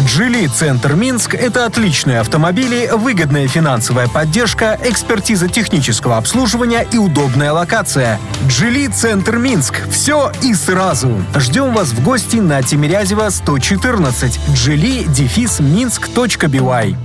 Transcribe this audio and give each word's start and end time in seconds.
«Джили 0.00 0.46
Центр 0.46 0.94
Минск»— 0.94 1.34
это 1.36 1.66
отличные 1.66 2.20
автомобили, 2.20 2.90
выгодная 2.92 3.46
финансовая 3.46 4.08
поддержка, 4.08 4.78
экспертиза 4.82 5.48
технического 5.48 6.16
обслуживания 6.16 6.86
и 6.90 6.98
удобная 6.98 7.52
локация. 7.52 8.18
«Джили 8.48 8.86
Центр 8.86 9.36
Минск»— 9.36 9.74
все 9.90 10.32
и 10.42 10.54
сразу. 10.54 11.22
Ждем 11.36 11.74
вас 11.74 11.88
в 11.88 12.02
гости 12.02 12.36
на 12.36 12.62
Тимирязева 12.62 13.28
114. 13.28 14.40
«Джили» 14.54 15.04
дефис 15.04 15.60
минск.бивай. 15.60 16.96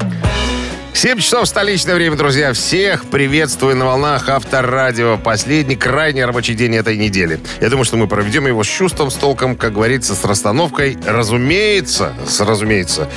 7 0.97 1.19
часов 1.19 1.47
столичное 1.47 1.93
время, 1.93 2.15
друзья. 2.15 2.53
Всех 2.53 3.05
приветствую 3.05 3.75
на 3.75 3.85
волнах 3.85 4.29
Авторадио. 4.29 5.19
Последний, 5.19 5.75
крайний 5.75 6.25
рабочий 6.25 6.55
день 6.55 6.75
этой 6.75 6.97
недели. 6.97 7.39
Я 7.61 7.69
думаю, 7.69 7.85
что 7.85 7.97
мы 7.97 8.07
проведем 8.07 8.47
его 8.47 8.63
с 8.63 8.67
чувством, 8.67 9.11
с 9.11 9.13
толком, 9.13 9.55
как 9.55 9.73
говорится, 9.73 10.15
с 10.15 10.25
расстановкой. 10.25 10.97
Разумеется, 11.05 12.15
с, 12.25 12.41
разумеется, 12.41 13.07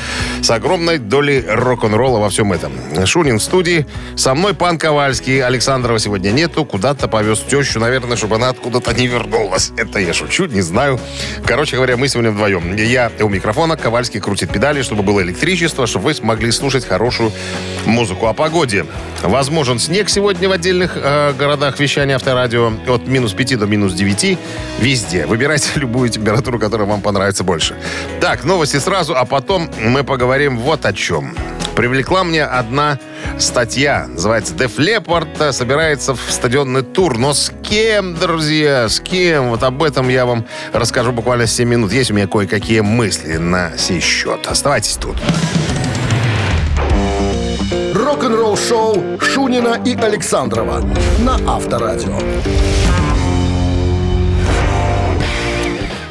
с 0.43 0.51
огромной 0.51 0.98
долей 0.98 1.43
рок-н-ролла 1.48 2.19
во 2.19 2.29
всем 2.29 2.53
этом. 2.53 2.70
Шунин 3.06 3.39
в 3.39 3.43
студии. 3.43 3.87
Со 4.15 4.34
мной 4.34 4.53
пан 4.53 4.77
Ковальский. 4.77 5.42
Александрова 5.42 5.98
сегодня 5.98 6.33
нету. 6.33 6.67
Куда-то 6.67 7.09
повез 7.09 7.41
тещу, 7.41 7.81
наверное, 7.81 8.19
чтобы 8.19 8.37
она 8.37 8.51
откуда-то 8.51 8.92
не 8.92 9.06
вернулась. 9.06 9.73
Это 9.78 10.01
я 10.01 10.12
шучу, 10.12 10.45
не 10.45 10.61
знаю. 10.61 11.01
Короче 11.47 11.77
говоря, 11.77 11.97
мы 11.97 12.09
сегодня 12.09 12.31
вдвоем. 12.31 12.77
Я 12.77 13.11
у 13.20 13.28
микрофона, 13.31 13.78
Ковальский 13.78 14.20
крутит 14.20 14.53
педали, 14.53 14.83
чтобы 14.83 15.03
было 15.03 15.23
электричество, 15.23 15.87
чтобы 15.87 16.05
вы 16.05 16.15
смогли 16.15 16.51
слушать 16.51 16.84
хорошую 16.84 17.33
музыку 17.87 18.27
о 18.27 18.33
погоде. 18.33 18.87
Возможен 19.23 19.79
снег 19.79 20.09
сегодня 20.09 20.49
в 20.49 20.53
отдельных 20.53 20.93
э, 20.97 21.33
городах 21.39 21.79
вещания 21.79 22.17
авторадио 22.17 22.73
от 22.89 23.07
минус 23.07 23.33
5 23.33 23.59
до 23.59 23.67
минус 23.67 23.93
9 23.93 24.39
везде. 24.79 25.27
Выбирайте 25.27 25.69
любую 25.77 26.09
температуру, 26.09 26.59
которая 26.59 26.87
вам 26.87 27.01
понравится 27.01 27.45
больше. 27.45 27.77
Так, 28.21 28.45
новости 28.45 28.79
сразу, 28.79 29.15
а 29.17 29.25
потом 29.25 29.71
мы 29.83 30.05
поговорим 30.05 30.59
вот 30.59 30.85
о 30.85 30.93
чем. 30.93 31.35
Привлекла 31.77 32.25
мне 32.25 32.45
одна 32.45 32.98
статья. 33.39 34.07
Называется 34.09 34.55
«Def 34.55 34.77
Leppard 34.77 35.53
собирается 35.53 36.15
в 36.15 36.21
стадионный 36.29 36.83
тур». 36.83 37.17
Но 37.17 37.33
с 37.33 37.53
кем, 37.63 38.17
друзья, 38.17 38.89
с 38.89 39.01
кем? 39.01 39.51
Вот 39.51 39.63
об 39.63 39.83
этом 39.83 40.09
я 40.09 40.27
вам 40.27 40.45
расскажу 40.73 41.13
буквально 41.13 41.47
7 41.47 41.69
минут. 41.69 41.93
Есть 41.93 42.11
у 42.11 42.15
меня 42.15 42.27
кое-какие 42.27 42.81
мысли 42.81 43.37
на 43.37 43.77
сей 43.79 44.01
счет. 44.01 44.47
Оставайтесь 44.47 44.97
тут 44.97 45.17
рок-н-ролл 48.21 48.55
шоу 48.55 49.19
Шунина 49.19 49.81
и 49.83 49.95
Александрова 49.95 50.85
на 51.21 51.37
Авторадио. 51.51 52.19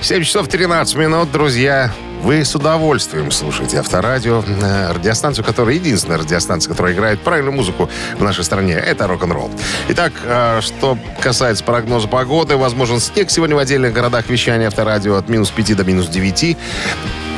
7 0.02 0.24
часов 0.24 0.48
13 0.48 0.96
минут, 0.96 1.32
друзья. 1.32 1.92
Вы 2.24 2.44
с 2.44 2.56
удовольствием 2.56 3.30
слушаете 3.30 3.78
Авторадио, 3.78 4.44
э, 4.44 4.92
радиостанцию, 4.92 5.46
которая 5.46 5.76
единственная 5.76 6.18
радиостанция, 6.18 6.72
которая 6.72 6.96
играет 6.96 7.22
правильную 7.22 7.56
музыку 7.56 7.90
в 8.18 8.24
нашей 8.24 8.44
стране. 8.44 8.74
Это 8.74 9.06
рок-н-ролл. 9.06 9.52
Итак, 9.90 10.12
э, 10.24 10.62
что 10.62 10.98
касается 11.22 11.64
прогноза 11.64 12.08
погоды, 12.08 12.58
возможен 12.58 13.00
снег 13.00 13.30
сегодня 13.30 13.56
в 13.56 13.60
отдельных 13.60 13.94
городах 13.94 14.30
вещания 14.30 14.68
Авторадио 14.68 15.16
от 15.16 15.30
минус 15.30 15.52
5 15.52 15.76
до 15.76 15.84
минус 15.84 16.08
9 16.08 16.58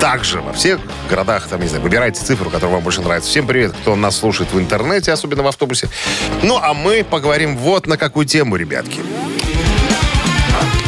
также 0.01 0.41
во 0.41 0.51
всех 0.51 0.79
городах, 1.07 1.47
там, 1.47 1.61
не 1.61 1.67
знаю, 1.67 1.83
выбирайте 1.83 2.19
цифру, 2.19 2.49
которая 2.49 2.73
вам 2.73 2.83
больше 2.83 3.01
нравится. 3.01 3.29
Всем 3.29 3.45
привет, 3.45 3.71
кто 3.71 3.95
нас 3.95 4.17
слушает 4.17 4.51
в 4.51 4.59
интернете, 4.59 5.11
особенно 5.11 5.43
в 5.43 5.47
автобусе. 5.47 5.89
Ну, 6.41 6.57
а 6.59 6.73
мы 6.73 7.05
поговорим 7.07 7.55
вот 7.55 7.85
на 7.85 7.97
какую 7.97 8.25
тему, 8.25 8.55
ребятки. 8.55 8.99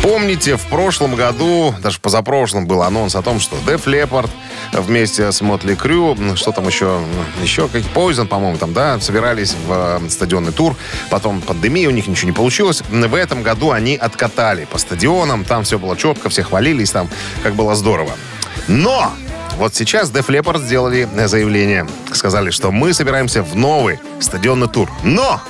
Помните, 0.02 0.58
в 0.58 0.66
прошлом 0.66 1.14
году, 1.14 1.76
даже 1.84 2.00
позапрошлом, 2.00 2.66
был 2.66 2.82
анонс 2.82 3.16
о 3.16 3.22
том, 3.22 3.40
что 3.40 3.56
Def 3.68 3.84
Leppard 3.86 4.32
вместе 4.74 5.32
с 5.32 5.42
Мотли 5.42 5.76
Крю, 5.76 6.18
что 6.36 6.52
там 6.52 6.66
еще, 6.66 7.00
еще 7.44 7.68
как 7.68 7.84
Poison, 7.94 8.26
по-моему, 8.26 8.58
там, 8.58 8.74
да, 8.74 9.00
собирались 9.00 9.56
в 9.68 10.02
э, 10.04 10.10
стадионный 10.10 10.52
тур. 10.52 10.76
Потом 11.12 11.40
пандемия, 11.40 11.88
у 11.88 11.92
них 11.92 12.08
ничего 12.08 12.32
не 12.32 12.36
получилось. 12.36 12.82
В 12.90 13.16
этом 13.16 13.44
году 13.44 13.70
они 13.70 13.96
откатали 13.96 14.66
по 14.66 14.80
стадионам, 14.80 15.46
там 15.46 15.66
все 15.66 15.78
было 15.78 15.96
четко, 15.96 16.30
все 16.30 16.42
хвалились, 16.42 16.90
там 16.90 17.08
как 17.44 17.54
было 17.54 17.76
здорово. 17.76 18.14
Но 18.68 19.12
вот 19.58 19.76
сейчас 19.76 20.12
Def 20.12 20.28
Leppard 20.28 20.66
сделали 20.66 21.08
заявление. 21.26 21.88
Сказали, 22.12 22.50
что 22.50 22.72
мы 22.72 22.94
собираемся 22.94 23.44
в 23.44 23.56
новый 23.56 24.00
стадионный 24.20 24.68
тур. 24.68 24.90
Но 25.04 25.42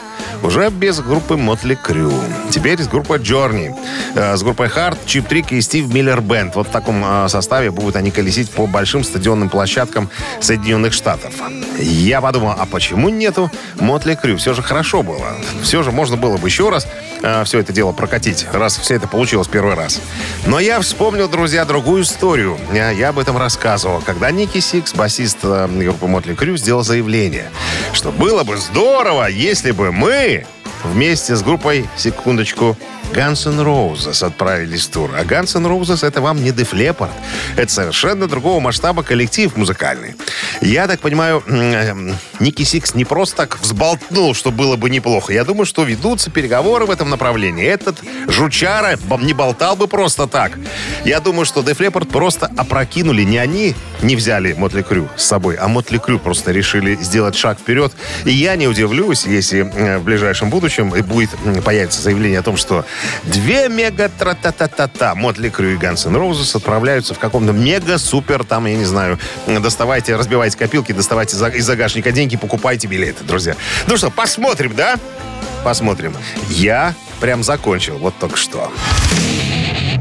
уже 0.41 0.69
без 0.69 0.99
группы 0.99 1.37
Мотли 1.37 1.75
Крю. 1.75 2.11
Теперь 2.49 2.81
с 2.81 2.87
группой 2.87 3.19
Journey. 3.19 3.73
Э, 4.15 4.35
с 4.35 4.43
группой 4.43 4.67
Hard, 4.67 4.97
Чип 5.05 5.27
Трик 5.27 5.51
и 5.53 5.61
Стив 5.61 5.87
Миллер 5.87 6.19
Бенд. 6.21 6.55
Вот 6.55 6.67
в 6.67 6.71
таком 6.71 7.03
э, 7.05 7.29
составе 7.29 7.71
будут 7.71 7.95
они 7.95 8.11
колесить 8.11 8.51
по 8.51 8.67
большим 8.67 9.03
стадионным 9.03 9.49
площадкам 9.49 10.09
Соединенных 10.41 10.91
Штатов. 10.93 11.33
Я 11.79 12.19
подумал, 12.19 12.55
а 12.57 12.65
почему 12.65 13.09
нету 13.09 13.49
Мотли 13.79 14.15
Крю? 14.15 14.37
Все 14.37 14.53
же 14.53 14.61
хорошо 14.61 15.01
было. 15.01 15.37
Все 15.61 15.81
же 15.81 15.91
можно 15.91 16.17
было 16.17 16.37
бы 16.37 16.47
еще 16.47 16.69
раз 16.69 16.87
э, 17.23 17.43
все 17.45 17.59
это 17.59 17.73
дело 17.73 17.91
прокатить, 17.91 18.45
раз 18.51 18.77
все 18.77 18.95
это 18.95 19.07
получилось 19.07 19.47
первый 19.47 19.73
раз. 19.73 19.99
Но 20.45 20.59
я 20.59 20.79
вспомнил, 20.79 21.27
друзья, 21.27 21.65
другую 21.65 22.03
историю. 22.03 22.57
Я, 22.71 22.91
я 22.91 23.09
об 23.09 23.17
этом 23.17 23.37
рассказывал, 23.37 24.01
когда 24.01 24.29
Nikki 24.29 24.59
Sixx, 24.59 24.93
басист 24.93 25.39
э, 25.43 25.67
группы 25.67 26.05
Mötley 26.05 26.35
Crüe, 26.35 26.57
сделал 26.57 26.83
заявление, 26.83 27.49
что 27.93 28.11
было 28.11 28.43
бы 28.43 28.57
здорово, 28.57 29.27
если 29.27 29.71
бы 29.71 29.91
мы 29.91 30.45
вместе 30.83 31.35
с 31.35 31.41
группой, 31.41 31.89
секундочку, 31.97 32.77
Guns 33.13 33.47
N' 33.47 33.59
Roses 33.59 34.25
отправились 34.25 34.87
в 34.87 34.91
тур. 34.91 35.11
А 35.15 35.23
Guns 35.23 35.55
N' 35.55 35.67
Roses 35.67 36.05
это 36.05 36.19
вам 36.19 36.43
не 36.43 36.49
Def 36.49 36.73
Leppard. 36.73 37.11
Это 37.55 37.71
совершенно 37.71 38.27
другого 38.27 38.59
масштаба 38.59 39.03
коллектив 39.03 39.55
музыкальный. 39.55 40.15
Я 40.61 40.87
так 40.87 40.99
понимаю, 40.99 41.43
эм, 41.45 42.15
Nikki 42.39 42.63
Sixx 42.63 42.95
не 42.95 43.05
просто 43.05 43.35
так 43.35 43.59
взболтнул, 43.61 44.33
что 44.33 44.51
было 44.51 44.77
бы 44.77 44.89
неплохо. 44.89 45.31
Я 45.31 45.43
думаю, 45.43 45.65
что 45.65 45.83
ведутся 45.83 46.31
переговоры 46.31 46.85
в 46.85 46.91
этом 46.91 47.11
направлении. 47.11 47.63
Этот 47.63 47.97
жучара 48.27 48.97
не 49.19 49.33
болтал 49.33 49.75
бы 49.75 49.87
просто 49.87 50.25
так. 50.25 50.57
Я 51.05 51.19
думаю, 51.19 51.45
что 51.45 51.61
Def 51.61 51.77
Leppard 51.77 52.07
просто 52.07 52.49
опрокинули. 52.57 53.21
Не 53.21 53.37
они 53.37 53.75
не 54.01 54.15
взяли 54.15 54.53
Мотли 54.53 54.81
Крю 54.81 55.07
с 55.15 55.23
собой, 55.23 55.55
а 55.55 55.67
Мотли 55.67 55.99
Крю 55.99 56.17
просто 56.17 56.51
решили 56.51 56.95
сделать 56.95 57.35
шаг 57.35 57.59
вперед. 57.59 57.93
И 58.25 58.31
я 58.31 58.55
не 58.55 58.67
удивлюсь, 58.67 59.25
если 59.27 59.59
э, 59.59 59.99
в 59.99 60.03
ближайшем 60.03 60.49
будущем 60.49 60.89
будет 60.89 61.29
появится 61.63 62.01
заявление 62.01 62.39
о 62.39 62.43
том, 62.43 62.57
что 62.57 62.85
Две 63.23 63.69
мега 63.69 64.09
тра 64.09 64.33
та 64.33 64.51
та 64.51 64.67
та 64.67 64.87
та 64.87 65.15
Мотли 65.15 65.49
Крю 65.49 65.73
и 65.73 65.77
N' 65.77 66.17
Roses 66.17 66.57
отправляются 66.57 67.13
в 67.13 67.19
каком-то 67.19 67.53
мега-супер, 67.53 68.43
там, 68.43 68.67
я 68.67 68.75
не 68.75 68.85
знаю, 68.85 69.19
доставайте, 69.47 70.15
разбивайте 70.15 70.57
копилки, 70.57 70.93
доставайте 70.93 71.35
из 71.55 71.65
загашника 71.65 72.11
деньги, 72.11 72.37
покупайте 72.37 72.87
билеты, 72.87 73.23
друзья. 73.23 73.55
Ну 73.87 73.97
что, 73.97 74.09
посмотрим, 74.09 74.73
да? 74.75 74.95
Посмотрим. 75.63 76.15
Я 76.49 76.93
прям 77.19 77.43
закончил 77.43 77.97
вот 77.97 78.13
только 78.19 78.37
что. 78.37 78.71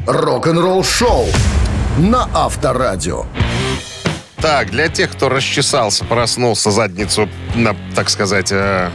Рок-н-ролл 0.07 0.83
шоу 0.83 1.27
на 1.99 2.29
Авторадио. 2.35 3.27
Так, 4.41 4.71
для 4.71 4.89
тех, 4.89 5.13
кто 5.13 5.29
расчесался, 5.29 6.05
проснулся, 6.05 6.73
задницу, 6.73 7.29
на, 7.55 7.77
так 7.95 8.11
сказать, 8.11 8.51
э, 8.51 8.91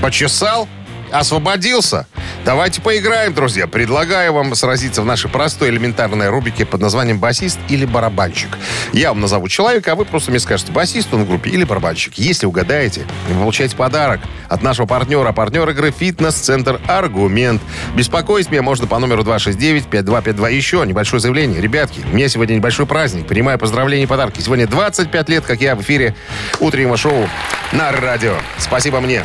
почесал, 0.00 0.68
освободился. 1.10 2.06
Давайте 2.44 2.80
поиграем, 2.80 3.34
друзья. 3.34 3.66
Предлагаю 3.66 4.32
вам 4.32 4.54
сразиться 4.54 5.02
в 5.02 5.04
нашей 5.04 5.30
простой 5.30 5.70
элементарной 5.70 6.28
рубрике 6.28 6.64
под 6.64 6.80
названием 6.80 7.18
«Басист» 7.18 7.58
или 7.68 7.84
«Барабанщик». 7.84 8.56
Я 8.92 9.10
вам 9.10 9.20
назову 9.20 9.48
человека, 9.48 9.92
а 9.92 9.94
вы 9.94 10.04
просто 10.04 10.30
мне 10.30 10.40
скажете, 10.40 10.72
басист 10.72 11.12
он 11.12 11.24
в 11.24 11.28
группе 11.28 11.50
или 11.50 11.64
барабанщик. 11.64 12.14
Если 12.14 12.46
угадаете, 12.46 13.06
вы 13.28 13.40
получаете 13.40 13.76
подарок 13.76 14.20
от 14.48 14.62
нашего 14.62 14.86
партнера. 14.86 15.32
Партнер 15.32 15.68
игры 15.68 15.90
«Фитнес-центр 15.90 16.80
Аргумент». 16.86 17.60
Беспокоить 17.94 18.50
меня 18.50 18.62
можно 18.62 18.86
по 18.86 18.98
номеру 18.98 19.22
269-5252. 19.24 20.52
Еще 20.52 20.84
небольшое 20.86 21.20
заявление. 21.20 21.60
Ребятки, 21.60 22.00
у 22.10 22.16
меня 22.16 22.28
сегодня 22.28 22.54
небольшой 22.54 22.86
праздник. 22.86 23.26
Принимаю 23.26 23.58
поздравления 23.58 24.04
и 24.04 24.06
подарки. 24.06 24.40
Сегодня 24.40 24.66
25 24.66 25.28
лет, 25.28 25.44
как 25.44 25.60
я 25.60 25.76
в 25.76 25.82
эфире 25.82 26.14
утреннего 26.60 26.96
шоу 26.96 27.28
на 27.72 27.92
радио. 27.92 28.34
Спасибо 28.58 29.00
мне. 29.00 29.22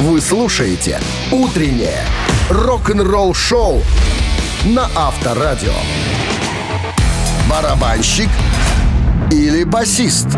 Вы 0.00 0.20
слушаете 0.20 1.00
«Утреннее 1.30 2.04
рок-н-ролл-шоу» 2.48 3.82
на 4.64 4.88
Авторадио. 4.96 5.74
Барабанщик 7.48 8.28
или 9.30 9.64
басист? 9.64 10.28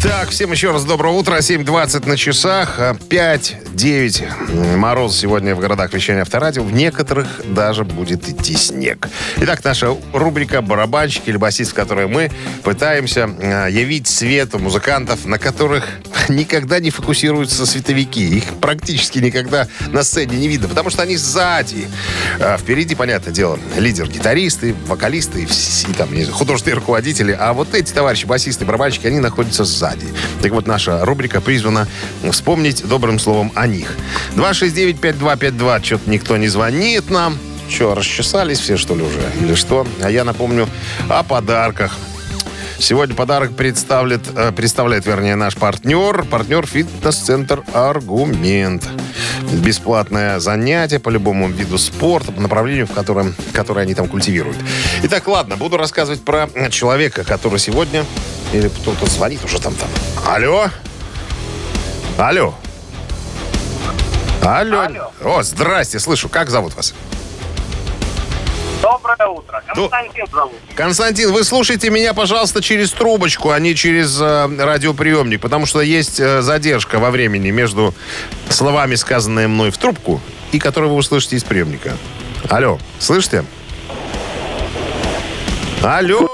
Так, 0.00 0.28
всем 0.30 0.52
еще 0.52 0.70
раз 0.70 0.84
доброе 0.84 1.12
утро. 1.12 1.38
7.20 1.38 2.08
на 2.08 2.16
часах. 2.16 2.78
5-9 2.78 4.76
мороз 4.76 5.16
сегодня 5.18 5.56
в 5.56 5.58
городах 5.58 5.92
вещания 5.92 6.22
авторадио. 6.22 6.62
В 6.62 6.72
некоторых 6.72 7.26
даже 7.44 7.82
будет 7.82 8.28
идти 8.28 8.54
снег. 8.54 9.08
Итак, 9.38 9.64
наша 9.64 9.96
рубрика 10.12 10.62
«Барабанщики» 10.62 11.30
или 11.30 11.36
басист, 11.36 11.72
в 11.72 11.74
которой 11.74 12.06
мы 12.06 12.30
пытаемся 12.62 13.28
э, 13.40 13.68
явить 13.72 14.06
свету 14.06 14.60
музыкантов, 14.60 15.26
на 15.26 15.36
которых 15.36 15.84
никогда 16.28 16.78
не 16.78 16.90
фокусируются 16.90 17.66
световики. 17.66 18.38
Их 18.38 18.44
практически 18.60 19.18
никогда 19.18 19.66
на 19.88 20.04
сцене 20.04 20.36
не 20.36 20.46
видно, 20.46 20.68
потому 20.68 20.90
что 20.90 21.02
они 21.02 21.16
сзади. 21.16 21.88
А 22.38 22.56
впереди, 22.56 22.94
понятное 22.94 23.32
дело, 23.32 23.58
лидер-гитаристы, 23.76 24.76
вокалисты 24.86 25.42
и, 25.42 25.92
там 25.94 26.08
художественные 26.30 26.76
руководители. 26.76 27.36
А 27.38 27.52
вот 27.52 27.74
эти 27.74 27.92
товарищи, 27.92 28.26
басисты, 28.26 28.64
барабанщики, 28.64 29.08
они 29.08 29.18
находятся 29.18 29.64
сзади 29.64 29.87
сзади. 29.88 30.06
Так 30.42 30.52
вот, 30.52 30.66
наша 30.66 31.04
рубрика 31.04 31.40
призвана 31.40 31.86
вспомнить 32.30 32.86
добрым 32.86 33.18
словом 33.18 33.52
о 33.54 33.66
них. 33.66 33.96
269-5252. 34.36 35.84
Что-то 35.84 36.10
никто 36.10 36.36
не 36.36 36.48
звонит 36.48 37.10
нам. 37.10 37.38
Что, 37.68 37.94
расчесались 37.94 38.60
все, 38.60 38.76
что 38.76 38.94
ли, 38.94 39.02
уже? 39.02 39.20
Или 39.40 39.54
что? 39.54 39.86
А 40.00 40.10
я 40.10 40.24
напомню 40.24 40.68
о 41.08 41.22
подарках. 41.22 41.96
Сегодня 42.78 43.14
подарок 43.16 43.56
представляет, 43.56 44.22
э, 44.36 44.52
представляет, 44.52 45.04
вернее, 45.04 45.34
наш 45.34 45.56
партнер, 45.56 46.24
партнер 46.24 46.64
фитнес-центр 46.64 47.64
«Аргумент». 47.74 48.88
Бесплатное 49.52 50.38
занятие 50.38 51.00
по 51.00 51.08
любому 51.08 51.48
виду 51.48 51.76
спорта, 51.76 52.30
по 52.30 52.40
направлению, 52.40 52.86
в 52.86 52.92
котором, 52.92 53.34
которое 53.52 53.80
они 53.80 53.94
там 53.94 54.06
культивируют. 54.06 54.56
Итак, 55.02 55.26
ладно, 55.26 55.56
буду 55.56 55.76
рассказывать 55.76 56.22
про 56.22 56.48
человека, 56.70 57.24
который 57.24 57.58
сегодня 57.58 58.04
или 58.52 58.68
кто-то 58.68 59.06
звонит 59.06 59.44
уже 59.44 59.60
там 59.60 59.74
там. 59.74 59.88
Алло? 60.26 60.68
Алло? 62.18 62.54
Алло. 64.42 64.80
Алло. 64.80 65.12
О, 65.22 65.42
здрасте, 65.42 65.98
слышу. 65.98 66.28
Как 66.28 66.50
зовут 66.50 66.74
вас? 66.74 66.94
Доброе 68.80 69.28
утро. 69.28 69.62
Константин 69.66 70.26
зовут. 70.32 70.54
Константин, 70.74 71.32
вы 71.32 71.44
слушайте 71.44 71.90
меня, 71.90 72.14
пожалуйста, 72.14 72.62
через 72.62 72.92
трубочку, 72.92 73.50
а 73.50 73.58
не 73.58 73.74
через 73.74 74.20
э, 74.20 74.46
радиоприемник, 74.56 75.40
потому 75.40 75.66
что 75.66 75.80
есть 75.80 76.20
э, 76.20 76.42
задержка 76.42 76.98
во 76.98 77.10
времени 77.10 77.50
между 77.50 77.92
словами, 78.48 78.94
сказанные 78.94 79.48
мной 79.48 79.70
в 79.70 79.78
трубку, 79.78 80.20
и 80.52 80.58
которые 80.58 80.90
вы 80.90 80.96
услышите 80.96 81.36
из 81.36 81.44
приемника. 81.44 81.96
Алло, 82.48 82.78
слышите? 83.00 83.44
Алло. 85.82 86.28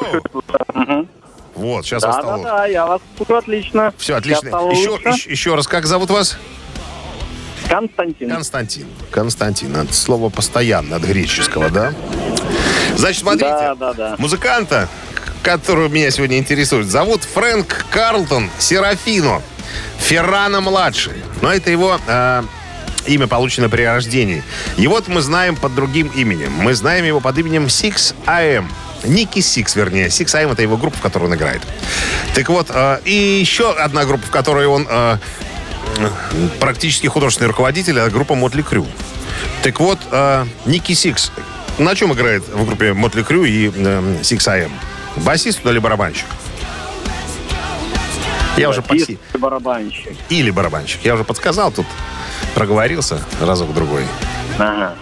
Вот, 1.55 1.85
сейчас 1.85 2.03
да, 2.03 2.11
осталось. 2.11 2.43
Да, 2.43 2.57
да, 2.59 2.67
я 2.67 2.87
вас 2.87 3.01
слышу 3.17 3.37
отлично. 3.37 3.95
Все, 3.99 4.17
отлично. 4.17 4.49
Еще, 4.49 4.99
еще, 5.05 5.31
еще 5.31 5.55
раз, 5.55 5.67
как 5.67 5.87
зовут 5.87 6.11
вас? 6.11 6.37
Константин. 7.69 8.31
Константин. 8.31 8.87
Константин. 9.11 9.77
Это 9.77 9.95
слово 9.95 10.29
постоянно 10.29 10.97
от 10.97 11.03
греческого, 11.03 11.71
да? 11.71 11.95
Значит, 12.97 13.23
смотрите. 13.23 13.51
Да, 13.51 13.75
да, 13.75 13.93
да. 13.93 14.15
Музыканта, 14.19 14.89
который 15.43 15.89
меня 15.89 16.11
сегодня 16.11 16.39
интересует, 16.39 16.87
зовут 16.87 17.23
Фрэнк 17.25 17.87
Карлтон 17.91 18.51
Серафино. 18.59 19.43
Феранна-младший. 19.99 21.15
Но 21.41 21.53
это 21.53 21.71
его... 21.71 21.99
Э, 22.07 22.43
имя 23.07 23.27
получено 23.27 23.69
при 23.69 23.83
рождении. 23.83 24.43
Его 24.77 25.01
мы 25.07 25.21
знаем 25.21 25.57
под 25.57 25.75
другим 25.75 26.09
именем. 26.09 26.53
Мы 26.53 26.75
знаем 26.75 27.05
его 27.05 27.21
под 27.21 27.39
именем 27.39 27.67
Sixx:A.M.. 27.67 28.67
Nikki 29.05 29.41
Sixx, 29.41 29.77
вернее. 29.77 30.11
Sixx:A.M. 30.11 30.51
это 30.51 30.63
его 30.63 30.77
группа, 30.77 30.97
в 30.97 31.01
которой 31.01 31.25
он 31.25 31.35
играет. 31.35 31.63
Так 32.35 32.49
вот, 32.49 32.69
э, 32.71 33.01
и 33.05 33.39
еще 33.41 33.73
одна 33.73 34.05
группа, 34.05 34.27
в 34.27 34.31
которой 34.31 34.67
он 34.67 34.87
э, 34.89 35.17
практически 36.61 37.07
художественный 37.07 37.49
руководитель, 37.49 37.99
это 37.99 38.11
группа 38.11 38.35
Mötley 38.35 38.63
Crüe. 38.63 38.87
Так 39.63 39.81
вот, 39.81 39.99
э, 40.11 40.47
Nikki 40.67 40.93
Sixx 40.93 41.33
на 41.79 41.95
чем 41.97 42.13
играет 42.13 42.47
в 42.49 42.65
группе 42.67 42.93
Mötley 42.93 43.23
Crüe 43.23 43.45
и 43.45 43.69
Sixx:A.M.? 43.69 44.71
Басист 45.17 45.65
или 45.67 45.79
барабанщик? 45.79 46.27
Я 48.57 48.69
уже 48.69 48.83
почти... 48.83 49.19
барабанщик. 49.37 50.17
Или 50.29 50.51
барабанщик. 50.51 51.05
Я 51.05 51.15
уже 51.15 51.25
подсказал 51.25 51.73
тут. 51.73 51.87
Проговорился 52.55 53.21
разок-другой. 53.41 54.05
Ага. 54.59 54.95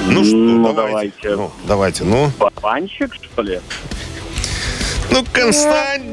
Ну 0.00 0.24
что, 0.24 0.36
ну, 0.36 0.72
давайте. 0.74 1.12
давайте. 1.22 1.36
Ну, 1.36 1.50
давайте, 1.66 2.04
ну. 2.04 2.30
Барабанщик, 2.38 3.14
что 3.14 3.42
ли? 3.42 3.60
Ну, 5.16 5.24
Константин, 5.32 6.10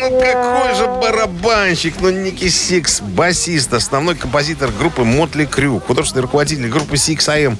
ну 0.00 0.20
какой 0.20 0.74
же 0.74 0.86
барабанщик, 0.86 1.94
ну 2.00 2.10
Nikki 2.10 2.48
Sixx, 2.48 3.00
басист, 3.00 3.72
основной 3.72 4.16
композитор 4.16 4.72
группы 4.72 5.04
Mötley 5.04 5.44
Crüe, 5.44 5.78
художественный 5.78 6.22
руководитель 6.22 6.66
группы 6.68 6.96
Sixx:A.M., 6.96 7.56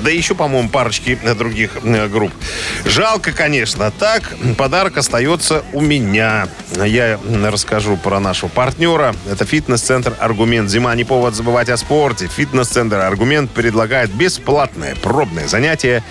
да 0.00 0.10
еще, 0.10 0.34
по-моему, 0.34 0.68
парочки 0.68 1.16
других 1.38 1.78
э, 1.84 2.08
групп. 2.08 2.32
Жалко, 2.86 3.30
конечно, 3.30 3.92
так 3.92 4.34
подарок 4.56 4.96
остается 4.96 5.62
у 5.72 5.80
меня. 5.80 6.48
Я 6.84 7.20
расскажу 7.44 7.96
про 7.96 8.18
нашего 8.18 8.48
партнера. 8.48 9.14
Это 9.30 9.44
фитнес-центр 9.44 10.16
«Аргумент». 10.18 10.70
Зима 10.70 10.92
не 10.96 11.04
повод 11.04 11.36
забывать 11.36 11.68
о 11.68 11.76
спорте. 11.76 12.26
Фитнес-центр 12.26 12.96
«Аргумент» 12.96 13.52
предлагает 13.52 14.10
бесплатное 14.10 14.96
пробное 14.96 15.46
занятие 15.46 16.02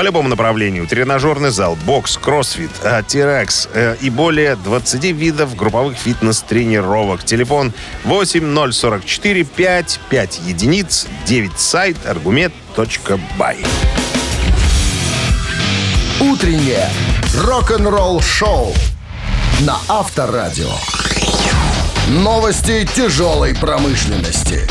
по 0.00 0.02
любому 0.02 0.30
направлению. 0.30 0.86
Тренажерный 0.86 1.50
зал, 1.50 1.76
бокс, 1.84 2.16
кроссфит, 2.16 2.70
э, 2.82 3.02
тирекс 3.06 3.68
э, 3.74 3.96
и 4.00 4.08
более 4.08 4.56
20 4.56 5.04
видов 5.12 5.54
групповых 5.54 5.98
фитнес-тренировок. 5.98 7.22
Телефон 7.22 7.74
8044 8.04 9.44
5 9.44 10.00
5 10.08 10.40
единиц 10.46 11.06
9 11.26 11.60
сайт 11.60 11.98
аргумент.бай. 12.06 13.58
Утреннее 16.18 16.88
рок-н-ролл 17.36 18.22
шоу 18.22 18.72
на 19.66 19.76
Авторадио. 19.86 20.72
Новости 22.08 22.88
тяжелой 22.94 23.54
промышленности. 23.54 24.66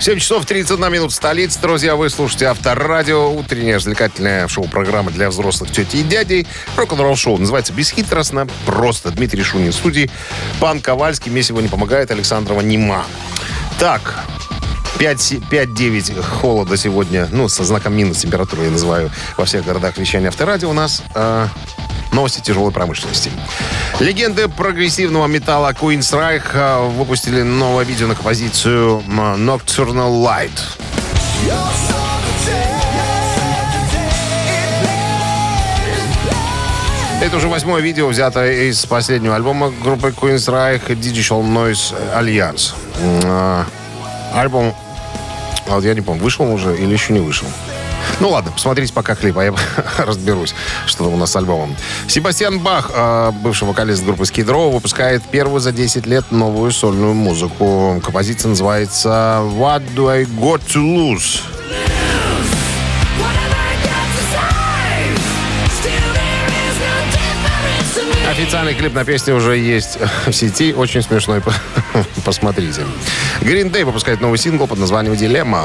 7 0.00 0.18
часов 0.18 0.46
31 0.46 0.90
минут 0.90 1.12
столицы. 1.12 1.60
Друзья, 1.60 1.94
вы 1.94 2.08
слушаете 2.08 2.46
Авторадио. 2.46 3.30
Утренняя 3.30 3.76
развлекательная 3.76 4.48
шоу-программа 4.48 5.10
для 5.10 5.28
взрослых 5.28 5.70
тети 5.70 5.98
и 5.98 6.02
дядей. 6.02 6.46
Рок-н-ролл 6.76 7.16
шоу. 7.16 7.36
Называется 7.36 7.74
«Бесхитростно». 7.74 8.48
Просто. 8.64 9.10
Дмитрий 9.10 9.42
Шунин 9.42 9.72
в 9.72 9.74
студии. 9.74 10.10
Пан 10.58 10.80
Ковальский. 10.80 11.30
Мне 11.30 11.42
сегодня 11.42 11.68
помогает 11.68 12.10
Александрова 12.10 12.62
Нима. 12.62 13.04
Так, 13.78 14.24
5-9 14.98 16.22
холода 16.22 16.78
сегодня, 16.78 17.28
ну, 17.30 17.48
со 17.48 17.62
знаком 17.64 17.94
минус 17.94 18.20
температуры 18.20 18.64
я 18.64 18.70
называю 18.70 19.10
во 19.36 19.44
всех 19.44 19.66
городах 19.66 19.98
вещания 19.98 20.28
авторадио 20.28 20.70
у 20.70 20.74
нас. 20.74 21.02
Э, 21.14 21.46
новости 22.12 22.40
тяжелой 22.40 22.72
промышленности. 22.72 23.30
Легенды 24.00 24.48
прогрессивного 24.48 25.26
металла 25.26 25.72
Queen's 25.72 26.12
Reich 26.12 26.42
а, 26.54 26.88
выпустили 26.88 27.42
новое 27.42 27.84
видео 27.84 28.06
на 28.06 28.14
композицию 28.14 29.02
Nocturnal 29.06 30.22
Light. 30.24 30.58
Это 37.22 37.36
уже 37.36 37.48
восьмое 37.48 37.82
видео, 37.82 38.08
взятое 38.08 38.70
из 38.70 38.86
последнего 38.86 39.36
альбома 39.36 39.70
группы 39.70 40.08
Queen's 40.08 40.48
Reich 40.48 40.86
Digital 40.88 41.42
Noise 41.42 41.94
Alliance. 42.18 42.72
А, 43.24 43.66
альбом, 44.34 44.74
вот 45.66 45.84
я 45.84 45.92
не 45.94 46.00
помню, 46.00 46.22
вышел 46.22 46.46
он 46.46 46.52
уже 46.52 46.74
или 46.76 46.92
еще 46.92 47.12
не 47.12 47.20
вышел. 47.20 47.46
Ну 48.20 48.28
ладно, 48.28 48.52
посмотрите 48.52 48.92
пока 48.92 49.14
клип, 49.14 49.38
а 49.38 49.44
я 49.44 49.54
разберусь, 49.98 50.54
что 50.86 51.04
у 51.04 51.16
нас 51.16 51.32
с 51.32 51.36
альбомом. 51.36 51.74
Себастьян 52.06 52.58
Бах, 52.60 52.90
а, 52.94 53.32
бывший 53.32 53.66
вокалист 53.66 54.04
группы 54.04 54.24
Row, 54.24 54.70
выпускает 54.70 55.22
первую 55.22 55.60
за 55.60 55.72
10 55.72 56.06
лет 56.06 56.30
новую 56.30 56.70
сольную 56.70 57.14
музыку. 57.14 58.00
Композиция 58.04 58.50
называется 58.50 59.40
«What 59.56 59.82
do 59.94 60.08
I 60.08 60.24
got 60.24 60.60
to 60.74 60.82
lose?» 60.82 61.40
Официальный 68.30 68.74
клип 68.74 68.94
на 68.94 69.04
песню 69.04 69.34
уже 69.34 69.56
есть 69.56 69.98
в 70.26 70.32
сети. 70.32 70.72
Очень 70.72 71.02
смешной. 71.02 71.42
Посмотрите. 72.24 72.82
Green 73.40 73.70
Day 73.70 73.84
выпускает 73.84 74.20
новый 74.20 74.38
сингл 74.38 74.66
под 74.66 74.78
названием 74.78 75.16
«Дилемма». 75.16 75.64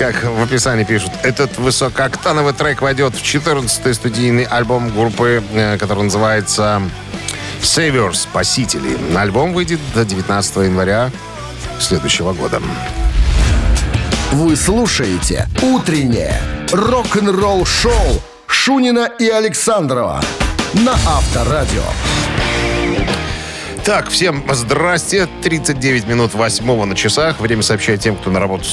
Как 0.00 0.24
в 0.24 0.42
описании 0.42 0.84
пишут, 0.84 1.10
этот 1.22 1.58
высокооктановый 1.58 2.54
трек 2.54 2.80
войдет 2.80 3.14
в 3.14 3.22
14-й 3.22 3.92
студийный 3.92 4.44
альбом 4.44 4.88
группы, 4.88 5.42
э, 5.52 5.76
который 5.76 6.04
называется 6.04 6.80
Saviors, 7.60 8.14
Спасители. 8.14 8.96
Альбом 9.14 9.52
выйдет 9.52 9.78
до 9.94 10.06
19 10.06 10.56
января 10.56 11.10
следующего 11.78 12.32
года. 12.32 12.62
Вы 14.32 14.56
слушаете 14.56 15.46
«Утреннее 15.60 16.40
рок-н-ролл-шоу» 16.72 18.22
Шунина 18.46 19.06
и 19.18 19.28
Александрова 19.28 20.22
на 20.72 20.92
Авторадио. 20.92 21.84
Так, 23.84 24.10
всем 24.10 24.44
здрасте. 24.52 25.26
39 25.42 26.06
минут 26.06 26.34
восьмого 26.34 26.84
на 26.84 26.94
часах. 26.94 27.40
Время 27.40 27.62
сообщать 27.62 28.02
тем, 28.02 28.14
кто 28.14 28.30
на 28.30 28.38
работу 28.38 28.64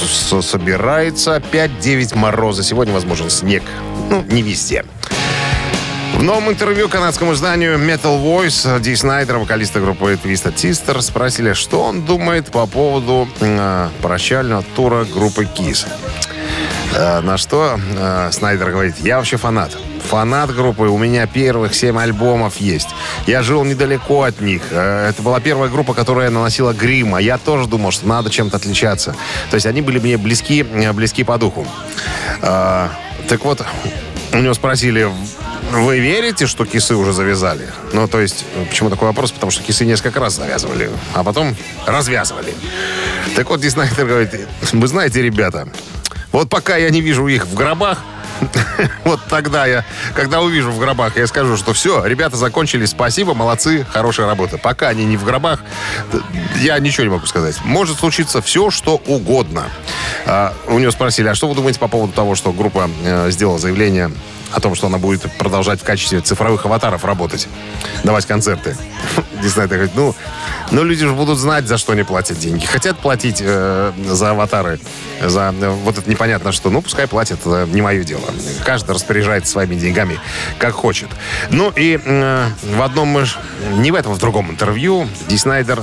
собирается. 0.42 1.42
5-9 1.50 2.16
мороза. 2.16 2.62
Сегодня 2.62 2.92
возможен 2.92 3.30
снег. 3.30 3.62
Ну, 4.10 4.22
не 4.22 4.42
везде. 4.42 4.84
В 6.14 6.22
новом 6.22 6.50
интервью 6.50 6.88
канадскому 6.88 7.32
изданию 7.32 7.78
Metal 7.78 8.22
Voice 8.22 8.80
Ди 8.80 8.94
Снайдер, 8.96 9.38
вокалиста 9.38 9.80
группы 9.80 10.18
Twisted 10.22 10.54
Sister, 10.56 11.00
спросили, 11.00 11.52
что 11.52 11.82
он 11.82 12.02
думает 12.02 12.50
по 12.50 12.66
поводу 12.66 13.28
э, 13.40 13.88
прощального 14.02 14.64
тура 14.74 15.04
группы 15.04 15.44
Kiss. 15.44 15.86
Э, 16.94 17.20
на 17.20 17.38
что 17.38 17.78
э, 17.96 18.30
Снайдер 18.32 18.70
говорит, 18.70 18.96
я 18.98 19.18
вообще 19.18 19.36
фанат. 19.36 19.76
Фанат 20.08 20.54
группы, 20.54 20.84
у 20.84 20.96
меня 20.96 21.26
первых 21.26 21.74
семь 21.74 21.98
альбомов 21.98 22.56
есть. 22.56 22.88
Я 23.26 23.42
жил 23.42 23.62
недалеко 23.64 24.22
от 24.22 24.40
них. 24.40 24.62
Э, 24.70 25.10
Это 25.10 25.20
была 25.22 25.38
первая 25.38 25.68
группа, 25.70 25.92
которая 25.92 26.30
наносила 26.30 26.72
грим, 26.72 27.14
а 27.14 27.20
я 27.20 27.36
тоже 27.36 27.66
думал, 27.66 27.90
что 27.90 28.06
надо 28.08 28.30
чем-то 28.30 28.56
отличаться. 28.56 29.14
То 29.50 29.54
есть 29.56 29.66
они 29.66 29.82
были 29.82 29.98
мне 29.98 30.16
близки, 30.16 30.64
э, 30.64 30.92
близки 30.92 31.24
по 31.24 31.36
духу. 31.36 31.66
Э, 32.40 32.88
Так 33.28 33.44
вот, 33.44 33.62
у 34.32 34.38
него 34.38 34.54
спросили, 34.54 35.10
вы 35.72 35.98
верите, 35.98 36.46
что 36.46 36.64
кисы 36.64 36.94
уже 36.94 37.12
завязали? 37.12 37.68
Ну, 37.92 38.08
то 38.08 38.18
есть, 38.20 38.46
почему 38.70 38.88
такой 38.88 39.08
вопрос? 39.08 39.32
Потому 39.32 39.50
что 39.50 39.62
кисы 39.62 39.84
несколько 39.84 40.20
раз 40.20 40.36
завязывали, 40.36 40.88
а 41.12 41.22
потом 41.22 41.54
развязывали. 41.84 42.54
Так 43.36 43.50
вот, 43.50 43.60
Диснайдер 43.60 44.06
говорит, 44.06 44.30
вы 44.72 44.88
знаете, 44.88 45.20
ребята, 45.20 45.68
вот 46.32 46.48
пока 46.48 46.76
я 46.78 46.88
не 46.88 47.02
вижу 47.02 47.26
их 47.26 47.44
в 47.46 47.54
гробах, 47.54 47.98
вот 49.04 49.20
тогда 49.28 49.66
я, 49.66 49.84
когда 50.14 50.40
увижу 50.40 50.70
в 50.70 50.78
гробах, 50.78 51.16
я 51.16 51.26
скажу, 51.26 51.56
что 51.56 51.72
все, 51.72 52.04
ребята 52.04 52.36
закончили, 52.36 52.86
спасибо, 52.86 53.34
молодцы, 53.34 53.86
хорошая 53.90 54.26
работа. 54.26 54.58
Пока 54.58 54.88
они 54.88 55.04
не 55.04 55.16
в 55.16 55.24
гробах, 55.24 55.60
я 56.60 56.78
ничего 56.78 57.04
не 57.04 57.10
могу 57.10 57.26
сказать. 57.26 57.56
Может 57.64 57.98
случиться 57.98 58.40
все, 58.42 58.70
что 58.70 59.00
угодно. 59.06 59.66
А, 60.26 60.54
у 60.66 60.78
него 60.78 60.90
спросили, 60.90 61.28
а 61.28 61.34
что 61.34 61.48
вы 61.48 61.54
думаете 61.54 61.78
по 61.78 61.88
поводу 61.88 62.12
того, 62.12 62.34
что 62.34 62.52
группа 62.52 62.90
э, 63.04 63.30
сделала 63.30 63.58
заявление 63.58 64.10
о 64.52 64.60
том, 64.60 64.74
что 64.74 64.86
она 64.86 64.98
будет 64.98 65.30
продолжать 65.38 65.80
в 65.80 65.84
качестве 65.84 66.20
цифровых 66.20 66.64
аватаров 66.66 67.04
работать, 67.04 67.48
давать 68.04 68.26
концерты. 68.26 68.76
Дисней 69.42 69.66
говорит, 69.66 69.92
ну, 69.94 70.14
ну, 70.70 70.84
люди 70.84 71.06
же 71.06 71.12
будут 71.12 71.38
знать, 71.38 71.66
за 71.66 71.78
что 71.78 71.92
они 71.92 72.02
платят 72.02 72.38
деньги. 72.38 72.66
Хотят 72.66 72.98
платить 72.98 73.40
э, 73.40 73.92
за 74.06 74.30
аватары, 74.30 74.80
за 75.22 75.54
э, 75.58 75.68
вот 75.70 75.98
это 75.98 76.08
непонятно 76.08 76.52
что. 76.52 76.70
Ну, 76.70 76.82
пускай 76.82 77.06
платят, 77.06 77.40
э, 77.44 77.66
не 77.70 77.80
мое 77.80 78.04
дело. 78.04 78.24
Каждый 78.64 78.94
распоряжается 78.94 79.52
своими 79.52 79.76
деньгами, 79.76 80.18
как 80.58 80.74
хочет. 80.74 81.08
Ну, 81.50 81.72
и 81.74 81.98
э, 82.02 82.46
в 82.76 82.82
одном, 82.82 83.18
не 83.76 83.90
в 83.90 83.94
этом, 83.94 84.12
в 84.14 84.18
другом 84.18 84.50
интервью 84.50 85.08
Ди 85.28 85.38
Снайдер 85.38 85.82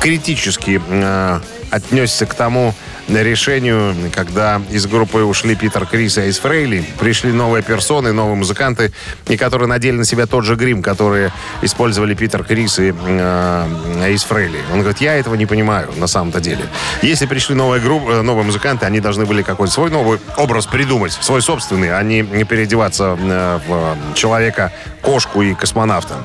критически 0.00 0.80
э, 0.86 1.40
отнесся 1.70 2.26
к 2.26 2.34
тому 2.34 2.74
решению, 3.08 3.94
когда 4.14 4.60
из 4.70 4.86
группы 4.86 5.22
ушли 5.22 5.56
Питер 5.56 5.86
Крис 5.86 6.18
и 6.18 6.22
Эйс 6.22 6.38
Фрейли, 6.38 6.84
пришли 6.98 7.32
новые 7.32 7.62
персоны, 7.62 8.12
новые 8.12 8.36
музыканты, 8.36 8.92
и 9.26 9.36
которые 9.36 9.68
надели 9.68 9.96
на 9.96 10.04
себя 10.04 10.26
тот 10.26 10.44
же 10.44 10.54
грим, 10.54 10.82
который 10.82 11.30
использовали 11.62 12.14
Питер 12.14 12.44
Крис 12.44 12.78
и 12.78 12.94
э, 12.94 14.16
Фрейли. 14.28 14.58
Он 14.72 14.80
говорит, 14.80 15.00
я 15.00 15.14
этого 15.14 15.34
не 15.34 15.46
понимаю 15.46 15.90
на 15.96 16.06
самом-то 16.06 16.40
деле. 16.40 16.64
Если 17.02 17.26
пришли 17.26 17.54
новые, 17.54 17.80
группы, 17.80 18.12
э, 18.12 18.22
новые 18.22 18.44
музыканты, 18.44 18.86
они 18.86 19.00
должны 19.00 19.26
были 19.26 19.42
какой-то 19.42 19.72
свой 19.72 19.90
новый 19.90 20.20
образ 20.36 20.66
придумать, 20.66 21.12
свой 21.12 21.42
собственный, 21.42 21.96
а 21.96 22.02
не 22.02 22.20
не 22.22 22.44
переодеваться 22.44 23.18
э, 23.20 23.60
в 23.66 24.14
человека, 24.14 24.72
кошку 25.02 25.42
и 25.42 25.54
космонавта. 25.54 26.16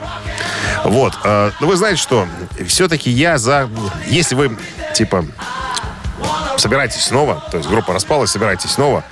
Вот. 0.84 1.14
э, 1.24 1.52
Ну, 1.60 1.68
вы 1.68 1.76
знаете 1.76 2.02
что? 2.02 2.28
Все-таки 2.68 3.10
я 3.10 3.38
за... 3.38 3.70
Если 4.08 4.36
вы, 4.36 4.58
типа, 4.96 5.26
собирайтесь 6.58 7.04
снова, 7.04 7.44
то 7.52 7.58
есть 7.58 7.70
группа 7.70 7.94
распалась, 7.94 8.32
собирайтесь 8.32 8.72
снова, 8.72 9.04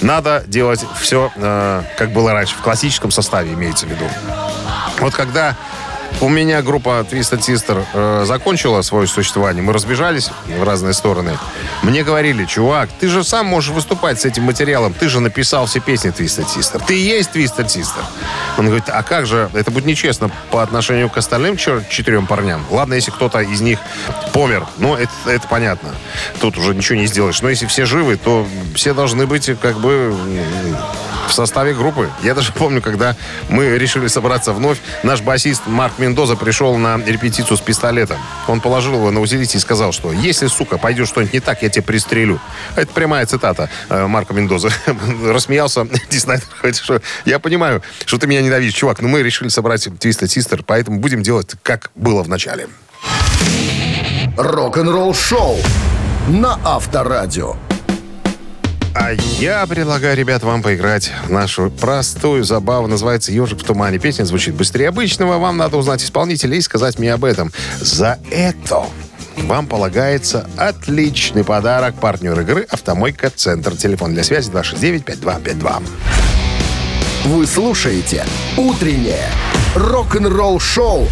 надо 0.00 0.44
делать 0.46 0.84
все, 1.00 1.32
э, 1.34 1.82
как 1.98 2.12
было 2.12 2.32
раньше, 2.32 2.54
в 2.54 2.62
классическом 2.62 3.10
составе 3.10 3.52
имеется 3.52 3.86
в 3.86 3.90
виду. 3.90 4.04
Вот 5.00 5.14
когда 5.14 5.56
у 6.20 6.28
меня 6.28 6.62
группа 6.62 7.06
Twisted 7.10 7.40
Sister 7.40 7.84
э, 7.92 8.24
закончила 8.26 8.82
свое 8.82 9.06
существование, 9.06 9.62
мы 9.62 9.72
разбежались 9.72 10.30
в 10.46 10.62
разные 10.62 10.92
стороны. 10.92 11.38
Мне 11.82 12.04
говорили, 12.04 12.44
чувак, 12.44 12.90
ты 12.98 13.08
же 13.08 13.24
сам 13.24 13.46
можешь 13.46 13.70
выступать 13.70 14.20
с 14.20 14.24
этим 14.24 14.44
материалом, 14.44 14.92
ты 14.92 15.08
же 15.08 15.20
написал 15.20 15.66
все 15.66 15.80
песни 15.80 16.12
Twisted 16.12 16.46
Sister, 16.46 16.82
ты 16.86 16.98
и 16.98 17.02
есть 17.02 17.30
Twisted 17.34 17.66
Sister. 17.66 18.04
Он 18.58 18.66
говорит, 18.66 18.84
а 18.88 19.02
как 19.02 19.26
же, 19.26 19.50
это 19.54 19.70
будет 19.70 19.86
нечестно 19.86 20.30
по 20.50 20.62
отношению 20.62 21.08
к 21.08 21.16
остальным 21.16 21.56
четырем 21.56 22.26
парням. 22.26 22.64
Ладно, 22.70 22.94
если 22.94 23.10
кто-то 23.10 23.40
из 23.40 23.60
них 23.60 23.78
помер, 24.32 24.66
ну, 24.78 24.96
это, 24.96 25.12
это 25.26 25.46
понятно. 25.48 25.94
Тут 26.40 26.58
уже 26.58 26.74
ничего 26.74 26.98
не 26.98 27.06
сделаешь. 27.06 27.40
Но 27.42 27.48
если 27.48 27.66
все 27.66 27.86
живы, 27.86 28.16
то 28.16 28.46
все 28.74 28.94
должны 28.94 29.26
быть 29.26 29.50
как 29.60 29.78
бы 29.78 30.14
в 31.30 31.34
составе 31.34 31.74
группы. 31.74 32.10
Я 32.22 32.34
даже 32.34 32.52
помню, 32.52 32.82
когда 32.82 33.16
мы 33.48 33.78
решили 33.78 34.08
собраться 34.08 34.52
вновь, 34.52 34.78
наш 35.02 35.20
басист 35.20 35.62
Марк 35.66 35.98
Мендоза 35.98 36.36
пришел 36.36 36.76
на 36.76 36.98
репетицию 36.98 37.56
с 37.56 37.60
пистолетом. 37.60 38.18
Он 38.48 38.60
положил 38.60 38.94
его 38.94 39.10
на 39.10 39.20
усилитель 39.20 39.58
и 39.58 39.60
сказал, 39.60 39.92
что 39.92 40.12
если, 40.12 40.48
сука, 40.48 40.78
пойдет 40.78 41.08
что-нибудь 41.08 41.32
не 41.32 41.40
так, 41.40 41.62
я 41.62 41.68
тебя 41.68 41.82
пристрелю. 41.82 42.40
Это 42.76 42.92
прямая 42.92 43.24
цитата 43.26 43.70
э, 43.88 44.06
Марка 44.06 44.34
Мендоза. 44.34 44.70
Рассмеялся 45.24 45.86
Диснайдер, 46.10 46.74
что 46.74 47.00
я 47.24 47.38
понимаю, 47.38 47.82
что 48.04 48.18
ты 48.18 48.26
меня 48.26 48.42
ненавидишь, 48.42 48.74
чувак, 48.74 49.00
но 49.00 49.08
мы 49.08 49.22
решили 49.22 49.48
собрать 49.48 49.86
Twisted 49.86 50.26
Sister, 50.26 50.62
поэтому 50.66 51.00
будем 51.00 51.22
делать, 51.22 51.54
как 51.62 51.90
было 51.94 52.22
в 52.22 52.28
начале. 52.28 52.68
Рок-н-ролл-шоу 54.36 55.58
на 56.28 56.58
Авторадио. 56.64 57.56
А 58.92 59.12
я 59.38 59.64
предлагаю, 59.66 60.16
ребят, 60.16 60.42
вам 60.42 60.62
поиграть 60.62 61.12
в 61.26 61.30
нашу 61.30 61.70
простую 61.70 62.42
забаву. 62.42 62.88
Называется 62.88 63.30
«Ежик 63.30 63.60
в 63.60 63.64
тумане». 63.64 63.98
Песня 63.98 64.24
звучит 64.24 64.54
быстрее 64.54 64.88
обычного. 64.88 65.38
Вам 65.38 65.56
надо 65.56 65.76
узнать 65.76 66.02
исполнителя 66.02 66.56
и 66.56 66.60
сказать 66.60 66.98
мне 66.98 67.12
об 67.12 67.24
этом. 67.24 67.52
За 67.80 68.18
это 68.30 68.84
вам 69.36 69.68
полагается 69.68 70.48
отличный 70.56 71.44
подарок. 71.44 71.94
Партнер 72.00 72.38
игры 72.40 72.66
«Автомойка 72.68 73.30
Центр». 73.30 73.76
Телефон 73.76 74.12
для 74.14 74.24
связи 74.24 74.50
269-5252. 74.50 75.82
Вы 77.26 77.46
слушаете 77.46 78.24
«Утреннее 78.56 79.28
рок-н-ролл-шоу» 79.76 81.06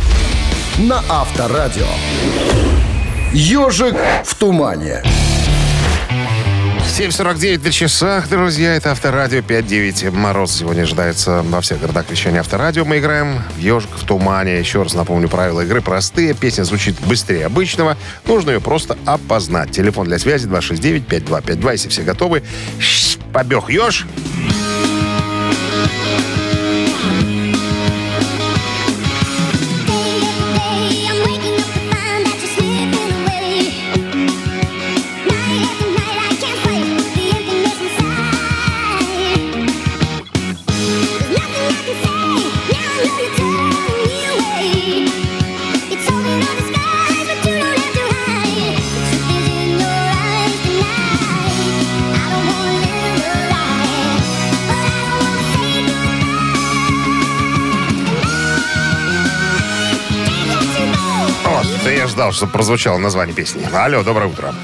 на 0.79 1.03
Авторадио. 1.09 1.87
«Ежик 3.33 3.95
в 4.25 4.35
тумане». 4.35 5.03
7.49 6.99 7.63
на 7.63 7.71
часах, 7.71 8.29
друзья. 8.29 8.75
Это 8.75 8.91
Авторадио 8.91 9.39
5.9. 9.39 10.11
Мороз 10.11 10.51
сегодня 10.51 10.83
ожидается 10.83 11.43
во 11.45 11.61
всех 11.61 11.81
городах 11.81 12.11
вещания 12.11 12.41
Авторадио. 12.41 12.85
Мы 12.85 12.99
играем 12.99 13.41
в 13.57 13.61
«Ежик 13.61 13.91
в 13.95 14.05
тумане». 14.05 14.59
Еще 14.59 14.83
раз 14.83 14.95
напомню, 14.95 15.29
правила 15.29 15.61
игры 15.61 15.81
простые. 15.81 16.35
Песня 16.35 16.65
звучит 16.65 16.97
быстрее 17.07 17.47
обычного. 17.47 17.97
Нужно 18.27 18.51
ее 18.51 18.61
просто 18.61 18.99
опознать. 19.07 19.71
Телефон 19.71 20.09
для 20.09 20.19
связи 20.19 20.49
269-5252. 20.49 21.71
Если 21.71 21.89
все 21.89 22.03
готовы, 22.03 22.43
побег 23.33 23.71
еж. 23.71 24.05
Ждал, 62.29 62.33
чтобы 62.33 62.53
прозвучало 62.53 62.99
название 62.99 63.35
песни. 63.35 63.67
Алло, 63.73 64.03
доброе 64.03 64.27
утро. 64.27 64.55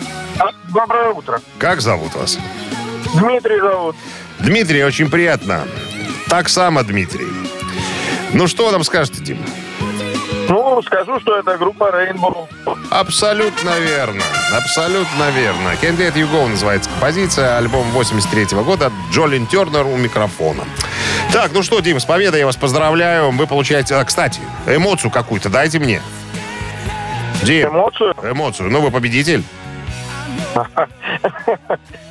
Доброе 0.69 1.11
утро. 1.11 1.41
Как 1.59 1.81
зовут 1.81 2.15
вас? 2.15 2.39
Дмитрий 3.15 3.61
зовут. 3.61 3.97
Дмитрий, 4.41 4.85
очень 4.85 5.09
приятно. 5.09 5.67
Так 6.29 6.49
само, 6.49 6.83
Дмитрий. 6.83 7.29
Ну, 8.33 8.49
что 8.49 8.71
нам 8.71 8.83
скажете, 8.85 9.23
Дим? 9.23 9.39
Ну, 10.49 10.83
скажу, 10.83 11.21
что 11.21 11.39
это 11.39 11.57
группа 11.57 11.85
Rainbow. 11.85 12.49
Абсолютно 12.91 13.71
верно. 13.79 14.23
Абсолютно 14.53 15.31
верно. 15.31 15.69
Can't 15.81 15.97
Let 15.97 16.15
You 16.15 16.31
Go 16.31 16.49
называется 16.49 16.91
композиция. 16.91 17.57
Альбом 17.57 17.89
83 17.93 18.47
года. 18.65 18.93
Джолин 19.13 19.47
Тернер 19.47 19.87
у 19.87 19.97
микрофона. 19.97 20.65
Так, 21.33 21.53
ну 21.53 21.63
что, 21.63 21.81
Дим, 21.81 22.01
с 22.01 22.05
победой 22.05 22.41
я 22.41 22.47
вас 22.47 22.57
поздравляю. 22.57 23.31
Вы 23.31 23.47
получаете... 23.47 23.95
а, 23.95 24.05
кстати, 24.05 24.41
эмоцию 24.67 25.11
какую-то 25.11 25.49
дайте 25.49 25.79
мне. 25.79 26.03
Дим, 27.43 27.69
Эмоцию? 27.69 28.15
эмоцию. 28.23 28.71
Ну, 28.71 28.81
вы 28.81 28.91
победитель. 28.91 29.43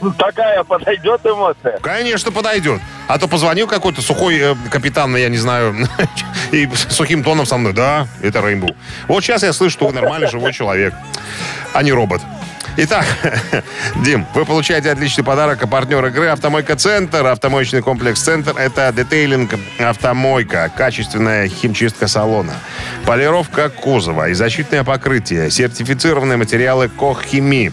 Ну, 0.02 0.14
Такая 0.14 0.64
подойдет 0.64 1.22
эмоция. 1.26 1.80
Конечно, 1.80 2.32
подойдет. 2.32 2.82
А 3.08 3.18
то 3.18 3.28
позвонил 3.28 3.68
какой-то 3.68 4.02
сухой 4.02 4.38
э, 4.38 4.56
капитан, 4.70 5.16
я 5.16 5.30
не 5.30 5.38
знаю, 5.38 5.76
и 6.52 6.70
сухим 6.90 7.24
тоном 7.24 7.46
со 7.46 7.58
мной. 7.58 7.74
Да, 7.74 8.08
это 8.22 8.42
Рейнбоу. 8.42 8.76
Вот 9.08 9.24
сейчас 9.24 9.44
я 9.44 9.54
слышу, 9.54 9.74
что 9.74 9.88
вы 9.88 9.94
нормальный 9.94 10.28
живой 10.28 10.54
человек, 10.54 10.94
а 11.74 11.84
не 11.84 11.92
робот. 11.92 12.22
Итак, 12.76 13.06
Дим, 14.04 14.26
вы 14.34 14.46
получаете 14.46 14.90
отличный 14.90 15.24
подарок. 15.24 15.62
А 15.62 15.68
партнер 15.68 16.04
игры 16.08 16.28
«Автомойка 16.28 16.76
Центр». 16.76 17.24
Автомоечный 17.28 17.84
комплекс 17.84 18.20
«Центр»— 18.20 18.56
это 18.58 18.92
детейлинг 18.92 19.54
«Автомойка», 19.78 20.72
качественная 20.76 21.48
химчистка 21.50 22.08
салона, 22.08 22.54
полировка 23.06 23.70
кузова 23.70 24.30
и 24.30 24.34
защитное 24.34 24.84
покрытие, 24.84 25.52
сертифицированные 25.52 26.38
материалы 26.38 26.90
«Коххими». 26.90 27.72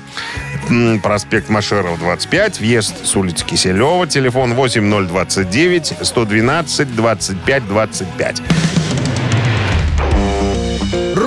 Проспект 1.02 1.48
Машеров, 1.48 1.98
25, 1.98 2.60
въезд 2.60 3.06
с 3.06 3.16
улицы 3.16 3.44
Киселева, 3.44 4.06
телефон 4.06 4.54
8029 4.54 5.94
112 6.02 6.94
25 6.94 7.66
25. 7.66 8.42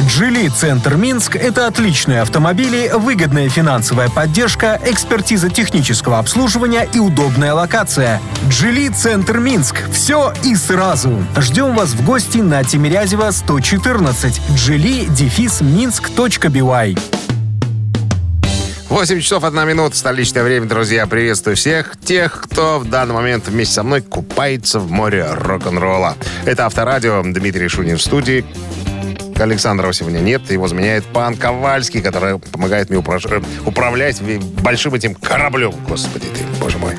«Джили 0.00 0.48
Центр 0.48 0.96
Минск»— 0.96 1.36
это 1.36 1.66
отличные 1.66 2.22
автомобили, 2.22 2.90
выгодная 2.94 3.48
финансовая 3.48 4.08
поддержка, 4.08 4.80
экспертиза 4.84 5.50
технического 5.50 6.18
обслуживания 6.18 6.88
и 6.92 6.98
удобная 6.98 7.52
локация. 7.52 8.20
«Джили 8.48 8.88
Центр 8.88 9.38
Минск»— 9.38 9.76
все 9.92 10.32
и 10.44 10.56
сразу. 10.56 11.24
Ждем 11.36 11.74
вас 11.74 11.90
в 11.90 12.04
гости 12.04 12.38
на 12.38 12.64
Тимирязева 12.64 13.30
114. 13.30 14.40
«Джили» 14.56 15.06
дефис 15.06 15.60
минск.бивай. 15.60 16.96
8 18.88 19.20
часов 19.20 19.44
1 19.44 19.68
минута, 19.68 19.96
столичное 19.96 20.42
время, 20.42 20.66
друзья. 20.66 21.06
Приветствую 21.06 21.56
всех 21.56 21.96
тех, 22.04 22.42
кто 22.42 22.78
в 22.78 22.90
данный 22.90 23.14
момент 23.14 23.48
вместе 23.48 23.74
со 23.74 23.82
мной 23.82 24.02
купается 24.02 24.80
в 24.80 24.90
море 24.90 25.26
рок-н-ролла. 25.30 26.16
Это 26.44 26.66
Авторадио, 26.66 27.22
Дмитрий 27.24 27.68
Шунин 27.68 27.96
в 27.96 28.02
студии. 28.02 28.44
Александрова 29.38 29.92
сегодня 29.92 30.18
нет, 30.20 30.50
его 30.50 30.68
заменяет 30.68 31.04
пан 31.04 31.36
Ковальский, 31.36 32.00
который 32.00 32.38
помогает 32.38 32.90
мне 32.90 32.98
упраж- 32.98 33.26
э, 33.30 33.40
управлять 33.66 34.20
большим 34.62 34.94
этим 34.94 35.14
кораблем. 35.14 35.72
Господи 35.88 36.26
ты, 36.26 36.44
боже 36.60 36.78
мой. 36.78 36.94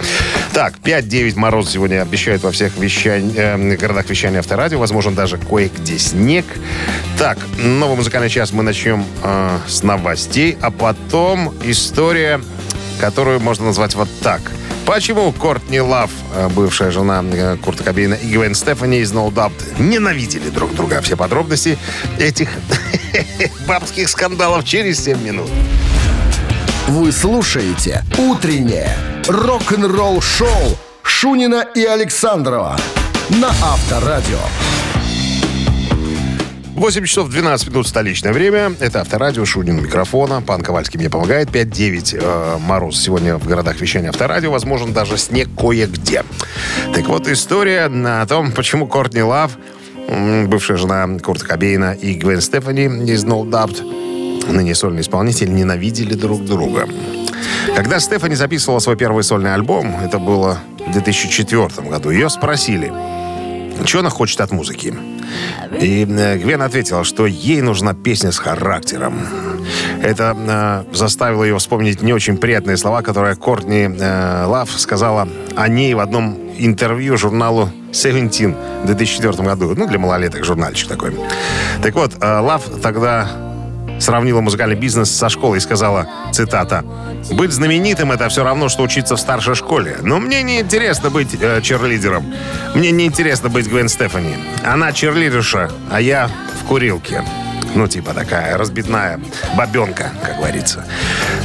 Так, 0.53 0.73
5-9 0.83 1.35
мороз 1.35 1.69
сегодня 1.71 2.01
обещают 2.01 2.43
во 2.43 2.51
всех 2.51 2.75
вещань- 2.77 3.33
э, 3.35 3.75
городах 3.77 4.09
вещания 4.09 4.39
Авторадио. 4.39 4.79
Возможно, 4.79 5.11
даже 5.11 5.37
кое-где 5.37 5.97
снег. 5.97 6.45
Так, 7.17 7.37
новый 7.57 7.95
музыкальный 7.95 8.29
час 8.29 8.51
мы 8.51 8.63
начнем 8.63 9.05
э, 9.23 9.57
с 9.67 9.83
новостей, 9.83 10.57
а 10.61 10.71
потом 10.71 11.53
история, 11.63 12.41
которую 13.00 13.39
можно 13.39 13.65
назвать 13.65 13.95
вот 13.95 14.09
так. 14.21 14.41
Почему 14.85 15.31
Кортни 15.31 15.79
Лав, 15.79 16.12
э, 16.35 16.50
бывшая 16.50 16.91
жена 16.91 17.23
э, 17.31 17.57
Курта 17.57 17.83
Кобейна, 17.83 18.15
и 18.15 18.27
Гвен 18.27 18.53
Стефани 18.53 19.00
из 19.00 19.13
No 19.13 19.31
Doubt 19.31 19.53
ненавидели 19.79 20.50
друг 20.50 20.75
друга? 20.75 21.01
Все 21.01 21.15
подробности 21.15 21.77
этих 22.19 22.50
бабских 23.67 24.09
скандалов 24.09 24.65
через 24.65 25.03
7 25.03 25.21
минут. 25.23 25.50
Вы 26.88 27.12
слушаете 27.13 28.03
«Утреннее 28.17 28.89
рок-н-ролл-шоу» 29.27 30.77
Шунина 31.01 31.65
и 31.75 31.85
Александрова 31.85 32.77
на 33.29 33.50
Авторадио. 33.50 34.39
8 36.83 37.05
часов 37.05 37.29
12 37.29 37.69
минут 37.69 37.87
столичное 37.87 38.33
время. 38.33 38.74
Это 38.81 39.00
Авторадио, 39.00 39.46
Шунин 39.46 39.81
микрофона. 39.81 40.41
Пан 40.41 40.61
Ковальский 40.61 41.00
мне 41.00 41.09
помогает. 41.09 41.48
5-9 41.48 42.19
э, 42.22 42.57
мороз 42.59 43.01
сегодня 43.01 43.37
в 43.37 43.48
городах 43.48 43.79
вещания 43.79 44.09
Авторадио. 44.09 44.51
Возможно, 44.51 44.91
даже 44.91 45.17
снег 45.17 45.48
кое-где. 45.57 46.25
Так 46.93 47.07
вот, 47.07 47.29
история 47.29 47.85
о 47.85 48.25
том, 48.25 48.51
почему 48.51 48.85
Кортни 48.85 49.22
Лав, 49.22 49.57
бывшая 50.48 50.75
жена 50.75 51.07
Курта 51.19 51.46
Кобейна 51.46 51.93
и 51.93 52.15
Гвен 52.15 52.41
Стефани 52.41 52.87
из 53.09 53.24
No 53.24 53.46
Doubt, 53.46 54.51
ныне 54.51 54.75
сольный 54.75 55.03
исполнитель, 55.03 55.53
ненавидели 55.53 56.15
друг 56.15 56.43
друга. 56.43 56.89
Когда 57.77 58.01
Стефани 58.01 58.35
записывала 58.35 58.79
свой 58.79 58.98
первый 58.98 59.24
сольный 59.24 59.53
альбом, 59.53 59.96
это 60.03 60.19
было 60.19 60.59
в 60.85 60.91
2004 60.91 61.87
году, 61.87 62.09
ее 62.09 62.29
спросили, 62.29 62.91
что 63.86 64.00
она 64.00 64.09
хочет 64.09 64.42
от 64.42 64.51
музыки. 64.51 64.94
И 65.79 66.05
э, 66.09 66.38
Гвен 66.38 66.62
ответила, 66.62 67.03
что 67.03 67.25
ей 67.25 67.62
нужна 67.62 67.94
песня 67.94 68.31
с 68.31 68.38
характером. 68.38 69.20
Это 70.01 70.36
э, 70.92 70.96
заставило 70.96 71.44
ее 71.44 71.57
вспомнить 71.57 72.01
не 72.01 72.14
очень 72.14 72.38
приятные 72.38 72.77
слова, 72.77 73.01
которые 73.01 73.36
Кортни 73.36 73.90
э, 73.90 74.46
Лав 74.46 74.70
сказала 74.72 75.27
о 75.55 75.68
ней 75.68 75.94
в 75.94 76.00
одном 76.00 76.38
интервью 76.57 77.18
журналу 77.18 77.70
Seventeen 77.92 78.55
в 78.83 78.86
2004 78.86 79.44
году. 79.44 79.74
Ну, 79.75 79.88
для 79.88 80.00
малолеток 80.00 80.44
журнальчик 80.44 80.90
такой. 80.90 81.16
Так 81.81 81.96
вот, 81.96 82.14
э, 82.20 82.40
Лав 82.40 82.64
тогда 82.81 83.29
сравнила 84.03 84.42
музыкальный 84.42 84.75
бизнес 84.75 85.09
со 85.09 85.29
школой 85.29 85.57
и 85.57 85.61
сказала, 85.61 86.07
цитата, 86.31 86.83
«Быть 87.31 87.51
знаменитым— 87.51 88.11
это 88.13 88.29
все 88.29 88.44
равно, 88.44 88.70
что 88.70 88.83
учиться 88.83 89.16
в 89.16 89.20
старшей 89.20 89.55
школе. 89.55 89.98
Но 90.01 90.20
мне 90.20 90.44
не 90.44 90.59
интересно 90.59 91.09
быть 91.09 91.35
э, 91.39 91.61
черлидером. 91.61 92.33
Мне 92.75 92.92
не 92.92 93.05
интересно 93.05 93.50
быть 93.50 93.68
Гвен 93.68 93.89
Стефани. 93.89 94.35
Она 94.63 94.92
черлидерша, 94.92 95.72
а 95.89 96.01
я 96.01 96.29
в 96.61 96.68
курилке». 96.68 97.24
Ну, 97.75 97.87
типа 97.87 98.13
такая 98.13 98.57
разбитная 98.57 99.20
бабенка, 99.57 100.11
как 100.22 100.37
говорится. 100.37 100.85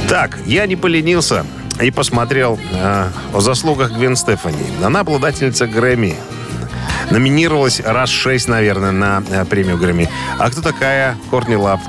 Так, 0.07 0.37
я 0.45 0.67
не 0.67 0.75
поленился 0.75 1.45
и 1.81 1.91
посмотрел 1.91 2.59
э, 2.73 3.07
о 3.33 3.39
заслугах 3.39 3.91
Гвен 3.91 4.15
Стефани. 4.15 4.65
Она 4.83 4.99
обладательница 4.99 5.65
Грэмми. 5.65 6.15
Номинировалась 7.09 7.79
раз 7.79 8.09
шесть, 8.09 8.47
наверное, 8.47 8.91
на 8.91 9.23
э, 9.29 9.45
премию 9.45 9.77
Грэмми. 9.77 10.09
А 10.37 10.51
кто 10.51 10.61
такая 10.61 11.17
Кортни 11.31 11.55
Лав? 11.55 11.79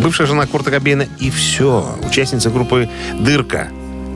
Бывшая 0.00 0.26
жена 0.26 0.46
Курта 0.46 0.70
Кобейна, 0.70 1.06
и 1.18 1.30
все. 1.30 1.96
Участница 2.06 2.50
группы 2.50 2.88
«Дырка». 3.18 3.68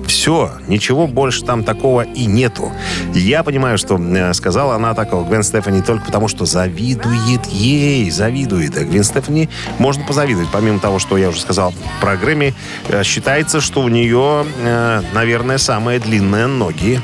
Все, 0.07 0.53
ничего 0.69 1.07
больше 1.07 1.43
там 1.43 1.65
такого 1.65 2.03
и 2.03 2.27
нету. 2.27 2.73
Я 3.13 3.43
понимаю, 3.43 3.77
что 3.77 3.99
э, 3.99 4.33
сказала 4.35 4.77
она 4.77 4.95
такого 4.95 5.29
Гвен 5.29 5.43
Стефани 5.43 5.83
только 5.83 6.05
потому, 6.05 6.29
что 6.29 6.45
завидует 6.45 7.45
ей, 7.47 8.09
завидует. 8.11 8.77
А 8.77 8.85
Гвен 8.85 9.03
Стефани 9.03 9.49
можно 9.79 10.05
позавидовать. 10.05 10.49
Помимо 10.53 10.79
того, 10.79 11.01
что 11.01 11.17
я 11.17 11.29
уже 11.29 11.41
сказал 11.41 11.75
про 12.01 12.17
Грэмми, 12.17 12.55
э, 12.89 13.03
считается, 13.03 13.61
что 13.61 13.81
у 13.83 13.89
нее, 13.89 14.47
э, 14.63 15.03
наверное, 15.13 15.59
самые 15.59 15.99
длинные 15.99 16.47
ноги 16.47 17.01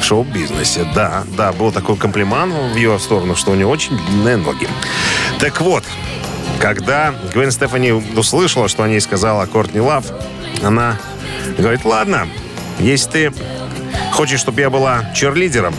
в 0.00 0.04
шоу-бизнесе. 0.04 0.84
Да, 0.94 1.22
да, 1.36 1.52
был 1.52 1.70
такой 1.70 1.96
комплимент 1.96 2.52
в 2.72 2.76
ее 2.76 2.98
сторону, 2.98 3.36
что 3.36 3.52
у 3.52 3.54
нее 3.54 3.66
очень 3.66 3.96
длинные 3.96 4.36
ноги. 4.36 4.68
Так 5.38 5.60
вот, 5.60 5.84
когда 6.62 7.12
Гвен 7.34 7.50
Стефани 7.50 7.90
услышала, 7.90 8.68
что 8.68 8.84
о 8.84 8.88
ней 8.88 9.00
сказала 9.00 9.46
Кортни 9.46 9.80
Лав, 9.80 10.04
она 10.62 10.96
говорит, 11.58 11.84
ладно, 11.84 12.28
если 12.78 13.10
ты 13.10 13.32
хочешь, 14.12 14.38
чтобы 14.38 14.60
я 14.60 14.70
была 14.70 15.10
черлидером, 15.12 15.74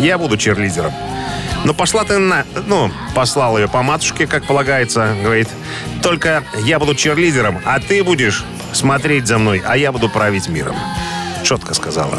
я 0.00 0.18
буду 0.18 0.36
черлидером. 0.36 0.92
Но 1.64 1.72
пошла 1.72 2.02
ты 2.02 2.18
на... 2.18 2.44
Ну, 2.66 2.90
послал 3.14 3.56
ее 3.56 3.68
по 3.68 3.84
матушке, 3.84 4.26
как 4.26 4.44
полагается. 4.44 5.14
Говорит, 5.22 5.48
только 6.02 6.42
я 6.64 6.80
буду 6.80 6.96
черлидером, 6.96 7.60
а 7.64 7.78
ты 7.78 8.02
будешь 8.02 8.44
смотреть 8.72 9.28
за 9.28 9.38
мной, 9.38 9.62
а 9.64 9.76
я 9.76 9.92
буду 9.92 10.08
править 10.08 10.48
миром. 10.48 10.74
Четко 11.42 11.74
сказала. 11.74 12.18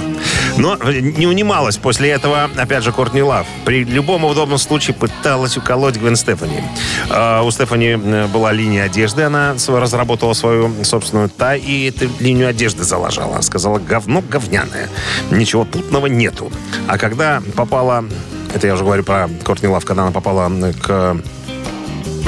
Но 0.58 0.76
не 0.76 1.28
унималась 1.28 1.78
после 1.78 2.10
этого, 2.10 2.50
опять 2.56 2.84
же, 2.84 2.92
Кортни 2.92 3.22
Лав. 3.22 3.48
При 3.66 3.84
любом 3.84 4.26
удобном 4.26 4.58
случае 4.58 4.96
пыталась 4.96 5.58
уколоть 5.58 5.96
Гвен 5.96 6.16
Стефани. 6.16 6.62
А, 7.10 7.42
у 7.42 7.52
Стефани 7.52 7.98
э, 7.98 8.28
была 8.28 8.52
линия 8.52 8.84
одежды, 8.84 9.24
она 9.24 9.56
разработала 9.68 10.34
свою 10.34 10.84
собственную 10.84 11.30
та 11.30 11.56
и 11.56 11.90
эту 11.90 12.10
линию 12.20 12.48
одежды 12.48 12.84
заложила. 12.84 13.42
Сказала, 13.42 13.80
говно 13.80 14.22
говняное. 14.22 14.90
Ничего 15.32 15.66
путного 15.66 16.08
нету. 16.08 16.52
А 16.88 16.98
когда 16.98 17.42
попала, 17.56 18.06
это 18.54 18.68
я 18.68 18.74
уже 18.74 18.84
говорю 18.84 19.04
про 19.04 19.30
Кортни 19.44 19.68
Лав, 19.68 19.86
когда 19.86 20.04
она 20.04 20.12
попала 20.12 20.50
к 20.82 21.18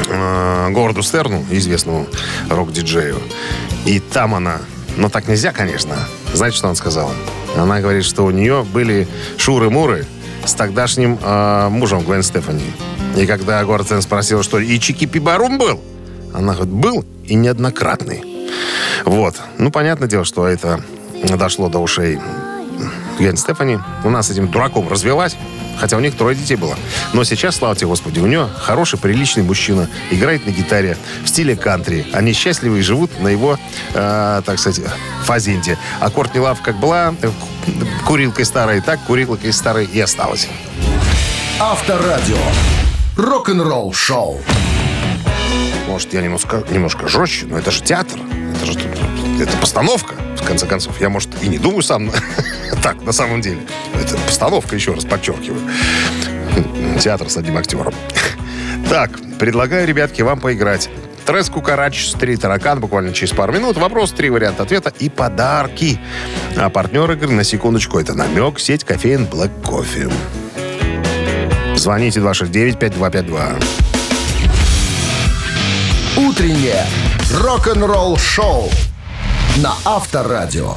э, 0.10 0.70
Говарду 0.72 1.02
Стерну, 1.04 1.46
известному 1.52 2.08
рок-диджею. 2.50 3.20
И 3.86 4.00
там 4.00 4.34
она, 4.36 4.60
но 4.98 5.10
так 5.10 5.28
нельзя, 5.28 5.52
конечно. 5.52 5.96
Знаете, 6.36 6.58
что 6.58 6.68
она 6.68 6.76
сказала? 6.76 7.12
Она 7.56 7.80
говорит, 7.80 8.04
что 8.04 8.26
у 8.26 8.32
нее 8.32 8.64
были 8.64 9.08
шуры-муры 9.38 10.06
с 10.46 10.54
тогдашним 10.54 11.18
э, 11.22 11.70
мужем 11.70 12.04
Гвен 12.04 12.24
Стефани. 12.24 12.74
И 13.16 13.26
когда 13.26 13.64
Стерн 13.64 14.02
спросил, 14.02 14.44
что 14.44 14.60
и 14.60 14.78
Чики 14.78 15.06
Пибарум 15.06 15.58
был, 15.58 15.80
она 16.34 16.54
говорит, 16.54 16.74
был 16.74 17.06
и 17.24 17.36
неоднократный. 17.36 18.22
Вот. 19.06 19.36
Ну, 19.58 19.72
понятное 19.72 20.10
дело, 20.10 20.26
что 20.26 20.46
это 20.46 20.82
дошло 21.24 21.70
до 21.70 21.80
ушей 21.80 22.20
Гвен 23.18 23.38
Стефани. 23.38 23.80
У 24.04 24.10
нас 24.10 24.30
этим 24.30 24.48
дураком 24.50 24.90
развелась. 24.90 25.36
Хотя 25.78 25.98
у 25.98 26.00
них 26.00 26.16
трое 26.16 26.36
детей 26.36 26.56
было. 26.56 26.78
Но 27.14 27.24
сейчас, 27.24 27.58
слава 27.58 27.76
тебе, 27.76 27.88
Господи, 27.88 28.20
у 28.20 28.28
нее 28.28 28.48
хороший, 28.56 28.98
приличный 28.98 29.44
мужчина. 29.44 29.90
Играет 30.10 30.46
на 30.46 30.52
гитаре 30.52 30.98
в 31.24 31.28
стиле 31.28 31.56
кантри. 31.56 32.08
Они 32.14 32.34
счастливы 32.34 32.80
и 32.80 32.82
живут 32.82 33.20
на 33.20 33.28
его, 33.28 33.60
э, 33.94 34.42
так 34.46 34.60
сказать, 34.60 34.86
фазенде. 35.24 35.78
А 36.00 36.10
Кортни 36.10 36.40
Лав 36.40 36.62
как 36.62 36.78
была 36.78 37.14
э, 37.22 37.30
курилкой 38.06 38.46
старой, 38.46 38.82
так 38.82 39.02
курилкой 39.02 39.52
старой 39.52 39.86
и 39.86 40.00
осталась. 40.00 40.48
Авторадио. 41.60 42.38
Рок-н-ролл 43.18 43.94
шоу. 43.94 44.42
Может, 45.88 46.14
я 46.14 46.22
немножко, 46.22 46.64
немножко 46.70 47.08
жестче, 47.08 47.46
но 47.46 47.58
это 47.58 47.72
же 47.72 47.82
театр. 47.82 48.20
Это 48.56 48.66
же 48.66 48.80
это 49.40 49.58
постановка, 49.58 50.16
в 50.46 50.48
конце 50.48 50.68
концов. 50.68 51.02
Я, 51.02 51.10
может, 51.10 51.30
и 51.42 51.48
не 51.48 51.58
думаю 51.58 51.82
сам 51.82 52.12
так, 52.84 53.02
на 53.02 53.12
самом 53.12 53.42
деле. 53.42 53.60
Это 54.00 54.16
постановка, 54.18 54.76
еще 54.76 54.94
раз 54.94 55.04
подчеркиваю. 55.04 55.60
Театр 57.00 57.30
с 57.30 57.38
одним 57.38 57.58
актером. 57.58 57.94
Так, 58.90 59.12
предлагаю, 59.40 59.88
ребятки, 59.88 60.22
вам 60.22 60.40
поиграть. 60.40 60.90
Трес 61.26 61.50
Кукарач, 61.50 62.12
три 62.12 62.38
таракан, 62.38 62.80
буквально 62.80 63.12
через 63.12 63.34
пару 63.34 63.52
минут. 63.54 63.78
Вопрос, 63.78 64.12
три 64.12 64.30
варианта 64.30 64.62
ответа 64.62 64.94
и 65.00 65.10
подарки. 65.10 66.00
А 66.56 66.70
партнер 66.70 67.12
игры, 67.12 67.32
на 67.32 67.44
секундочку, 67.44 67.98
это 67.98 68.14
намек, 68.14 68.60
сеть 68.60 68.84
кофеин 68.84 69.26
Black 69.26 69.50
Coffee. 69.64 70.14
Звоните 71.76 72.20
269-5252. 72.20 73.64
Утреннее 76.18 76.86
рок-н-ролл 77.32 78.18
шоу 78.18 78.70
на 79.58 79.74
Авторадио. 79.86 80.76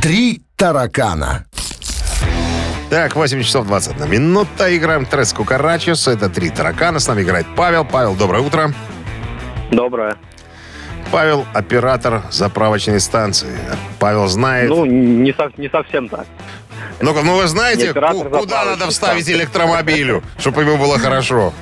Три 0.00 0.42
таракана. 0.56 1.44
Так, 2.90 3.14
8 3.16 3.42
часов 3.42 3.66
21 3.66 4.10
минута. 4.10 4.76
Играем 4.76 5.06
Трес 5.06 5.32
Кукарачес. 5.32 6.08
Это 6.08 6.28
три 6.28 6.50
таракана. 6.50 6.98
С 6.98 7.06
нами 7.08 7.22
играет 7.22 7.46
Павел. 7.56 7.84
Павел, 7.84 8.14
доброе 8.14 8.42
утро. 8.42 8.72
Доброе. 9.70 10.16
Павел– 11.10 11.46
оператор 11.54 12.22
заправочной 12.30 13.00
станции. 13.00 13.56
Павел 13.98 14.26
знает... 14.28 14.68
Ну, 14.68 14.84
не, 14.86 15.32
со- 15.32 15.52
не 15.58 15.68
совсем 15.68 16.08
так. 16.08 16.26
Ну, 17.00 17.12
ну 17.22 17.36
вы 17.36 17.46
знаете, 17.48 17.92
ку- 17.92 18.24
куда 18.24 18.64
надо 18.64 18.88
вставить 18.90 19.24
станции. 19.24 19.34
электромобилю, 19.34 20.22
чтобы 20.38 20.62
ему 20.62 20.78
было 20.78 20.98
хорошо. 20.98 21.52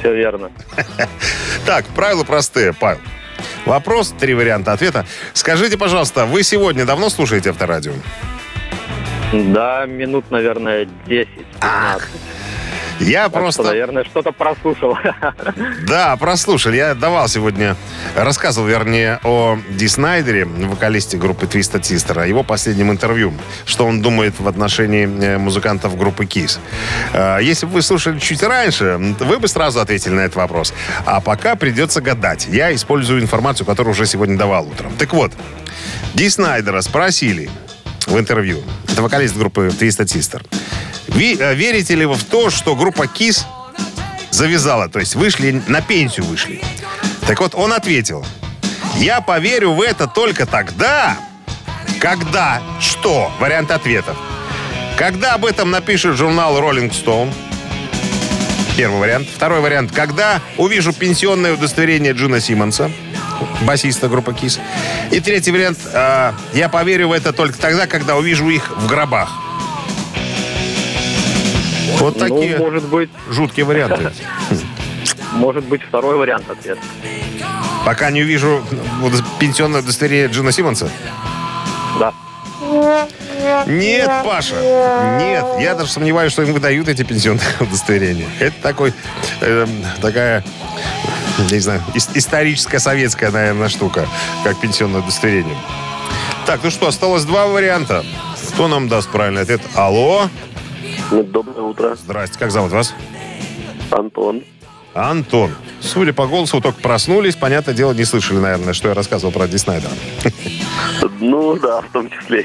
Все 0.00 0.14
верно. 0.14 0.50
Так, 1.66 1.84
правила 1.86 2.24
простые, 2.24 2.72
Павел. 2.72 3.00
Вопрос, 3.68 4.14
три 4.18 4.32
варианта 4.32 4.72
ответа. 4.72 5.04
Скажите, 5.34 5.76
пожалуйста, 5.76 6.24
вы 6.24 6.42
сегодня 6.42 6.86
давно 6.86 7.10
слушаете 7.10 7.50
авторадио? 7.50 7.92
Да, 9.30 9.84
минут, 9.84 10.30
наверное, 10.30 10.88
10-15. 11.06 11.26
Я 13.00 13.24
Так 13.24 13.32
просто... 13.32 13.62
что, 13.62 13.70
наверное, 13.70 14.04
что-то 14.04 14.32
прослушал. 14.32 14.98
Да, 15.86 16.16
прослушали. 16.16 16.76
Я 16.76 16.94
давал 16.94 17.28
сегодня, 17.28 17.76
рассказывал, 18.14 18.66
вернее, 18.68 19.20
о 19.24 19.58
Ди 19.70 19.88
Снайдере, 19.88 20.44
вокалисте 20.44 21.16
группы 21.16 21.46
Твиста 21.46 21.82
Систера, 21.82 22.22
о 22.22 22.26
его 22.26 22.42
последнем 22.42 22.90
интервью, 22.90 23.32
что 23.64 23.86
он 23.86 24.02
думает 24.02 24.38
в 24.38 24.46
отношении 24.48 25.04
э, 25.06 25.38
музыкантов 25.38 25.96
группы 25.96 26.24
Kiss. 26.24 26.58
Э, 27.12 27.38
Если 27.40 27.66
бы 27.66 27.72
вы 27.72 27.82
слушали 27.82 28.18
чуть 28.18 28.42
раньше, 28.42 28.98
вы 29.20 29.38
бы 29.38 29.48
сразу 29.48 29.80
ответили 29.80 30.12
на 30.14 30.20
этот 30.20 30.36
вопрос. 30.36 30.74
А 31.06 31.20
пока 31.20 31.54
придется 31.56 32.00
гадать. 32.00 32.46
Я 32.50 32.74
использую 32.74 33.20
информацию, 33.22 33.66
которую 33.66 33.92
уже 33.92 34.06
сегодня 34.06 34.36
давал 34.36 34.66
утром. 34.68 34.92
Так 34.98 35.12
вот, 35.12 35.32
Ди 36.14 36.28
Снайдера 36.28 36.80
спросили 36.80 37.50
в 38.06 38.18
интервью, 38.18 38.62
это 38.90 39.02
вокалист 39.02 39.36
группы 39.36 39.70
Твиста 39.78 40.04
э, 40.04 40.42
верите 41.08 41.94
ли 41.94 42.06
вы 42.06 42.14
в 42.14 42.24
то, 42.24 42.50
что 42.50 42.76
группа 42.76 43.04
Kiss 43.04 43.44
завязала, 44.30 44.88
то 44.88 44.98
есть 44.98 45.14
вышли, 45.14 45.62
на 45.66 45.80
пенсию 45.80 46.26
вышли. 46.26 46.60
Так 47.26 47.40
вот, 47.40 47.54
он 47.54 47.72
ответил, 47.72 48.24
я 48.96 49.20
поверю 49.20 49.72
в 49.72 49.82
это 49.82 50.06
только 50.06 50.46
тогда, 50.46 51.16
когда, 52.00 52.62
что, 52.80 53.30
вариант 53.40 53.70
ответов. 53.70 54.16
Когда 54.96 55.34
об 55.34 55.44
этом 55.46 55.70
напишет 55.70 56.16
журнал 56.16 56.58
Rolling 56.58 56.90
Stone, 56.90 57.32
первый 58.76 59.00
вариант. 59.00 59.28
Второй 59.34 59.60
вариант, 59.60 59.90
когда 59.92 60.40
увижу 60.56 60.92
пенсионное 60.92 61.54
удостоверение 61.54 62.12
Джина 62.12 62.40
Симмонса, 62.40 62.90
басиста 63.62 64.08
группы 64.08 64.32
Kiss. 64.32 64.60
И 65.10 65.20
третий 65.20 65.50
вариант, 65.50 65.78
э, 65.92 66.32
я 66.54 66.68
поверю 66.68 67.08
в 67.08 67.12
это 67.12 67.32
только 67.32 67.58
тогда, 67.58 67.86
когда 67.86 68.16
увижу 68.16 68.48
их 68.48 68.70
в 68.76 68.86
гробах. 68.86 69.30
Вот 71.98 72.18
такие 72.18 72.56
Ну, 72.58 72.64
может 72.64 72.84
быть, 72.84 73.10
жуткие 73.30 73.64
варианты. 73.66 74.10
может 75.32 75.64
быть, 75.64 75.82
второй 75.82 76.16
вариант 76.16 76.48
ответа. 76.50 76.80
Пока 77.84 78.10
не 78.10 78.22
увижу 78.22 78.62
пенсионное 79.38 79.80
удостоверение 79.80 80.28
Джина 80.28 80.52
Симмонса. 80.52 80.88
Да. 81.98 82.12
Нет, 83.66 84.10
Паша, 84.24 84.56
нет. 85.20 85.44
Я 85.60 85.74
даже 85.74 85.90
сомневаюсь, 85.90 86.32
что 86.32 86.42
им 86.42 86.52
выдают 86.52 86.88
эти 86.88 87.02
пенсионные 87.02 87.46
удостоверения. 87.60 88.28
Это 88.40 88.56
такой, 88.62 88.92
эм, 89.40 89.70
такая, 90.02 90.44
я 91.38 91.54
не 91.54 91.60
знаю, 91.60 91.82
ис- 91.94 92.10
историческая 92.14 92.78
советская, 92.80 93.30
наверное, 93.30 93.68
штука, 93.68 94.06
как 94.44 94.60
пенсионное 94.60 95.00
удостоверение. 95.00 95.56
Так, 96.46 96.60
ну 96.62 96.70
что, 96.70 96.88
осталось 96.88 97.24
два 97.24 97.46
варианта. 97.46 98.04
Кто 98.54 98.68
нам 98.68 98.88
даст 98.88 99.08
правильный 99.10 99.42
ответ? 99.42 99.60
Алло? 99.74 100.28
Доброе 101.10 101.62
утро, 101.62 101.96
Здрасте, 101.96 102.38
как 102.38 102.50
зовут 102.50 102.72
вас? 102.72 102.94
Антон. 103.90 104.42
Антон. 104.94 105.54
Судя 105.80 106.12
по 106.12 106.26
голосу, 106.26 106.56
вы 106.56 106.62
только 106.62 106.80
проснулись. 106.80 107.36
Понятное 107.36 107.74
дело, 107.74 107.92
не 107.92 108.04
слышали, 108.04 108.38
наверное, 108.38 108.72
что 108.72 108.88
я 108.88 108.94
рассказывал 108.94 109.32
про 109.32 109.46
Ди 109.46 109.56
Снайдера. 109.56 109.92
Ну 111.20 111.56
да, 111.56 111.80
в 111.80 111.88
том 111.92 112.10
числе. 112.10 112.44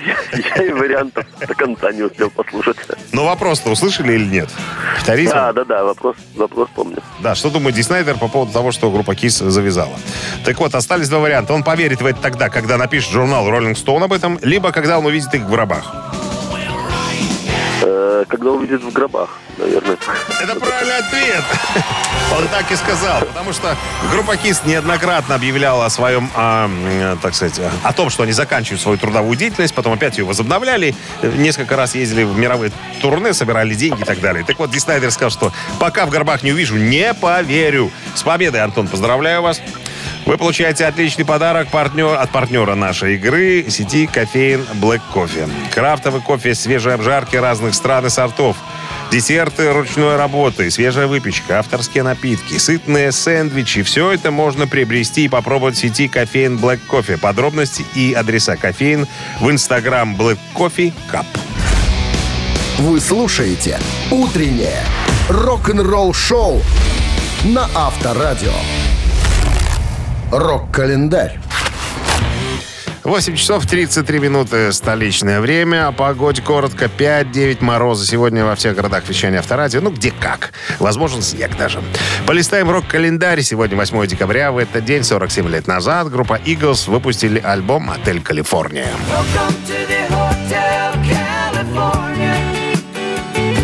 Я 0.55 0.63
и 0.63 0.71
вариантов 0.71 1.25
до 1.39 1.53
конца 1.55 1.91
не 1.91 2.03
успел 2.03 2.29
послушать. 2.29 2.77
Но 3.11 3.25
вопрос-то 3.25 3.71
услышали 3.71 4.13
или 4.13 4.25
нет? 4.25 4.49
Повторите. 4.95 5.31
Да, 5.31 5.51
да, 5.51 5.65
да, 5.65 5.83
вопрос, 5.83 6.15
вопрос 6.35 6.69
помню. 6.75 6.99
Да, 7.19 7.35
что 7.35 7.49
думает 7.49 7.75
Ди 7.75 7.83
Снайдер 7.83 8.17
по 8.17 8.27
поводу 8.27 8.51
того, 8.51 8.71
что 8.71 8.91
группа 8.91 9.15
Кис 9.15 9.39
завязала? 9.39 9.97
Так 10.45 10.59
вот, 10.59 10.75
остались 10.75 11.09
два 11.09 11.19
варианта. 11.19 11.53
Он 11.53 11.63
поверит 11.63 12.01
в 12.01 12.05
это 12.05 12.21
тогда, 12.21 12.49
когда 12.49 12.77
напишет 12.77 13.11
журнал 13.11 13.47
Rolling 13.47 13.73
Stone 13.73 14.03
об 14.03 14.13
этом, 14.13 14.39
либо 14.41 14.71
когда 14.71 14.99
он 14.99 15.05
увидит 15.05 15.33
их 15.33 15.41
в 15.41 15.49
гробах. 15.49 15.93
Э, 17.95 18.25
Когда 18.27 18.49
увидит 18.49 18.81
в 18.81 18.91
гробах, 18.91 19.37
наверное. 19.59 19.97
Это 20.41 20.59
правильный 20.59 20.97
ответ. 20.97 21.43
Он 22.35 22.47
так 22.47 22.71
и 22.71 22.75
сказал. 22.75 23.19
Потому 23.21 23.53
что 23.53 23.75
группа 24.11 24.35
неоднократно 24.65 25.35
объявляла 25.35 25.85
о 25.85 25.89
своем, 25.91 26.27
а, 26.35 26.65
м, 26.65 27.19
так 27.19 27.35
сказать, 27.35 27.61
о 27.83 27.93
том, 27.93 28.09
что 28.09 28.23
они 28.23 28.31
заканчивают 28.31 28.81
свою 28.81 28.97
трудовую 28.97 29.35
деятельность, 29.37 29.75
потом 29.75 29.93
опять 29.93 30.17
ее 30.17 30.25
возобновляли. 30.25 30.95
Несколько 31.21 31.75
раз 31.75 31.93
ездили 31.93 32.23
в 32.23 32.35
мировые 32.35 32.71
турне, 32.99 33.31
собирали 33.33 33.75
деньги 33.75 34.01
и 34.01 34.05
так 34.05 34.19
далее. 34.19 34.43
Так 34.43 34.57
вот, 34.57 34.71
Ди 34.71 34.79
Снайдер 34.79 35.11
сказал, 35.11 35.29
что 35.29 35.53
пока 35.79 36.07
в 36.07 36.09
гробах 36.09 36.41
не 36.41 36.51
увижу, 36.51 36.75
не 36.77 37.13
поверю. 37.13 37.91
С 38.15 38.23
победой, 38.23 38.61
Антон, 38.61 38.87
поздравляю 38.87 39.43
вас. 39.43 39.61
Вы 40.25 40.37
получаете 40.37 40.85
отличный 40.85 41.25
подарок 41.25 41.67
партнер, 41.67 42.15
от 42.15 42.31
партнера 42.31 42.75
нашей 42.75 43.15
игры 43.15 43.65
сети 43.69 44.07
кофеин 44.07 44.65
Black 44.81 45.01
Coffee. 45.13 45.49
Крафтовый 45.73 46.21
кофе 46.21 46.55
свежей 46.55 46.93
обжарки 46.93 47.35
разных 47.35 47.75
стран 47.75 48.05
и 48.05 48.09
сортов. 48.09 48.55
Десерты 49.11 49.73
ручной 49.73 50.15
работы, 50.15 50.71
свежая 50.71 51.07
выпечка, 51.07 51.59
авторские 51.59 52.03
напитки, 52.03 52.57
сытные 52.57 53.11
сэндвичи. 53.11 53.83
Все 53.83 54.11
это 54.11 54.31
можно 54.31 54.65
приобрести 54.65 55.25
и 55.25 55.29
попробовать 55.29 55.75
в 55.75 55.79
сети 55.79 56.07
кофеин 56.07 56.57
Black 56.57 56.79
Coffee. 56.89 57.17
Подробности 57.17 57.85
и 57.93 58.13
адреса 58.13 58.55
кофеин 58.55 59.07
в 59.41 59.51
инстаграм 59.51 60.15
Black 60.15 60.39
Coffee 60.55 60.93
Cup. 61.11 61.25
Вы 62.79 62.99
слушаете 63.01 63.77
«Утреннее 64.09 64.83
рок-н-ролл-шоу» 65.29 66.61
на 67.43 67.69
Авторадио. 67.75 68.53
Рок-календарь. 70.35 71.39
8 73.03 73.35
часов 73.35 73.67
33 73.67 74.17
минуты 74.17 74.73
столичное 74.73 75.39
время. 75.39 75.87
О 75.87 75.91
погоде 75.91 76.41
коротко. 76.41 76.85
5-9 76.85 77.63
мороза 77.63 78.07
сегодня 78.07 78.43
во 78.43 78.55
всех 78.55 78.75
городах 78.75 79.07
вещания 79.07 79.37
авторадио. 79.37 79.81
Ну, 79.81 79.91
где 79.91 80.09
как. 80.09 80.53
Возможен 80.79 81.21
снег 81.21 81.55
даже. 81.55 81.83
Полистаем 82.25 82.71
рок-календарь. 82.71 83.43
Сегодня 83.43 83.77
8 83.77 84.07
декабря. 84.07 84.51
В 84.51 84.57
этот 84.57 84.83
день, 84.85 85.03
47 85.03 85.47
лет 85.49 85.67
назад, 85.67 86.09
группа 86.09 86.39
Eagles 86.43 86.89
выпустили 86.89 87.39
альбом 87.39 87.91
«Отель 87.91 88.19
Калифорния». 88.19 88.87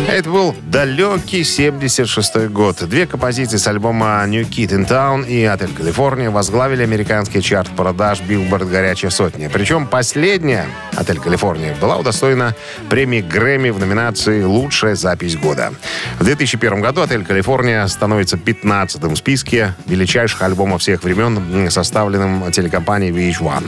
Это 0.08 0.28
был 0.28 0.54
далекий 0.66 1.44
76 1.44 2.48
год. 2.48 2.76
Две 2.88 3.06
композиции 3.06 3.56
с 3.56 3.66
альбома 3.66 4.24
New 4.26 4.42
Kid 4.42 4.70
in 4.70 4.88
Town 4.88 5.26
и 5.26 5.44
Отель 5.44 5.72
Калифорния 5.72 6.30
возглавили 6.30 6.82
американский 6.82 7.42
чарт 7.42 7.68
продаж 7.70 8.20
Billboard 8.20 8.68
Горячая 8.70 9.10
сотня. 9.10 9.48
Причем 9.50 9.86
последняя, 9.86 10.66
Отель 10.96 11.18
Калифорния, 11.18 11.76
была 11.80 11.96
удостоена 11.96 12.54
премии 12.88 13.20
Грэмми 13.20 13.70
в 13.70 13.78
номинации 13.78 14.42
«Лучшая 14.42 14.94
запись 14.94 15.36
года». 15.36 15.72
В 16.18 16.24
2001 16.24 16.80
году 16.80 17.02
Отель 17.02 17.24
Калифорния 17.24 17.86
становится 17.86 18.36
15-м 18.36 19.14
в 19.14 19.18
списке 19.18 19.74
величайших 19.86 20.42
альбомов 20.42 20.82
всех 20.82 21.04
времен, 21.04 21.70
составленным 21.70 22.50
телекомпанией 22.52 23.12
VH1. 23.12 23.64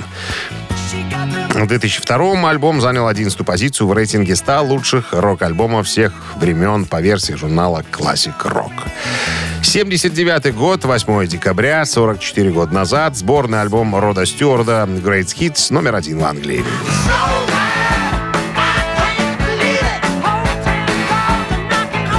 В 1.51 1.67
2002 1.67 2.51
альбом 2.51 2.81
занял 2.81 3.07
11 3.07 3.47
позицию 3.47 3.89
в 3.89 3.93
рейтинге 3.93 4.37
100 4.37 4.63
лучших 4.65 5.13
рок-альбомов 5.13 5.87
всех 5.87 6.13
времен 6.37 6.87
по 6.87 7.01
версии 7.01 7.35
журнала 7.35 7.85
Classic 7.91 8.35
Rock. 8.45 8.73
79 9.63 10.55
год, 10.55 10.85
8 10.85 11.27
декабря, 11.27 11.85
44 11.85 12.51
года 12.51 12.75
назад, 12.75 13.17
сборный 13.17 13.61
альбом 13.61 13.95
Рода 13.97 14.27
Стюарда 14.27 14.89
Great 14.89 15.35
Hits 15.35 15.73
номер 15.73 15.95
один 15.95 16.19
в 16.19 16.25
Англии. 16.25 16.65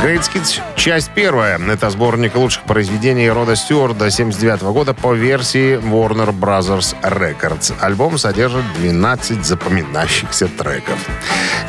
Hits, 0.04 0.62
часть 0.76 1.12
первая. 1.12 1.58
Это 1.58 1.90
сборник 1.90 2.36
лучших 2.36 2.64
произведений 2.64 3.30
Рода 3.30 3.56
Стюарда 3.56 4.12
79 4.12 4.64
года 4.64 4.94
по 4.94 5.14
версии 5.14 5.78
Warner 5.78 6.38
Brothers 6.38 6.94
Records. 7.02 7.74
Альбом 7.80 8.18
содержит 8.18 8.66
12 8.80 9.46
запоминающихся 9.46 10.50
треков. 10.50 11.00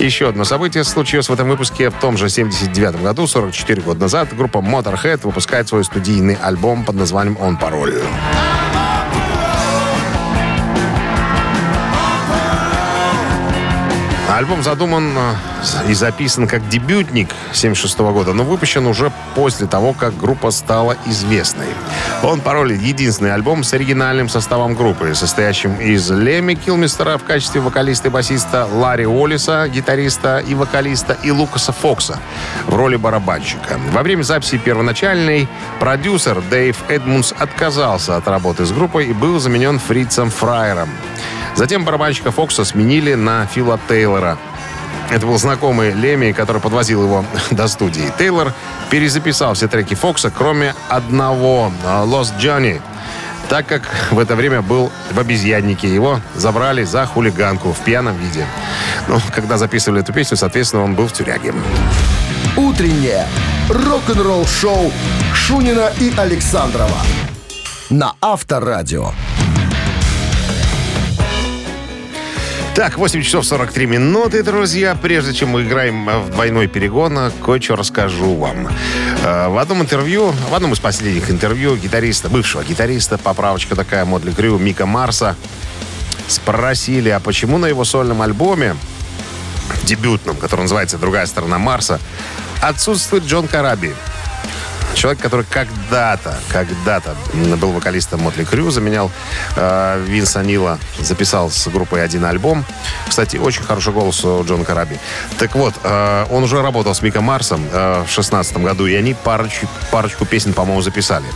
Еще 0.01 0.29
одно 0.29 0.44
событие 0.44 0.83
случилось 0.83 1.29
в 1.29 1.33
этом 1.33 1.49
выпуске. 1.49 1.90
В 1.90 1.94
том 1.94 2.16
же 2.16 2.29
79 2.29 3.01
году, 3.03 3.29
44 3.29 3.83
года 3.83 4.01
назад, 4.01 4.37
группа 4.37 4.59
Motorhead 4.59 5.20
выпускает 5.23 5.68
свой 5.68 5.85
студийный 5.85 6.35
альбом 6.35 6.85
под 6.85 6.97
названием 6.97 7.37
«Он 7.40 7.57
пароль». 7.57 7.94
Альбом 14.44 14.62
задуман 14.62 15.11
э, 15.16 15.90
и 15.90 15.94
записан 15.94 16.46
как 16.46 16.68
дебютник 16.68 17.30
76 17.54 17.98
года, 18.00 18.35
но 18.35 18.44
выпущен 18.44 18.87
уже 18.87 19.11
после 19.35 19.66
того, 19.66 19.94
как 19.94 20.14
группа 20.18 20.50
стала 20.50 20.98
известной. 21.07 21.68
Он 22.22 22.42
пароль 22.42 22.74
единственный 22.74 23.33
альбом 23.33 23.64
с 23.64 23.72
оригинальным 23.72 24.28
составом 24.28 24.74
группы, 24.74 25.14
состоящим 25.14 25.76
из 25.76 26.11
Леми 26.11 26.52
Килмистера 26.52 27.16
в 27.16 27.24
качестве 27.24 27.62
вокалиста 27.62 28.09
и 28.09 28.11
басиста, 28.11 28.68
Ларри 28.70 29.07
Уоллиса, 29.07 29.66
гитариста 29.66 30.40
и 30.40 30.54
вокалиста, 30.54 31.16
и 31.22 31.30
Лукаса 31.30 31.72
Фокса 31.72 32.18
в 32.66 32.76
роли 32.76 32.96
барабанщика. 32.96 33.80
Во 33.92 34.02
время 34.02 34.24
записи 34.24 34.59
первоначальный 34.59 35.48
продюсер 35.80 36.42
Дэйв 36.50 36.76
Эдмунс 36.90 37.33
отказался 37.38 38.18
от 38.18 38.28
работы 38.28 38.66
с 38.66 38.72
группой 38.72 39.07
и 39.07 39.14
был 39.14 39.40
заменен 39.40 39.78
Фрицем 39.78 40.28
Фрайером. 40.28 40.90
Затем 41.55 41.85
барабанщика 41.85 42.31
Фокса 42.31 42.64
сменили 42.64 43.14
на 43.14 43.47
Фила 43.47 43.79
Тейлора. 43.88 44.38
Это 45.11 45.27
был 45.27 45.38
знакомый 45.38 45.93
Леми, 45.93 46.33
который 46.33 46.61
подвозил 46.61 47.03
его 47.05 47.25
до 47.51 47.69
студии. 47.69 48.12
Тейлор 48.19 48.53
перезаписал 48.90 49.55
все 49.55 49.69
треки 49.69 49.95
Фокса, 49.95 50.31
кроме 50.31 50.75
одного 50.88 51.71
«Lost 51.85 52.38
Johnny», 52.40 52.81
так 53.49 53.67
как 53.67 53.83
в 54.11 54.19
это 54.19 54.35
время 54.35 54.62
был 54.62 54.90
в 55.12 55.19
обезьяннике. 55.19 55.93
Его 55.93 56.21
забрали 56.35 56.85
за 56.85 57.07
хулиганку 57.07 57.73
в 57.73 57.79
пьяном 57.81 58.17
виде. 58.17 58.47
Ну, 59.07 59.21
когда 59.35 59.59
записывали 59.59 60.03
эту 60.03 60.12
песню, 60.12 60.37
соответственно, 60.37 60.83
он 60.83 60.95
был 60.95 61.07
в 61.07 61.12
тюряге. 61.12 61.55
Утреннее 62.57 63.27
рок-н-ролл-шоу 63.69 64.90
Шунина 65.35 65.93
и 66.01 66.12
Александрова 66.17 66.99
на 67.90 68.14
Авторадио. 68.21 69.12
Так, 72.74 72.98
8 72.98 73.22
часов 73.22 73.46
43 73.46 73.87
минуты, 73.87 74.42
друзья. 74.42 74.96
Прежде 75.00 75.32
чем 75.32 75.50
мы 75.50 75.62
играем 75.62 76.06
в 76.06 76.30
двойной 76.30 76.66
перегон, 76.66 77.30
кое-что 77.44 77.76
расскажу 77.76 78.34
вам. 78.34 78.68
Э, 79.22 79.48
В 79.48 79.58
одном 79.58 79.82
интервью, 79.82 80.32
в 80.50 80.54
одном 80.54 80.72
из 80.72 80.80
последних 80.80 81.30
интервью 81.30 81.76
гитариста, 81.76 82.28
бывшего 82.28 82.64
гитариста, 82.64 83.16
поправочка 83.16 83.76
такая, 83.76 84.04
Модли 84.04 84.32
Крю, 84.32 84.58
Мика 84.58 84.87
Марса, 84.87 85.37
спросили, 86.26 87.10
а 87.10 87.20
почему 87.20 87.58
на 87.58 87.66
его 87.66 87.84
сольном 87.84 88.22
альбоме, 88.22 88.74
дебютном, 89.84 90.37
который 90.37 90.62
называется 90.62 90.98
«Другая 90.98 91.26
сторона 91.26 91.58
Марса», 91.58 92.00
отсутствует 92.60 93.24
Джон 93.24 93.46
Караби. 93.46 93.94
Человек, 94.94 95.20
который 95.20 95.44
когда-то, 95.50 96.38
когда-то 96.48 97.14
был 97.57 97.72
вокалистом 97.72 98.20
Мотли 98.22 98.44
Крю, 98.44 98.70
заменял 98.70 99.11
э, 99.57 100.02
Винса 100.07 100.42
Нила, 100.42 100.78
записал 101.00 101.50
с 101.50 101.66
группой 101.68 102.02
один 102.02 102.24
альбом. 102.24 102.64
Кстати, 103.09 103.37
очень 103.37 103.62
хороший 103.62 103.92
голос 103.92 104.24
у 104.24 104.42
Джона 104.44 104.64
Караби. 104.64 104.98
Так 105.38 105.54
вот, 105.57 105.74
э, 105.83 106.26
он 106.30 106.44
уже 106.44 106.62
работал 106.62 106.94
с 106.94 107.02
Миком 107.02 107.24
Марсом 107.24 107.66
э, 107.70 108.04
в 108.07 108.11
шестнадцатом 108.11 108.62
году, 108.62 108.87
и 108.87 108.94
они 108.94 109.14
парочку, 109.14 109.68
парочку 109.90 110.24
песен, 110.24 110.54
по-моему, 110.54 110.80
записали. 110.80 111.26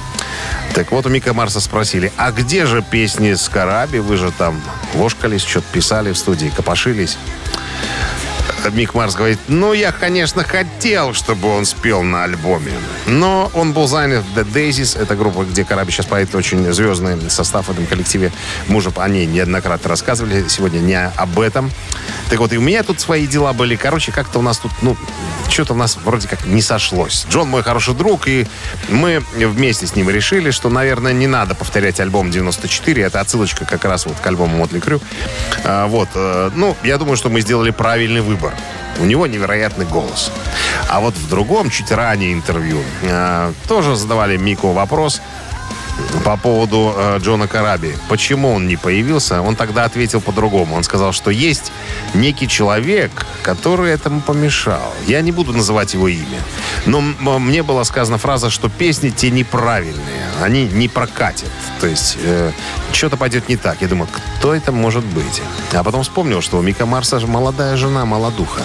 Так 0.74 0.92
вот, 0.92 1.06
у 1.06 1.08
Мика 1.08 1.34
Марса 1.34 1.60
спросили, 1.60 2.12
а 2.16 2.30
где 2.30 2.64
же 2.64 2.82
песни 2.82 3.34
с 3.34 3.48
Караби? 3.48 3.98
Вы 3.98 4.16
же 4.16 4.30
там 4.30 4.62
ложкались, 4.94 5.42
что-то 5.42 5.66
писали 5.72 6.12
в 6.12 6.18
студии, 6.18 6.52
копошились. 6.54 7.18
Мик 8.70 8.94
Марс 8.94 9.14
говорит, 9.14 9.38
ну, 9.48 9.72
я, 9.72 9.92
конечно, 9.92 10.44
хотел, 10.44 11.14
чтобы 11.14 11.48
он 11.48 11.64
спел 11.64 12.02
на 12.02 12.24
альбоме. 12.24 12.72
Но 13.06 13.50
он 13.54 13.72
был 13.72 13.86
занят 13.86 14.24
The 14.34 14.44
Daisies. 14.44 15.00
Это 15.00 15.16
группа, 15.16 15.44
где 15.44 15.64
Караби 15.64 15.90
сейчас 15.90 16.06
поет 16.06 16.34
очень 16.34 16.72
звездный 16.72 17.30
состав 17.30 17.66
в 17.66 17.70
этом 17.70 17.86
коллективе. 17.86 18.32
Мы 18.68 18.76
уже 18.76 18.90
о 18.96 19.08
ней 19.08 19.26
неоднократно 19.26 19.88
рассказывали. 19.88 20.46
Сегодня 20.48 20.78
не 20.78 20.98
об 20.98 21.38
этом. 21.40 21.70
Так 22.30 22.38
вот, 22.40 22.52
и 22.52 22.58
у 22.58 22.60
меня 22.60 22.82
тут 22.82 23.00
свои 23.00 23.26
дела 23.26 23.52
были. 23.52 23.76
Короче, 23.76 24.12
как-то 24.12 24.38
у 24.38 24.42
нас 24.42 24.58
тут, 24.58 24.72
ну, 24.82 24.96
что-то 25.48 25.72
у 25.74 25.76
нас 25.76 25.96
вроде 26.04 26.28
как 26.28 26.46
не 26.46 26.62
сошлось. 26.62 27.26
Джон 27.30 27.48
мой 27.48 27.62
хороший 27.62 27.94
друг, 27.94 28.28
и 28.28 28.46
мы 28.88 29.22
вместе 29.36 29.86
с 29.86 29.96
ним 29.96 30.10
решили, 30.10 30.50
что, 30.50 30.68
наверное, 30.68 31.12
не 31.12 31.26
надо 31.26 31.54
повторять 31.54 32.00
альбом 32.00 32.30
94. 32.30 33.02
Это 33.02 33.20
отсылочка 33.20 33.64
как 33.64 33.84
раз 33.84 34.06
вот 34.06 34.18
к 34.20 34.26
альбому 34.26 34.56
Мотли 34.58 34.80
Крю. 34.80 35.00
А, 35.64 35.86
вот. 35.86 36.08
э, 36.14 36.50
Ну, 36.54 36.76
я 36.82 36.98
думаю, 36.98 37.16
что 37.16 37.28
мы 37.30 37.40
сделали 37.40 37.70
правильный 37.70 38.20
выбор. 38.20 38.54
У 39.00 39.04
него 39.04 39.26
невероятный 39.26 39.86
голос. 39.86 40.32
А 40.88 41.00
вот 41.00 41.14
в 41.14 41.28
другом, 41.28 41.70
чуть 41.70 41.92
ранее 41.92 42.32
интервью, 42.32 42.82
э, 43.02 43.52
тоже 43.68 43.96
задавали 43.96 44.36
Мику 44.36 44.72
вопрос 44.72 45.20
по 46.24 46.36
поводу 46.36 46.94
э, 46.96 47.18
Джона 47.20 47.48
Караби. 47.48 47.96
Почему 48.08 48.52
он 48.52 48.66
не 48.66 48.76
появился? 48.76 49.40
Он 49.42 49.56
тогда 49.56 49.84
ответил 49.84 50.20
по-другому. 50.20 50.76
Он 50.76 50.82
сказал, 50.82 51.12
что 51.12 51.30
есть 51.30 51.72
некий 52.14 52.48
человек, 52.48 53.10
который 53.42 53.92
этому 53.92 54.20
помешал. 54.20 54.94
Я 55.06 55.20
не 55.20 55.32
буду 55.32 55.52
называть 55.52 55.94
его 55.94 56.08
имя. 56.08 56.40
Но 56.86 57.00
мне 57.38 57.62
была 57.62 57.84
сказана 57.84 58.18
фраза, 58.18 58.50
что 58.50 58.68
песни 58.68 59.10
те 59.10 59.30
неправильные. 59.30 60.28
Они 60.42 60.66
не 60.66 60.88
прокатят. 60.88 61.50
То 61.80 61.86
есть 61.86 62.16
э, 62.22 62.52
что-то 62.92 63.16
пойдет 63.16 63.48
не 63.48 63.56
так. 63.56 63.80
Я 63.80 63.88
думаю, 63.88 64.08
кто 64.38 64.54
это 64.54 64.72
может 64.72 65.04
быть? 65.04 65.42
А 65.72 65.82
потом 65.82 66.02
вспомнил, 66.02 66.40
что 66.42 66.58
у 66.58 66.62
Мика 66.62 66.86
Марса 66.86 67.20
же 67.20 67.26
молодая 67.26 67.76
жена, 67.76 68.04
молодуха. 68.04 68.62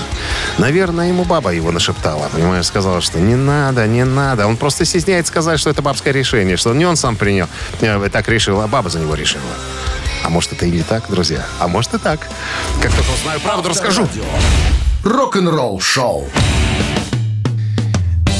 Наверное, 0.57 1.07
ему 1.07 1.23
баба 1.23 1.51
его 1.51 1.71
нашептала. 1.71 2.29
Понимаешь, 2.31 2.65
сказала, 2.65 3.01
что 3.01 3.19
не 3.19 3.35
надо, 3.35 3.87
не 3.87 4.05
надо. 4.05 4.47
Он 4.47 4.57
просто 4.57 4.85
стесняется 4.85 5.31
сказать, 5.31 5.59
что 5.59 5.69
это 5.69 5.81
бабское 5.81 6.13
решение, 6.13 6.57
что 6.57 6.73
не 6.73 6.85
он 6.85 6.95
сам 6.95 7.15
принял, 7.23 7.47
так 8.11 8.27
решил, 8.27 8.59
а 8.59 8.67
баба 8.67 8.89
за 8.89 8.99
него 8.99 9.15
решила. 9.15 9.41
А 10.25 10.29
может, 10.29 10.51
это 10.51 10.65
и 10.65 10.71
не 10.71 10.83
так, 10.83 11.09
друзья? 11.09 11.45
А 11.59 11.69
может 11.69 11.93
и 11.93 11.97
так. 11.97 12.27
Как 12.81 12.91
только 12.91 13.11
узнаю 13.11 13.39
правду, 13.39 13.69
расскажу. 13.69 14.09
Рок-н-ролл-шоу. 15.05 16.27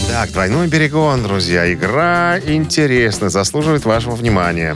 Так, 0.10 0.32
двойной 0.32 0.70
перегон, 0.70 1.24
друзья. 1.24 1.74
Игра 1.74 2.40
интересная, 2.40 3.30
заслуживает 3.30 3.86
вашего 3.86 4.16
внимания. 4.16 4.76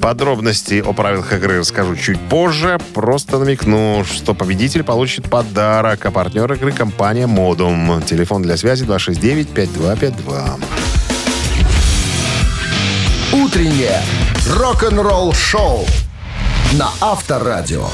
Подробности 0.00 0.82
о 0.84 0.94
правилах 0.94 1.32
игры 1.32 1.58
расскажу 1.58 1.96
чуть 1.96 2.20
позже. 2.28 2.78
Просто 2.94 3.38
намекну, 3.38 4.04
что 4.04 4.32
победитель 4.32 4.84
получит 4.84 5.28
подарок. 5.28 6.06
А 6.06 6.10
партнер 6.10 6.50
игры 6.52 6.72
компания 6.72 7.26
«Модум». 7.26 8.02
Телефон 8.06 8.42
для 8.42 8.56
связи 8.56 8.84
269-5252. 8.84 10.87
Утреннее 13.32 14.00
рок-н-ролл-шоу 14.56 15.84
на 16.78 16.88
Авторадио. 16.98 17.86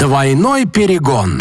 Двойной 0.00 0.66
перегон. 0.66 1.40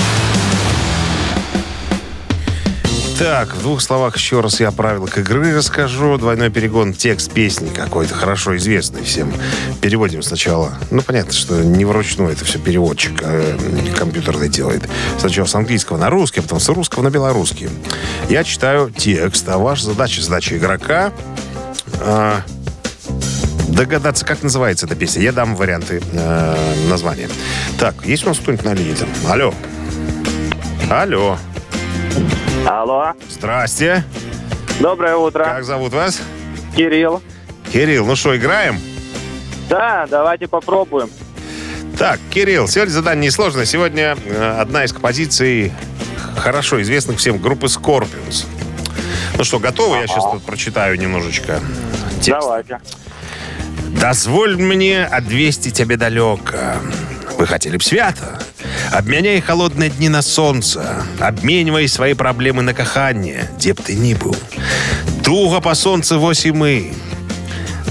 Так, 3.18 3.56
в 3.56 3.62
двух 3.64 3.82
словах 3.82 4.16
еще 4.18 4.42
раз 4.42 4.60
я 4.60 4.68
о 4.68 4.72
правилах 4.72 5.18
игры 5.18 5.56
расскажу. 5.56 6.20
Двойной 6.20 6.52
перегон, 6.52 6.94
текст 6.94 7.32
песни 7.32 7.70
какой-то, 7.70 8.14
хорошо 8.14 8.56
известный 8.58 9.04
всем. 9.04 9.34
Переводим 9.82 10.22
сначала. 10.22 10.74
Ну, 10.92 11.02
понятно, 11.02 11.34
что 11.34 11.56
не 11.56 11.86
вручную 11.86 12.34
это 12.34 12.46
все 12.46 12.60
переводчик 12.60 13.20
э, 13.24 13.58
компьютерный 13.98 14.48
делает. 14.48 14.88
Сначала 15.20 15.48
с 15.48 15.56
английского 15.56 15.98
на 15.98 16.12
русский, 16.12 16.42
а 16.42 16.44
потом 16.44 16.60
с 16.60 16.70
русского 16.70 17.02
на 17.02 17.10
белорусский. 17.10 17.70
Я 18.30 18.44
читаю 18.44 18.92
текст, 18.96 19.50
а 19.50 19.58
ваша 19.58 19.86
задача, 19.86 20.22
задача 20.22 20.56
игрока 20.56 21.12
э, 22.00 22.42
догадаться, 23.68 24.26
как 24.26 24.44
называется 24.44 24.86
эта 24.86 24.96
песня. 24.96 25.22
Я 25.22 25.32
дам 25.32 25.56
варианты 25.56 26.02
э, 26.14 26.56
названия. 26.90 27.30
Так, 27.80 28.06
есть 28.06 28.26
у 28.26 28.30
нас 28.30 28.40
кто-нибудь 28.40 28.66
на 28.66 28.74
линии 28.74 28.94
там? 28.94 29.10
Алло. 29.30 29.54
Алло. 30.90 31.38
Алло, 32.66 33.14
Здрасте. 33.30 34.04
доброе 34.80 35.16
утро. 35.16 35.44
Как 35.44 35.64
зовут 35.64 35.94
вас? 35.94 36.20
Кирилл. 36.76 37.22
Кирилл, 37.72 38.06
ну 38.06 38.16
что, 38.16 38.36
играем? 38.36 38.80
Да, 39.70 40.08
давайте 40.10 40.48
попробуем. 40.48 41.10
Так, 41.98 42.20
Кирилл, 42.30 42.68
сегодня 42.68 42.92
задание 42.92 43.28
несложное. 43.28 43.66
Сегодня 43.66 44.18
э, 44.26 44.60
одна 44.60 44.84
из 44.86 44.94
композиций 44.94 45.72
хорошо 46.36 46.82
известных 46.82 47.18
всем 47.20 47.38
группы 47.40 47.68
Scorpions. 47.68 48.46
Ну 49.38 49.44
что, 49.44 49.60
готовы? 49.60 49.98
Я 49.98 50.08
сейчас 50.08 50.24
тут 50.24 50.44
прочитаю 50.44 50.98
немножечко 50.98 51.60
текст. 52.22 52.42
Давайте. 52.42 52.80
Дозволь 54.00 54.58
мне 54.58 55.06
отвести 55.06 55.72
тебя 55.72 55.98
далеко. 55.98 56.58
Вы 57.38 57.46
хотели 57.46 57.78
б 57.78 57.84
свято? 57.84 58.40
Обменяй 58.92 59.42
холодные 59.42 59.90
дни 59.90 60.10
на 60.10 60.22
солнце. 60.22 61.04
Обменивай 61.20 61.88
свои 61.88 62.14
проблемы 62.14 62.64
на 62.64 62.74
каханне, 62.74 63.50
где 63.58 63.74
б 63.74 63.82
ты 63.84 63.96
ни 63.96 64.14
был. 64.14 64.36
Туго 65.24 65.62
по 65.62 65.76
солнцу 65.76 66.20
восі 66.20 66.52
ми. 66.52 66.92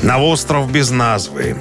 На 0.03 0.19
остров 0.19 0.71
без 0.71 0.91
назвы. 0.91 1.57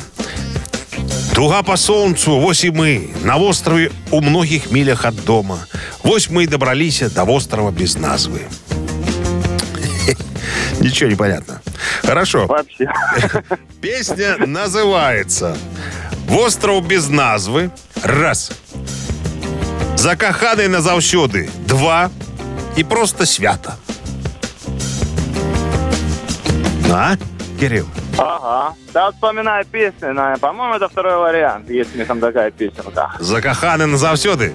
Туга 1.35 1.63
по 1.63 1.77
солнцу, 1.77 2.39
восі 2.39 2.71
мы. 2.71 3.09
На 3.23 3.35
острове 3.35 3.91
у 4.11 4.21
многих 4.21 4.71
милях 4.71 5.05
от 5.05 5.25
дома. 5.25 5.67
Вось 6.03 6.29
мы 6.29 6.43
и 6.43 6.47
добрались 6.47 6.99
до 6.99 7.23
острова 7.23 7.71
без 7.71 7.97
назвы. 7.97 8.41
Ничего 10.85 11.09
не 11.09 11.15
понятно. 11.15 11.61
Хорошо. 12.03 12.45
Вообще. 12.45 12.87
Песня 13.81 14.37
называется 14.37 15.57
«Востров 16.27 16.87
без 16.87 17.09
назвы». 17.09 17.71
Раз. 18.03 18.51
«Закаханий 19.97 20.67
назавсюди». 20.67 21.49
Два. 21.67 22.11
И 22.75 22.83
просто 22.83 23.25
свято. 23.25 23.77
А, 26.91 27.15
Кирилл? 27.59 27.87
Ага. 28.19 28.75
Да, 28.93 29.11
вспоминаю 29.11 29.65
песню. 29.65 30.13
наверное. 30.13 30.37
По-моему, 30.37 30.75
это 30.75 30.87
второй 30.87 31.17
вариант. 31.17 31.67
У 31.67 31.73
них 31.73 32.07
там 32.07 32.19
такая 32.19 32.51
песенка. 32.51 33.11
«Закаханий 33.19 33.85
назавсюди». 33.87 34.53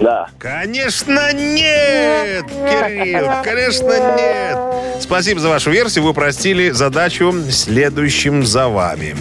Да. 0.00 0.28
Конечно, 0.38 1.32
нет, 1.32 2.46
Кирилл, 2.46 3.42
конечно, 3.42 4.16
нет. 4.16 5.02
Спасибо 5.02 5.40
за 5.40 5.48
вашу 5.48 5.70
версию. 5.70 6.04
Вы 6.04 6.10
упростили 6.10 6.70
задачу 6.70 7.34
следующим 7.50 8.44
за 8.44 8.68
вами. 8.68 9.16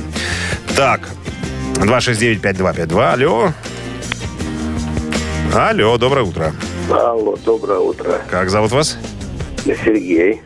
Так, 0.75 1.01
269-5252. 1.75 3.13
Алло. 3.13 3.53
Алло, 5.55 5.97
доброе 5.97 6.23
утро. 6.23 6.53
Алло, 6.91 7.35
доброе 7.37 7.79
утро. 7.79 8.21
Как 8.29 8.49
зовут 8.49 8.71
вас? 8.71 8.97
Сергей. 9.65 10.41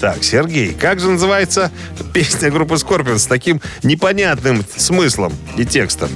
Так, 0.00 0.22
Сергей, 0.24 0.74
как 0.74 1.00
же 1.00 1.10
называется 1.10 1.70
песня 2.12 2.50
группы 2.50 2.74
Scorpions 2.74 3.18
с 3.18 3.26
таким 3.26 3.60
непонятным 3.82 4.64
смыслом 4.76 5.32
и 5.56 5.64
текстом? 5.64 6.10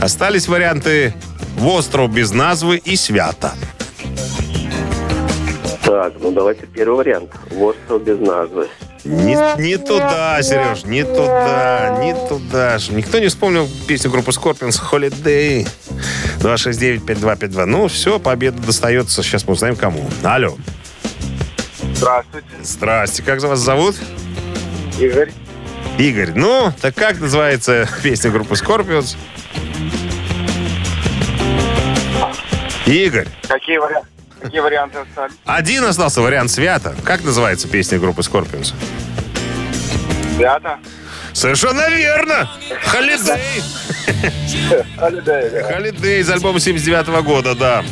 Остались 0.00 0.46
варианты 0.46 1.14
«Остров 1.62 2.12
без 2.12 2.32
назвы» 2.32 2.76
и 2.76 2.96
«Свято». 2.96 3.52
Так, 5.84 6.14
ну 6.20 6.32
давайте 6.32 6.66
первый 6.66 6.96
вариант. 6.96 7.30
Остров 7.58 8.02
без 8.02 8.18
назвы. 8.18 8.68
Не, 9.04 9.36
не 9.60 9.76
туда, 9.76 10.42
Сереж, 10.42 10.84
не 10.84 11.04
туда, 11.04 11.98
не 12.00 12.14
туда 12.14 12.78
же. 12.78 12.92
Никто 12.94 13.18
не 13.18 13.28
вспомнил 13.28 13.68
песню 13.86 14.10
группы 14.10 14.30
Scorpions 14.30 14.80
«Holiday». 14.90 15.68
269-5252. 16.40 17.64
Ну, 17.66 17.88
все, 17.88 18.18
победа 18.18 18.62
достается. 18.62 19.22
Сейчас 19.22 19.46
мы 19.46 19.52
узнаем, 19.52 19.76
кому. 19.76 20.08
Алло. 20.22 20.56
Здравствуйте. 21.94 22.46
Здрасте. 22.62 23.22
Как 23.22 23.40
за 23.40 23.48
вас 23.48 23.60
зовут? 23.60 23.96
Игорь. 24.98 25.32
Игорь. 25.98 26.32
Ну, 26.34 26.72
так 26.80 26.94
как 26.94 27.20
называется 27.20 27.88
песня 28.02 28.30
группы 28.30 28.54
Scorpions? 28.54 29.16
Игорь. 32.86 33.28
Какие 33.48 33.78
варианты? 33.78 34.08
Какие 34.40 34.60
варианты 34.60 34.98
остались? 34.98 35.36
Один 35.46 35.84
остался 35.84 36.20
вариант 36.20 36.50
«Свято». 36.50 36.94
Как 37.04 37.24
называется 37.24 37.66
песня 37.66 37.98
группы 37.98 38.20
Scorpions? 38.20 38.74
Ребята. 40.36 40.78
Совершенно 41.32 41.88
верно! 41.88 42.50
«Holiday». 42.92 43.40
«Holiday» 44.98 46.20
из 46.20 46.30
альбома 46.30 46.60
79 46.60 47.24
года, 47.24 47.54
да. 47.54 47.84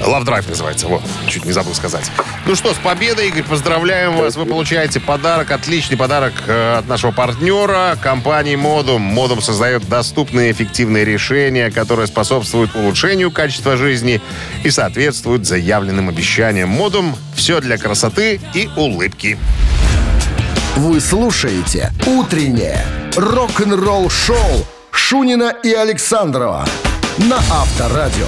Love 0.00 0.24
Drive 0.24 0.48
называется. 0.48 0.86
Вот, 0.86 1.02
чуть 1.28 1.44
не 1.44 1.52
забыл 1.52 1.74
сказать. 1.74 2.10
Ну 2.46 2.54
что, 2.54 2.74
с 2.74 2.76
победой, 2.76 3.28
Игорь, 3.28 3.42
поздравляем 3.44 4.16
вас. 4.16 4.36
Вы 4.36 4.46
получаете 4.46 5.00
подарок, 5.00 5.50
отличный 5.50 5.96
подарок 5.96 6.32
э, 6.46 6.76
от 6.78 6.88
нашего 6.88 7.10
партнера, 7.10 7.96
компании 8.02 8.56
Модум. 8.56 9.02
Модум 9.02 9.40
создает 9.40 9.88
доступные 9.88 10.52
эффективные 10.52 11.04
решения, 11.04 11.70
которые 11.70 12.06
способствуют 12.06 12.74
улучшению 12.74 13.30
качества 13.30 13.76
жизни 13.76 14.20
и 14.62 14.70
соответствуют 14.70 15.46
заявленным 15.46 16.08
обещаниям. 16.08 16.68
Модум– 16.68 17.16
все 17.34 17.60
для 17.60 17.78
красоты 17.78 18.40
и 18.52 18.68
улыбки. 18.76 19.38
Вы 20.76 21.00
слушаете 21.00 21.92
«Утреннее 22.06 22.84
рок-н-ролл-шоу» 23.16 24.66
Шунина 24.90 25.54
и 25.62 25.72
Александрова 25.72 26.66
на 27.18 27.36
Авторадио. 27.36 28.26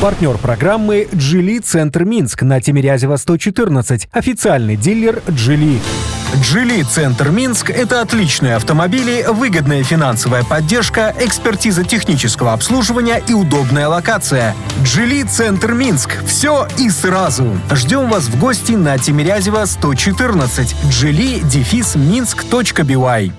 Партнер 0.00 0.38
программы 0.38 1.08
«Джили 1.14 1.58
Центр 1.58 2.06
Минск» 2.06 2.40
на 2.40 2.58
Тимирязева 2.58 3.16
114. 3.16 4.08
Официальный 4.10 4.74
дилер 4.74 5.22
«Джили». 5.28 5.78
«Джили 6.36 6.82
Центр 6.84 7.28
Минск»— 7.28 7.68
это 7.70 8.00
отличные 8.00 8.56
автомобили, 8.56 9.26
выгодная 9.28 9.84
финансовая 9.84 10.42
поддержка, 10.42 11.14
экспертиза 11.20 11.84
технического 11.84 12.54
обслуживания 12.54 13.22
и 13.28 13.34
удобная 13.34 13.88
локация. 13.88 14.54
«Джили 14.82 15.22
Центр 15.22 15.74
Минск»— 15.74 16.24
все 16.26 16.66
и 16.78 16.88
сразу. 16.88 17.60
Ждем 17.70 18.08
вас 18.08 18.24
в 18.24 18.40
гости 18.40 18.72
на 18.72 18.96
Тимирязева 18.96 19.66
114. 19.66 20.76
«Джили» 20.88 21.40
дефис 21.40 21.94
минск.бивай. 21.94 23.32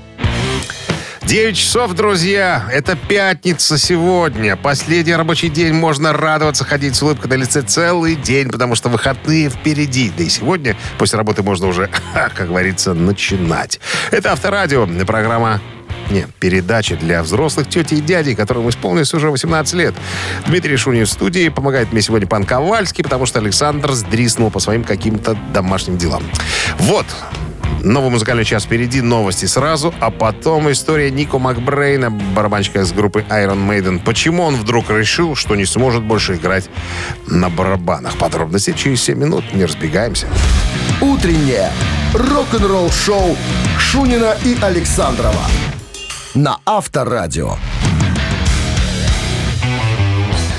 9 1.32 1.56
часов, 1.56 1.94
друзья. 1.94 2.67
Это 2.74 2.98
пятница 2.98 3.78
сегодня. 3.78 4.58
Последний 4.58 5.15
рабочий 5.15 5.48
день. 5.48 5.72
Можно 5.72 6.12
радоваться, 6.12 6.65
ходить 6.65 6.94
с 6.94 7.02
улыбкой 7.02 7.28
на 7.28 7.36
лице 7.36 7.62
целый 7.62 8.15
день, 8.15 8.50
потому 8.50 8.76
что 8.76 8.89
выходные 8.89 9.48
впереди. 9.50 10.12
Да 10.17 10.26
и 10.26 10.28
сегодня 10.28 10.76
после 10.98 11.17
работы 11.17 11.41
можно 11.41 11.67
уже, 11.67 11.89
как 12.36 12.48
говорится, 12.48 12.94
начинать. 12.94 13.80
Это 14.12 14.34
Авторадио. 14.34 14.86
Программа 15.06 15.62
не, 16.10 16.28
передача 16.41 16.98
для 16.98 17.24
взрослых 17.24 17.70
тети 17.70 17.94
и 17.94 18.02
дядей, 18.02 18.36
которым 18.36 18.67
исполнилось 18.67 19.13
уже 19.13 19.32
18 19.32 19.74
лет. 19.76 19.96
Дмитрий 20.48 20.76
Шунин 20.76 21.06
в 21.06 21.10
студии. 21.10 21.48
Помогает 21.48 21.94
мне 21.94 22.02
сегодня 22.02 22.28
пан 22.28 22.44
Ковальский, 22.44 23.06
потому 23.06 23.26
что 23.26 23.39
Александр 23.39 23.94
сдриснул 23.94 24.52
по 24.52 24.60
своим 24.60 24.84
каким-то 24.84 25.38
домашним 25.54 25.98
делам. 25.98 26.24
Вот, 26.78 27.06
Новый 27.84 28.12
музыкальный 28.12 28.46
час 28.46 28.65
впереди, 28.65 29.02
новости 29.02 29.46
сразу, 29.46 29.94
а 30.00 30.12
потом 30.12 30.72
история 30.72 31.10
Нико 31.10 31.39
Макбрейна, 31.39 32.12
барабанщика 32.12 32.86
с 32.86 32.91
группы 32.91 33.26
Iron 33.30 33.67
Maiden. 33.67 34.00
Почему 34.04 34.44
он 34.44 34.56
вдруг 34.56 34.89
решил, 34.91 35.36
что 35.36 35.56
не 35.56 35.65
сможет 35.65 36.04
больше 36.04 36.36
играть 36.36 36.70
на 37.28 37.50
барабанах? 37.50 38.17
Подробности 38.17 38.74
через 38.74 39.02
7 39.04 39.17
минут. 39.17 39.44
Не 39.54 39.65
разбегаемся. 39.65 40.28
Утреннее 41.02 41.72
рок-н-ролл-шоу 42.13 43.36
Шунина 43.79 44.36
и 44.46 44.56
Александрова 44.62 45.42
на 46.36 46.60
Авторадио. 46.65 47.56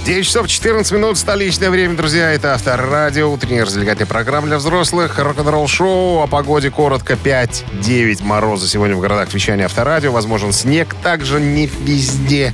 9 0.05 0.27
часов 0.27 0.49
14 0.49 0.91
минут, 0.93 1.17
столичное 1.17 1.71
время, 1.71 1.97
друзья. 1.97 2.33
Это 2.33 2.55
Авторадио, 2.55 3.33
утренняя 3.33 3.65
развлекательная 3.65 4.09
программа 4.09 4.49
для 4.49 4.59
взрослых. 4.59 5.17
Рок-н-ролл 5.17 5.69
шоу 5.69 6.23
о 6.23 6.27
погоде 6.27 6.71
коротко 6.71 7.13
5-9 7.15 8.25
мороза 8.25 8.67
сегодня 8.67 8.97
в 8.97 9.01
городах 9.01 9.33
вещания 9.33 9.65
Авторадио. 9.65 10.11
Возможен 10.11 10.53
снег, 10.53 10.97
также 11.05 11.41
не 11.41 11.67
везде. 11.67 12.53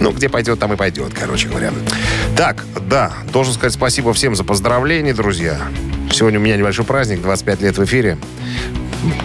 Ну, 0.00 0.10
где 0.10 0.28
пойдет, 0.28 0.58
там 0.58 0.72
и 0.72 0.76
пойдет, 0.76 1.12
короче 1.14 1.46
говоря. 1.46 1.72
Так, 2.36 2.64
да, 2.80 3.12
должен 3.32 3.54
сказать 3.54 3.74
спасибо 3.74 4.12
всем 4.12 4.34
за 4.34 4.42
поздравления, 4.42 5.14
друзья. 5.14 5.56
Сегодня 6.10 6.40
у 6.40 6.42
меня 6.42 6.56
небольшой 6.56 6.84
праздник, 6.84 7.22
25 7.22 7.60
лет 7.60 7.78
в 7.78 7.84
эфире 7.84 8.18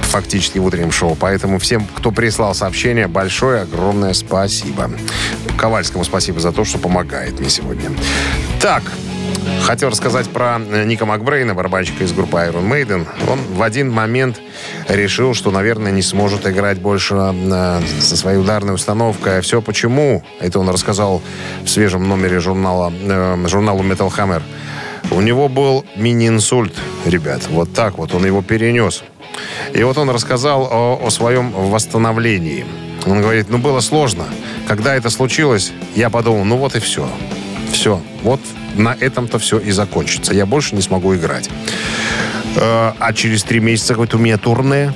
фактически 0.04 0.60
в 0.60 0.66
утреннем 0.66 0.92
шоу. 0.92 1.16
Поэтому 1.20 1.60
всем, 1.60 1.86
кто 1.86 2.12
прислал 2.12 2.56
сообщение, 2.56 3.08
большое, 3.08 3.62
огромное 3.62 4.14
спасибо. 4.14 4.92
Ковальскому 5.58 6.04
спасибо 6.04 6.40
за 6.40 6.52
то, 6.52 6.66
что 6.66 6.78
помогает 6.78 7.40
мне 7.40 7.50
сегодня. 7.50 7.92
Так, 8.60 8.84
хотел 9.64 9.90
рассказать 9.90 10.30
про 10.30 10.60
э, 10.60 10.84
Ника 10.86 11.06
Макбрейна, 11.06 11.54
барабанщика 11.54 12.04
из 12.04 12.12
группы 12.12 12.38
Iron 12.38 12.68
Maiden. 12.68 13.08
Он 13.30 13.40
в 13.56 13.62
один 13.62 13.92
момент 13.92 14.40
решил, 14.88 15.34
что, 15.34 15.52
наверное, 15.52 15.92
не 15.92 16.02
сможет 16.02 16.48
играть 16.48 16.80
больше 16.80 17.16
э, 17.16 17.82
со 18.00 18.18
своей 18.18 18.38
ударной 18.38 18.74
установкой. 18.74 19.40
А 19.40 19.42
все 19.42 19.62
почему? 19.62 20.24
Это 20.40 20.60
он 20.60 20.70
рассказал 20.70 21.22
в 21.64 21.68
свежем 21.68 22.08
номере 22.08 22.40
журнала, 22.40 22.92
э, 22.92 23.46
журналу 23.48 23.84
Metal 23.84 24.12
Hammer. 24.16 24.42
У 25.12 25.22
него 25.22 25.50
был 25.50 25.86
мини-инсульт, 25.96 26.74
ребят. 27.06 27.42
Вот 27.50 27.74
так 27.74 27.98
вот 27.98 28.14
он 28.14 28.26
его 28.26 28.42
перенес. 28.42 29.04
И 29.74 29.84
вот 29.84 29.98
он 29.98 30.10
рассказал 30.10 30.68
о, 30.72 31.00
о 31.04 31.10
своем 31.10 31.52
восстановлении. 31.52 32.66
Он 33.06 33.22
говорит, 33.22 33.50
ну 33.50 33.58
было 33.58 33.80
сложно. 33.82 34.26
Когда 34.68 34.96
это 34.96 35.10
случилось, 35.10 35.72
я 35.96 36.10
подумал, 36.10 36.46
ну 36.46 36.58
вот 36.58 36.76
и 36.76 36.80
все. 36.80 37.10
Все. 37.72 38.02
Вот 38.22 38.40
на 38.76 38.96
этом-то 39.00 39.40
все 39.40 39.60
и 39.60 39.72
закончится. 39.72 40.34
Я 40.34 40.46
больше 40.46 40.76
не 40.76 40.82
смогу 40.82 41.16
играть. 41.16 41.50
Э, 42.56 42.94
А 43.00 43.14
через 43.14 43.44
три 43.44 43.60
месяца 43.60 43.94
какое-то 43.94 44.18
у 44.18 44.20
меня 44.20 44.38
турне. 44.38 44.94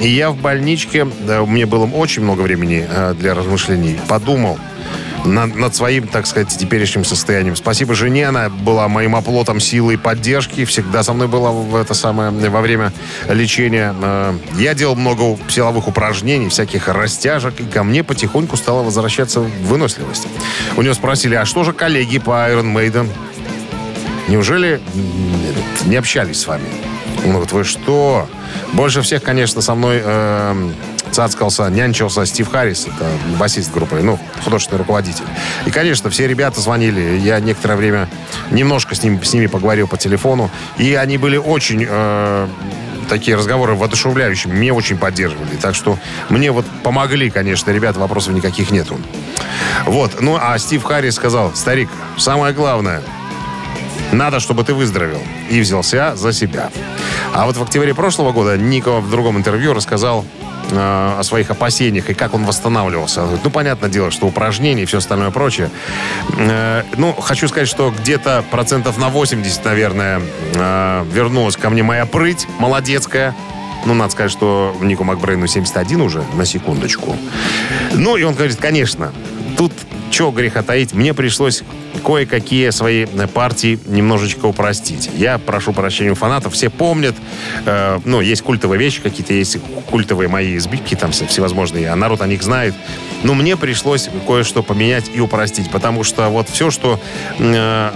И 0.00 0.08
я 0.08 0.30
в 0.30 0.36
больничке, 0.36 1.06
да, 1.26 1.40
меня 1.40 1.66
было 1.66 1.86
очень 1.86 2.22
много 2.22 2.40
времени 2.42 2.86
э, 2.88 3.14
для 3.18 3.34
размышлений, 3.34 3.96
подумал 4.08 4.58
над, 5.24 5.54
над 5.54 5.74
своим, 5.74 6.06
так 6.06 6.26
сказать, 6.26 6.48
теперешним 6.56 7.04
состоянием. 7.04 7.56
Спасибо 7.56 7.94
жене, 7.94 8.28
она 8.28 8.48
была 8.48 8.88
моим 8.88 9.16
оплотом 9.16 9.60
силы 9.60 9.94
и 9.94 9.96
поддержки, 9.96 10.64
всегда 10.64 11.02
со 11.02 11.12
мной 11.12 11.28
была 11.28 11.50
в 11.50 11.74
это 11.76 11.94
самое, 11.94 12.30
во 12.30 12.60
время 12.60 12.92
лечения. 13.28 13.94
Э, 14.00 14.34
Я 14.56 14.74
делал 14.74 14.96
много 14.96 15.38
силовых 15.48 15.88
упражнений, 15.88 16.48
всяких 16.48 16.88
растяжек, 16.88 17.60
и 17.60 17.64
ко 17.64 17.84
мне 17.84 18.04
потихоньку 18.04 18.56
стала 18.56 18.82
возвращаться 18.82 19.40
выносливость. 19.40 20.28
У 20.76 20.82
него 20.82 20.94
спросили, 20.94 21.34
а 21.34 21.44
что 21.44 21.64
же 21.64 21.72
коллеги 21.72 22.18
по 22.18 22.48
Iron 22.50 22.72
Maiden? 22.74 23.08
Неужели 24.28 24.80
не 25.84 25.96
общались 25.96 26.40
с 26.40 26.46
вами? 26.46 26.64
Он 27.24 27.30
говорит, 27.30 27.52
вы 27.52 27.64
что? 27.64 28.28
Больше 28.72 29.02
всех, 29.02 29.22
конечно, 29.22 29.60
со 29.62 29.74
мной 29.74 30.00
э, 30.02 30.70
цацкался, 31.14 31.68
нянчился 31.68 32.26
Стив 32.26 32.50
Харрис, 32.50 32.86
это 32.86 33.06
басист 33.38 33.72
группы, 33.72 34.00
ну, 34.02 34.18
художественный 34.42 34.78
руководитель. 34.78 35.24
И, 35.64 35.70
конечно, 35.70 36.10
все 36.10 36.26
ребята 36.26 36.60
звонили. 36.60 37.18
Я 37.18 37.38
некоторое 37.40 37.76
время 37.76 38.08
немножко 38.50 38.94
с, 38.94 39.02
ним, 39.02 39.22
с 39.22 39.32
ними 39.32 39.46
поговорил 39.46 39.86
по 39.86 39.96
телефону. 39.96 40.50
И 40.76 40.94
они 40.94 41.16
были 41.16 41.36
очень... 41.36 41.86
э, 41.88 42.48
такие 43.08 43.36
разговоры 43.36 43.74
воодушевляющие. 43.74 44.52
Мне 44.52 44.72
очень 44.72 44.96
поддерживали. 44.96 45.56
Так 45.60 45.74
что 45.74 45.98
мне 46.30 46.50
вот 46.50 46.64
помогли, 46.82 47.30
конечно, 47.30 47.70
ребята, 47.70 48.00
вопросов 48.00 48.32
никаких 48.32 48.70
нету. 48.70 48.98
Вот. 49.84 50.20
Ну, 50.20 50.38
а 50.40 50.58
Стив 50.58 50.82
Харрис 50.82 51.14
сказал, 51.14 51.54
старик, 51.54 51.90
самое 52.16 52.54
главное, 52.54 53.02
надо, 54.10 54.40
чтобы 54.40 54.64
ты 54.64 54.74
выздоровел. 54.74 55.22
И 55.50 55.60
взялся 55.60 56.16
за 56.16 56.32
себя. 56.32 56.70
А 57.34 57.46
вот 57.46 57.56
в 57.56 57.62
октябре 57.62 57.94
прошлого 57.94 58.30
года 58.30 58.56
Нико 58.56 59.00
в 59.00 59.10
другом 59.10 59.36
интервью 59.36 59.74
рассказал 59.74 60.24
э, 60.70 60.76
о 61.18 61.20
своих 61.24 61.50
опасениях 61.50 62.08
и 62.08 62.14
как 62.14 62.32
он 62.32 62.44
восстанавливался. 62.44 63.26
Ну, 63.42 63.50
понятное 63.50 63.90
дело, 63.90 64.12
что 64.12 64.28
упражнения 64.28 64.84
и 64.84 64.86
все 64.86 64.98
остальное 64.98 65.32
прочее. 65.32 65.68
Э, 66.38 66.84
ну, 66.96 67.12
хочу 67.12 67.48
сказать, 67.48 67.66
что 67.66 67.90
где-то 67.90 68.44
процентов 68.52 68.98
на 68.98 69.08
80, 69.08 69.64
наверное, 69.64 70.22
э, 70.54 71.04
вернулась 71.12 71.56
ко 71.56 71.70
мне 71.70 71.82
моя 71.82 72.06
прыть 72.06 72.46
молодецкая. 72.60 73.34
Ну, 73.84 73.94
надо 73.94 74.12
сказать, 74.12 74.30
что 74.30 74.72
Нику 74.80 75.02
Макбрейну 75.02 75.48
71 75.48 76.02
уже, 76.02 76.22
на 76.34 76.44
секундочку. 76.46 77.16
Ну, 77.94 78.16
и 78.16 78.22
он 78.22 78.34
говорит, 78.34 78.58
конечно, 78.58 79.12
тут 79.56 79.72
чего 80.14 80.30
греха 80.30 80.62
таить, 80.62 80.92
мне 80.92 81.12
пришлось 81.12 81.64
кое-какие 82.04 82.70
свои 82.70 83.04
партии 83.34 83.80
немножечко 83.86 84.46
упростить. 84.46 85.10
Я 85.16 85.38
прошу 85.38 85.72
прощения 85.72 86.12
у 86.12 86.14
фанатов, 86.14 86.54
все 86.54 86.70
помнят, 86.70 87.16
э, 87.66 87.98
ну, 88.04 88.20
есть 88.20 88.42
культовые 88.42 88.78
вещи 88.78 89.00
какие-то, 89.00 89.32
есть 89.32 89.58
культовые 89.90 90.28
мои 90.28 90.56
избитки 90.56 90.94
там 90.94 91.10
все- 91.10 91.26
всевозможные, 91.26 91.90
а 91.90 91.96
народ 91.96 92.20
о 92.20 92.28
них 92.28 92.44
знает. 92.44 92.74
Но 93.24 93.34
мне 93.34 93.56
пришлось 93.56 94.08
кое-что 94.26 94.62
поменять 94.62 95.10
и 95.12 95.20
упростить, 95.20 95.68
потому 95.70 96.04
что 96.04 96.28
вот 96.28 96.48
все, 96.48 96.70
что 96.70 97.00
э, 97.40 97.90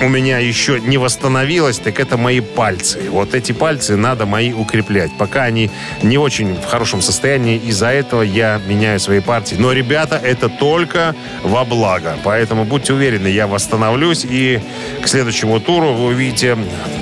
у 0.00 0.08
меня 0.08 0.38
еще 0.38 0.80
не 0.80 0.96
восстановилось, 0.98 1.78
так 1.78 2.00
это 2.00 2.16
мои 2.16 2.40
пальцы. 2.40 3.10
Вот 3.10 3.34
эти 3.34 3.52
пальцы 3.52 3.96
надо 3.96 4.26
мои 4.26 4.52
укреплять. 4.52 5.10
Пока 5.18 5.42
они 5.44 5.70
не 6.02 6.18
очень 6.18 6.54
в 6.54 6.64
хорошем 6.64 7.02
состоянии, 7.02 7.58
из-за 7.58 7.88
этого 7.88 8.22
я 8.22 8.60
меняю 8.66 8.98
свои 8.98 9.20
партии. 9.20 9.56
Но, 9.58 9.72
ребята, 9.72 10.16
это 10.16 10.48
только 10.48 11.14
во 11.42 11.64
благо. 11.64 12.16
Поэтому 12.24 12.64
будьте 12.64 12.94
уверены, 12.94 13.28
я 13.28 13.46
восстановлюсь. 13.46 14.26
И 14.28 14.60
к 15.02 15.08
следующему 15.08 15.60
туру 15.60 15.92
вы 15.92 16.06
увидите 16.06 16.56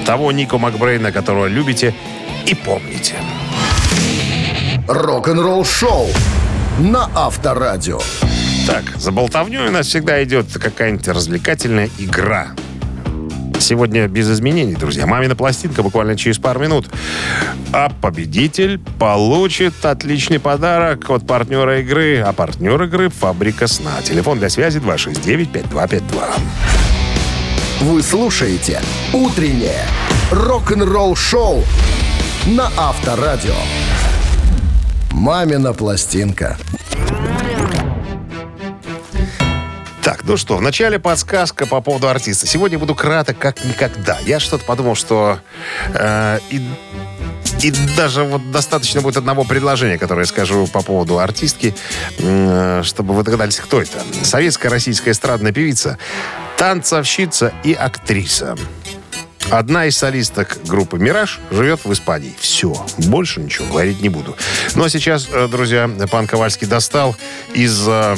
того 0.05 0.32
Нико 0.32 0.59
Макбрейна, 0.59 1.12
которого 1.12 1.46
любите 1.46 1.94
и 2.46 2.55
помните. 2.55 3.14
Рок-н-ролл 4.88 5.64
шоу 5.64 6.09
на 6.78 7.11
Авторадио. 7.14 8.01
Так, 8.66 8.84
за 8.96 9.12
болтовней 9.12 9.66
у 9.66 9.70
нас 9.70 9.86
всегда 9.86 10.22
идет 10.24 10.46
какая-нибудь 10.53 11.09
развлекательная 11.09 11.88
игра. 11.99 12.49
Сегодня 13.61 14.07
без 14.09 14.31
изменений, 14.31 14.75
друзья. 14.75 15.07
Мамина 15.07 15.35
пластинка 15.35 15.83
буквально 15.83 16.17
через 16.17 16.39
пару 16.39 16.61
минут. 16.61 16.87
А 17.73 17.91
победитель 18.01 18.79
получит 18.99 19.85
отличный 19.85 20.39
подарок 20.39 21.11
от 21.11 21.27
партнера 21.27 21.81
игры. 21.81 22.21
А 22.21 22.33
партнер 22.33 22.83
игры— 22.85 23.09
Фабрика 23.11 23.67
сна. 23.67 24.01
Телефон 24.03 24.39
для 24.39 24.49
связи 24.49 24.79
269-5252. 24.79 26.03
Вы 27.81 28.03
слушаете 28.03 28.81
«Утреннее 29.13 29.85
рок-н-ролл-шоу» 30.31 31.65
на 32.47 32.71
Авторадио. 32.77 33.55
«Мамина 35.13 35.73
пластинка». 35.73 36.59
Так, 40.09 40.25
ну 40.25 40.39
что, 40.39 40.57
вначале 40.57 40.99
подсказка 40.99 41.67
по 41.67 41.83
поводу 41.83 42.09
артиста. 42.09 42.47
Сегодня 42.47 42.79
буду 42.79 42.95
краток, 42.95 43.39
как 43.39 43.63
никогда. 43.67 44.17
Я 44.25 44.41
что-то 44.41 44.65
подумал, 44.65 44.95
что 44.95 45.39
э, 45.93 46.39
и, 46.49 46.63
и 47.61 47.71
даже 47.95 48.23
вот 48.23 48.51
достаточно 48.51 49.03
будет 49.03 49.19
одного 49.19 49.45
предложения, 49.45 49.99
которое 49.99 50.23
я 50.23 50.27
скажу 50.27 50.67
по 50.67 50.81
поводу 50.81 51.19
артистки, 51.19 51.75
э, 52.21 52.81
чтобы 52.85 53.13
вы 53.13 53.23
догадались, 53.23 53.59
кто 53.59 53.83
это. 53.83 54.03
Советская 54.23 54.71
российская 54.71 55.11
эстрадная 55.11 55.53
певица, 55.53 55.99
танцовщица 56.57 57.53
и 57.63 57.75
актриса. 57.75 58.57
Одна 59.51 59.85
из 59.87 59.99
солисток 59.99 60.57
группы 60.67 60.99
«Мираж» 60.99 61.39
живет 61.51 61.85
в 61.85 61.93
Испании. 61.93 62.35
Все. 62.39 62.87
Больше 62.97 63.41
ничего 63.41 63.67
говорить 63.67 64.01
не 64.01 64.09
буду. 64.09 64.39
Ну, 64.75 64.85
а 64.85 64.89
сейчас, 64.89 65.29
э, 65.31 65.49
друзья, 65.49 65.87
пан 66.11 66.27
Ковальский 66.27 66.67
достал 66.67 67.15
из 67.53 67.87
э, 67.87 68.17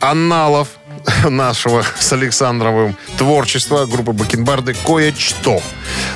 аналов 0.00 0.68
нашего 1.28 1.84
с 1.98 2.12
Александровым 2.12 2.96
творчества 3.18 3.86
группы 3.86 4.12
Бакенбарды 4.12 4.74
кое-что. 4.86 5.62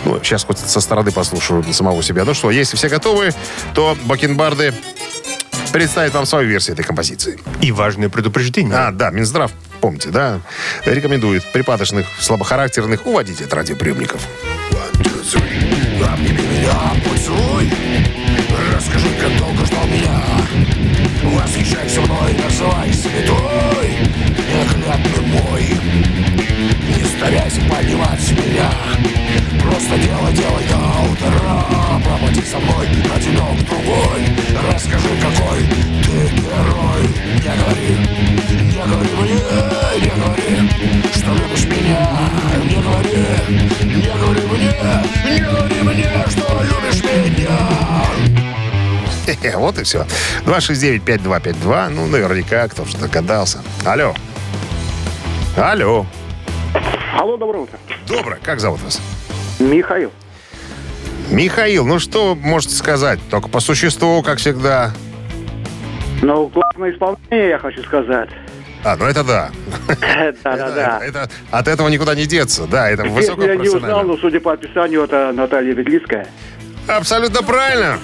Ну, 0.04 0.20
сейчас 0.22 0.44
хоть 0.44 0.58
со 0.58 0.80
стороны 0.80 1.10
послушаю 1.10 1.64
самого 1.72 2.02
себя. 2.02 2.24
Ну 2.24 2.34
что, 2.34 2.50
если 2.50 2.76
все 2.76 2.88
готовы, 2.88 3.32
то 3.74 3.96
Бакенбарды 4.04 4.74
представит 5.72 6.14
вам 6.14 6.26
свою 6.26 6.48
версию 6.48 6.74
этой 6.74 6.84
композиции. 6.84 7.38
И 7.60 7.72
важное 7.72 8.08
предупреждение. 8.08 8.74
А, 8.74 8.90
да, 8.90 9.10
Минздрав, 9.10 9.52
помните, 9.80 10.10
да, 10.10 10.40
рекомендует 10.84 11.44
припадочных, 11.52 12.06
слабохарактерных 12.18 13.06
уводить 13.06 13.42
от 13.42 13.52
радиоприемников. 13.52 14.20
Обними 16.00 16.40
меня, 16.40 16.74
поцелуй 17.04 17.70
Расскажи, 18.74 19.08
как 19.20 19.36
долго 19.36 19.66
ждал 19.66 19.86
меня 19.86 20.22
Восхищайся 21.22 22.00
мной, 22.00 22.34
называй 22.42 22.92
святой 22.94 24.27
как 24.88 24.98
мой 25.26 25.62
Не 26.96 27.04
стараясь 27.04 27.58
понимать 27.68 28.30
меня 28.32 28.70
Просто 29.62 29.98
дело 29.98 30.32
делай 30.32 30.64
до 30.66 30.78
утра 31.12 32.00
Проводи 32.04 32.42
со 32.42 32.58
мной 32.58 32.86
одинок 33.14 33.62
другой 33.66 34.24
Расскажи, 34.72 35.08
какой 35.20 35.60
ты 36.04 36.18
герой 36.36 37.02
Не 37.34 37.52
говори, 37.60 37.92
не 38.64 38.80
говори 38.80 39.14
мне, 39.20 39.38
не 40.00 40.10
говори 40.16 40.56
Что 41.14 41.34
любишь 41.34 41.66
меня 41.66 42.02
Не 42.64 42.80
говори, 42.80 43.22
не 43.84 44.08
говори 44.18 44.42
мне, 44.48 44.72
не 45.30 45.40
говори 45.40 45.82
мне 45.82 46.08
Что 46.30 46.62
любишь 46.62 47.02
меня 47.04 47.98
вот 49.58 49.78
и 49.78 49.82
все. 49.82 50.06
269-5252. 50.46 51.88
Ну, 51.90 52.06
наверняка 52.06 52.68
кто-то 52.68 52.96
догадался. 52.96 53.58
Алло. 53.84 54.14
Алло. 55.58 56.06
Алло, 57.18 57.36
доброе 57.36 57.64
утро. 57.64 57.78
Доброе. 58.06 58.38
Как 58.42 58.60
зовут 58.60 58.80
вас? 58.82 59.00
Михаил. 59.58 60.12
Михаил, 61.30 61.84
ну 61.84 61.98
что 61.98 62.34
можете 62.36 62.74
сказать? 62.74 63.18
Только 63.28 63.48
по 63.48 63.58
существу, 63.60 64.22
как 64.22 64.38
всегда. 64.38 64.92
Ну, 66.22 66.48
классное 66.48 66.92
исполнение, 66.92 67.48
я 67.50 67.58
хочу 67.58 67.82
сказать. 67.82 68.30
А, 68.84 68.96
ну 68.96 69.04
это 69.06 69.24
да. 69.24 69.50
Да-да-да. 70.44 71.00
Это, 71.02 71.18
это- 71.18 71.30
от 71.50 71.66
этого 71.68 71.88
никуда 71.88 72.14
не 72.14 72.26
деться. 72.26 72.66
Да, 72.66 72.88
это 72.88 73.02
Песню 73.02 73.44
я 73.44 73.56
не 73.56 73.68
узнал, 73.68 74.04
но, 74.04 74.16
судя 74.16 74.40
по 74.40 74.52
описанию, 74.52 75.02
это 75.02 75.32
Наталья 75.34 75.74
Ветлицкая. 75.74 76.28
Абсолютно 76.86 77.42
правильно. 77.42 77.98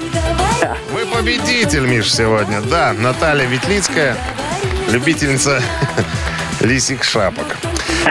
Вы 0.93 1.07
победитель, 1.07 1.87
Миш, 1.87 2.13
сегодня. 2.13 2.61
Да, 2.63 2.93
Наталья 2.93 3.47
Ветлицкая, 3.47 4.17
любительница 4.91 5.63
лисих 6.61 7.05
шапок. 7.05 7.57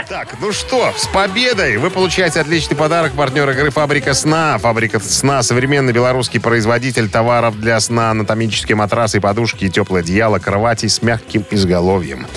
Так, 0.10 0.36
ну 0.42 0.52
что, 0.52 0.94
с 0.98 1.08
победой! 1.08 1.78
Вы 1.78 1.90
получаете 1.90 2.42
отличный 2.42 2.76
подарок. 2.76 3.14
Партнер 3.14 3.50
игры 3.50 3.70
«Фабрика 3.70 4.14
сна». 4.14 4.58
«Фабрика 4.58 5.00
сна»— 5.00 5.42
современный 5.44 5.94
белорусский 5.94 6.40
производитель 6.40 7.10
товаров 7.10 7.60
для 7.60 7.80
сна, 7.80 8.12
анатомические 8.12 8.76
матрасы, 8.76 9.22
подушки, 9.22 9.70
теплое 9.70 10.02
одеяло, 10.02 10.40
кровати 10.40 10.88
с 10.88 11.02
мягким 11.02 11.46
изголовьем. 11.52 12.28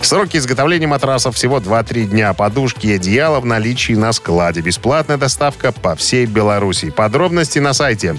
Сроки 0.00 0.36
изготовления 0.36 0.86
матрасов 0.86 1.36
всего 1.36 1.58
2-3 1.58 2.04
дня. 2.04 2.32
Подушки 2.32 2.86
и 2.86 2.94
одеяло 2.94 3.40
в 3.40 3.46
наличии 3.46 3.94
на 3.94 4.12
складе. 4.12 4.60
Бесплатная 4.60 5.16
доставка 5.16 5.72
по 5.72 5.96
всей 5.96 6.26
Беларуси. 6.26 6.90
Подробности 6.90 7.58
на 7.58 7.72
сайте 7.72 8.16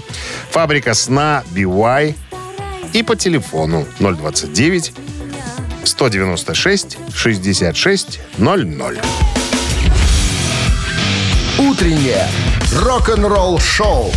«Фабрика 0.50 0.94
сна 0.94 1.44
BY» 1.52 2.14
и 2.92 3.02
по 3.02 3.16
телефону 3.16 3.86
029 3.98 4.92
196 5.88 6.98
66 7.14 8.20
00. 8.38 9.00
Утреннее 11.58 12.28
рок-н-ролл-шоу 12.72 14.12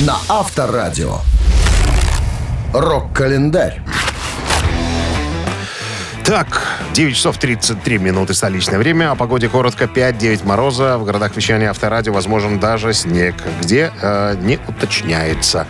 на 0.00 0.18
Авторадио. 0.28 1.20
Рок-календарь. 2.74 3.82
Так, 6.30 6.62
9 6.92 7.16
часов 7.16 7.38
33 7.38 7.98
минуты 7.98 8.34
столичное 8.34 8.78
время. 8.78 9.10
О 9.10 9.16
погоде 9.16 9.48
коротко 9.48 9.86
5-9 9.86 10.46
мороза. 10.46 10.96
В 10.96 11.04
городах 11.04 11.34
вещания 11.34 11.68
авторадио 11.68 12.12
возможен 12.12 12.60
даже 12.60 12.94
снег, 12.94 13.34
где 13.60 13.90
э, 14.00 14.36
не 14.40 14.60
уточняется. 14.68 15.66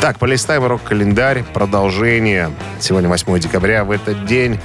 Так, 0.00 0.18
полистаем 0.18 0.64
рок-календарь. 0.64 1.44
Продолжение. 1.54 2.50
Сегодня 2.80 3.08
8 3.08 3.38
декабря. 3.38 3.84
В 3.84 3.92
этот 3.92 4.26
день, 4.26 4.58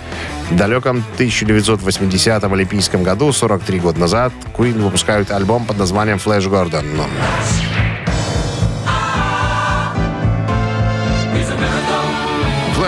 в 0.50 0.56
далеком 0.56 1.04
1980 1.14 2.44
олимпийском 2.44 3.04
году, 3.04 3.32
43 3.32 3.80
года 3.80 4.00
назад, 4.00 4.34
Queen 4.58 4.82
выпускают 4.82 5.30
альбом 5.30 5.66
под 5.66 5.78
названием 5.78 6.18
«Флэш 6.18 6.48
Гордон». 6.48 6.86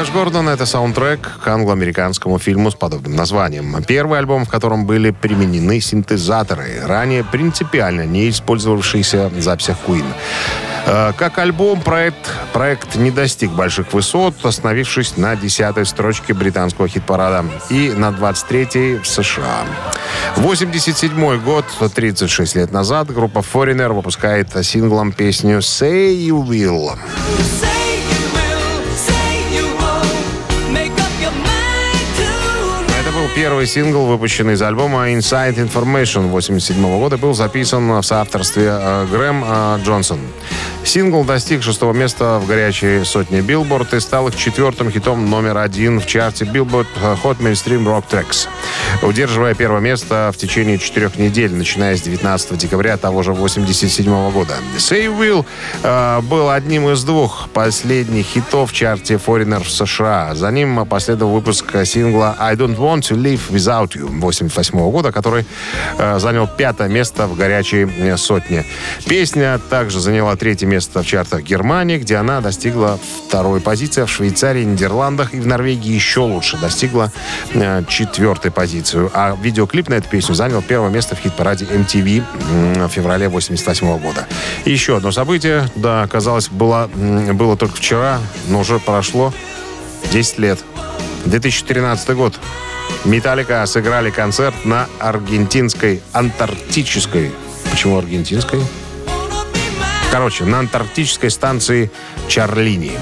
Флэш 0.07 0.13
Гордон— 0.13 0.47
это 0.49 0.65
саундтрек 0.65 1.19
к 1.43 1.47
англо-американскому 1.47 2.39
фильму 2.39 2.71
с 2.71 2.75
подобным 2.75 3.15
названием. 3.15 3.83
Первый 3.83 4.19
альбом, 4.19 4.45
в 4.45 4.49
котором 4.49 4.85
были 4.85 5.11
применены 5.11 5.81
синтезаторы, 5.81 6.81
ранее 6.85 7.25
принципиально 7.25 8.05
не 8.05 8.29
использовавшиеся 8.29 9.27
в 9.27 9.41
записях 9.41 9.75
Queen. 9.85 10.05
Э, 10.85 11.11
Как 11.17 11.37
альбом 11.39 11.81
проект, 11.81 12.31
проект 12.53 12.95
не 12.95 13.11
достиг 13.11 13.51
больших 13.51 13.91
высот, 13.91 14.45
остановившись 14.45 15.17
на 15.17 15.35
10 15.35 15.85
строчке 15.85 16.33
британского 16.33 16.87
хит-парада 16.87 17.43
и 17.69 17.89
на 17.89 18.11
23 18.11 18.99
в 19.03 19.07
США. 19.07 19.65
87 20.37 21.39
год, 21.41 21.65
36 21.93 22.55
лет 22.55 22.71
назад, 22.71 23.11
группа 23.13 23.39
Foreigner 23.39 23.91
выпускает 23.91 24.49
синглом 24.65 25.11
песню 25.11 25.57
«Say 25.57 26.15
You 26.15 26.47
Will». 26.47 26.97
Это 27.39 27.86
первый 33.37 33.67
сингл, 33.67 34.07
выпущенный 34.07 34.55
из 34.55 34.63
альбома 34.63 35.11
Inside 35.11 35.57
Information 35.57 36.29
87 36.29 36.81
года. 36.97 37.19
Был 37.19 37.35
записан 37.35 37.87
в 37.87 38.01
соавторстве 38.01 38.67
э, 38.67 39.05
Грэм 39.11 39.43
э, 39.45 39.79
Джонсон. 39.83 40.19
Сингл 40.83 41.23
достиг 41.23 41.61
шестого 41.61 41.93
места 41.93 42.39
в 42.39 42.47
горячей 42.47 43.03
сотне 43.03 43.41
Billboard 43.41 43.95
и 43.95 43.99
стал 43.99 44.29
их 44.29 44.35
четвертым 44.35 44.89
хитом 44.89 45.29
номер 45.29 45.57
один 45.57 45.99
в 45.99 46.07
чарте 46.07 46.45
Billboard 46.45 46.87
Hot 47.23 47.37
Mainstream 47.39 47.83
Rock 47.85 48.05
Tracks, 48.09 48.47
удерживая 49.03 49.53
первое 49.53 49.81
место 49.81 50.31
в 50.33 50.37
течение 50.37 50.79
четырех 50.79 51.17
недель, 51.17 51.53
начиная 51.53 51.95
с 51.95 52.01
19 52.01 52.57
декабря 52.57 52.97
того 52.97 53.21
же 53.21 53.33
87 53.33 54.31
года. 54.31 54.55
Say 54.77 55.07
Will 55.07 55.45
э, 55.83 56.21
был 56.21 56.49
одним 56.49 56.89
из 56.89 57.03
двух 57.03 57.49
последних 57.53 58.25
хитов 58.25 58.71
в 58.71 58.73
чарте 58.73 59.15
Foreigner 59.15 59.63
в 59.63 59.69
США. 59.69 60.33
За 60.33 60.49
ним 60.49 60.85
последовал 60.85 61.33
выпуск 61.33 61.65
сингла 61.83 62.35
I 62.39 62.55
Don't 62.55 62.77
Want 62.77 63.01
to 63.01 63.17
Live 63.17 63.26
Without 63.35 63.89
You 63.95 64.07
88 64.19 64.91
года, 64.91 65.11
который 65.11 65.45
э, 65.97 66.19
занял 66.19 66.47
пятое 66.47 66.87
место 66.87 67.27
в 67.27 67.35
горячей 67.35 67.85
э, 67.85 68.17
сотне. 68.17 68.65
Песня 69.05 69.59
также 69.69 69.99
заняла 69.99 70.35
третье 70.35 70.67
место 70.67 71.03
в 71.03 71.05
чартах 71.05 71.41
Германии, 71.41 71.97
где 71.97 72.17
она 72.17 72.41
достигла 72.41 72.99
второй 73.27 73.61
позиции, 73.61 74.03
а 74.03 74.05
в 74.05 74.11
Швейцарии, 74.11 74.63
Нидерландах 74.63 75.33
и 75.33 75.39
в 75.39 75.47
Норвегии 75.47 75.91
еще 75.91 76.21
лучше 76.21 76.57
достигла 76.57 77.11
э, 77.53 77.83
четвертой 77.87 78.51
позицию. 78.51 79.11
А 79.13 79.37
видеоклип 79.41 79.89
на 79.89 79.95
эту 79.95 80.09
песню 80.09 80.35
занял 80.35 80.61
первое 80.61 80.89
место 80.89 81.15
в 81.15 81.19
хит-параде 81.19 81.65
MTV 81.65 82.87
в 82.87 82.89
феврале 82.89 83.29
88 83.29 83.99
года. 83.99 84.27
И 84.65 84.71
еще 84.71 84.97
одно 84.97 85.11
событие, 85.11 85.69
да, 85.75 86.07
казалось, 86.07 86.49
было, 86.49 86.89
было 86.93 87.57
только 87.57 87.75
вчера, 87.75 88.19
но 88.47 88.59
уже 88.59 88.79
прошло 88.79 89.33
10 90.11 90.39
лет. 90.39 90.59
2013 91.25 92.09
год. 92.15 92.39
Металлика 93.05 93.65
сыграли 93.65 94.09
концерт 94.09 94.65
на 94.65 94.87
аргентинской 94.99 96.01
антарктической. 96.13 97.31
Почему 97.69 97.97
аргентинской? 97.97 98.61
Короче, 100.11 100.45
на 100.45 100.59
антарктической 100.59 101.29
станции 101.29 101.91
Чарлини. 102.27 102.93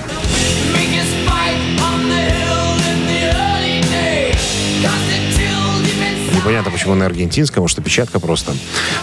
Непонятно, 6.45 6.69
почему 6.69 6.93
на 6.93 7.07
аргентинском, 7.07 7.63
может, 7.63 7.79
опечатка 7.79 8.19
просто. 8.19 8.53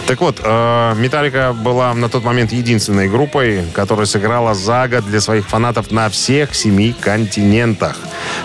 Так 0.07 0.21
вот, 0.21 0.39
э, 0.41 0.93
Металлика 0.95 1.51
была 1.51 1.93
на 1.93 2.07
тот 2.07 2.23
момент 2.23 2.53
единственной 2.53 3.09
группой, 3.09 3.65
которая 3.73 4.05
сыграла 4.05 4.53
за 4.53 4.87
год 4.87 5.05
для 5.05 5.19
своих 5.19 5.49
фанатов 5.49 5.91
на 5.91 6.09
всех 6.09 6.55
семи 6.55 6.95
континентах. 6.97 7.97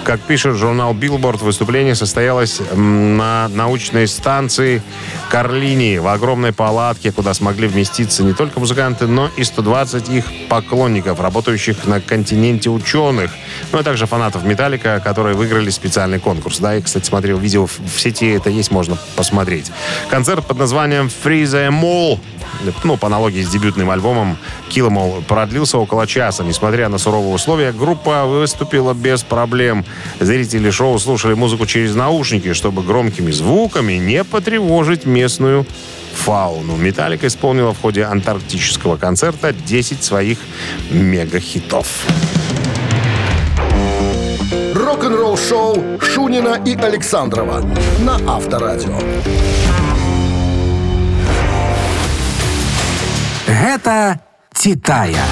Как 0.03 0.18
пишет 0.22 0.57
журнал 0.57 0.94
Billboard, 0.94 1.44
выступление 1.44 1.94
состоялось 1.94 2.61
на 2.74 3.49
научной 3.55 4.09
станции 4.09 4.82
Карлини 5.30 5.99
в 5.99 6.09
огромной 6.09 6.53
палатке, 6.53 7.12
куда 7.12 7.34
смогли 7.34 7.68
вместиться 7.68 8.24
не 8.24 8.32
только 8.32 8.59
музыканты, 8.59 9.07
но 9.07 9.30
и 9.36 9.44
120 9.44 10.09
их 10.09 10.24
поклонников, 10.49 11.20
работающих 11.20 11.86
на 11.86 12.01
континенте 12.01 12.70
ученых, 12.70 13.30
ну 13.70 13.78
а 13.78 13.82
также 13.84 14.07
фанатов 14.07 14.44
Металлика, 14.44 15.01
которые 15.05 15.36
выиграли 15.36 15.70
специальный 15.70 16.18
конкурс. 16.18 16.59
Да, 16.59 16.76
и, 16.76 16.82
кстати, 16.82 17.05
смотрел 17.05 17.38
видео 17.38 17.66
в 17.66 18.01
сети, 18.01 18.30
это 18.30 18.51
есть, 18.51 18.72
можно 18.72 18.88
посмотреть. 19.16 19.70
Концерт 20.09 20.47
под 20.47 20.59
названием 20.59 21.07
Free 21.07 21.45
the 21.45 21.68
Mall 21.70 22.18
ну, 22.84 22.97
по 22.97 23.07
аналогии 23.07 23.43
с 23.43 23.49
дебютным 23.49 23.91
альбомом 23.91 24.36
Kill 24.70 24.89
'Em 24.89 24.97
All, 24.97 25.22
продлился 25.22 25.78
около 25.78 26.07
часа. 26.07 26.45
Несмотря 26.45 26.89
на 26.89 26.99
суровые 26.99 27.34
условия, 27.34 27.72
группа 27.72 28.24
выступила 28.24 28.95
без 28.95 29.22
проблем. 29.22 29.84
Зрители 30.20 30.70
шоу 30.70 30.99
слушали 30.99 31.34
музыку 31.34 31.66
через 31.66 31.95
наушники, 31.95 32.53
чтобы 32.53 32.82
громкими 32.82 33.30
звуками 33.30 33.95
не 33.95 34.24
потревожить 34.24 35.07
местную 35.07 35.66
фауну. 36.14 36.76
Металлика 36.76 37.26
исполнила 37.26 37.72
в 37.72 37.80
ходе 37.80 38.05
антарктического 38.05 38.97
концерта 38.97 39.53
10 39.53 40.03
своих 40.03 40.39
мега-хитов. 40.91 41.86
Рок-н-ролл-шоу 44.89 46.01
Шунина 46.01 46.62
и 46.64 46.74
Александрова 46.74 47.61
на 47.99 48.14
Авторадио. 48.26 48.99
Гэта 53.47 54.18
Титая. 54.55 55.26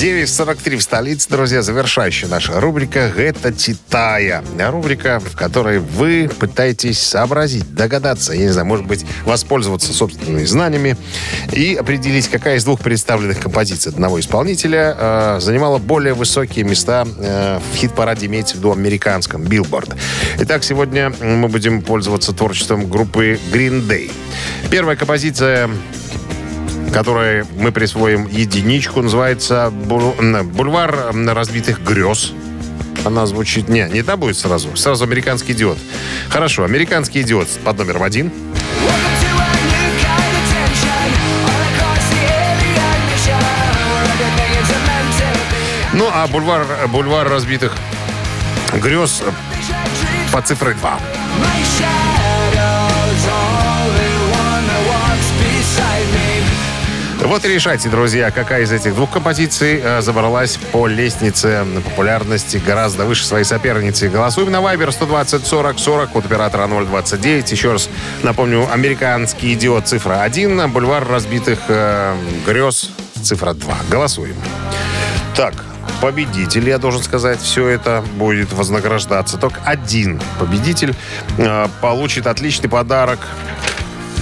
9.43 0.00 0.76
в 0.78 0.82
столице, 0.82 1.28
друзья, 1.28 1.60
завершающая 1.60 2.26
наша 2.26 2.58
рубрика 2.58 3.00
«Это 3.00 3.52
Титая». 3.52 4.42
Рубрика, 4.70 5.20
в 5.20 5.36
которой 5.36 5.78
вы 5.78 6.30
пытаетесь 6.38 6.98
сообразить, 6.98 7.74
догадаться, 7.74 8.32
я 8.32 8.44
не 8.44 8.48
знаю, 8.48 8.66
может 8.66 8.86
быть, 8.86 9.04
воспользоваться 9.26 9.92
собственными 9.92 10.46
знаниями 10.46 10.96
и 11.52 11.74
определить, 11.74 12.28
какая 12.28 12.56
из 12.56 12.64
двух 12.64 12.80
представленных 12.80 13.40
композиций 13.40 13.92
одного 13.92 14.18
исполнителя 14.18 14.96
э, 14.98 15.38
занимала 15.42 15.76
более 15.76 16.14
высокие 16.14 16.64
места 16.64 17.06
э, 17.18 17.58
в 17.58 17.76
хит-параде, 17.76 18.24
имеется 18.24 18.54
в 18.54 18.60
виду 18.60 18.72
американском, 18.72 19.42
Billboard. 19.42 19.94
Итак, 20.38 20.64
сегодня 20.64 21.12
мы 21.20 21.48
будем 21.48 21.82
пользоваться 21.82 22.32
творчеством 22.32 22.88
группы 22.88 23.38
Green 23.52 23.86
Day. 23.86 24.10
Первая 24.70 24.96
композиция 24.96 25.68
которой 26.92 27.44
мы 27.56 27.72
присвоим 27.72 28.26
единичку, 28.26 29.02
называется 29.02 29.70
«Бул- 29.70 30.14
м, 30.18 30.48
«Бульвар 30.48 31.12
разбитых 31.14 31.82
грез». 31.82 32.32
Она 33.04 33.26
звучит... 33.26 33.68
Не, 33.68 33.88
не 33.88 34.02
та 34.02 34.16
будет 34.16 34.36
сразу. 34.36 34.76
Сразу 34.76 35.04
«Американский 35.04 35.52
идиот». 35.52 35.78
Хорошо, 36.28 36.64
«Американский 36.64 37.22
идиот» 37.22 37.48
под 37.64 37.78
номером 37.78 38.02
один. 38.02 38.30
Ну, 45.92 46.08
а 46.12 46.26
«Бульвар, 46.28 46.66
бульвар 46.88 47.28
разбитых 47.28 47.72
грез» 48.74 49.22
по 50.32 50.40
цифре 50.42 50.74
2. 50.74 50.98
Вот 57.30 57.44
и 57.44 57.48
решайте, 57.48 57.88
друзья, 57.88 58.32
какая 58.32 58.62
из 58.62 58.72
этих 58.72 58.96
двух 58.96 59.08
композиций 59.08 59.80
э, 59.80 60.02
забралась 60.02 60.56
по 60.72 60.88
лестнице 60.88 61.64
популярности 61.84 62.56
гораздо 62.56 63.04
выше 63.04 63.24
своей 63.24 63.44
соперницы. 63.44 64.08
Голосуем 64.08 64.50
на 64.50 64.56
Viber 64.56 64.90
120 64.90 65.46
40 65.46 65.78
40 65.78 66.16
от 66.16 66.26
оператора 66.26 66.66
029. 66.66 67.52
Еще 67.52 67.70
раз 67.70 67.88
напомню, 68.24 68.66
американский 68.68 69.54
идиот 69.54 69.86
цифра 69.86 70.22
1, 70.22 70.72
бульвар 70.72 71.06
разбитых 71.06 71.60
э, 71.68 72.16
грез 72.44 72.90
цифра 73.22 73.54
2. 73.54 73.76
Голосуем. 73.88 74.34
Так, 75.36 75.54
победитель, 76.00 76.68
я 76.68 76.78
должен 76.78 77.00
сказать, 77.00 77.40
все 77.40 77.68
это 77.68 78.02
будет 78.16 78.52
вознаграждаться. 78.52 79.38
Только 79.38 79.60
один 79.64 80.20
победитель 80.40 80.96
э, 81.38 81.68
получит 81.80 82.26
отличный 82.26 82.68
подарок 82.68 83.20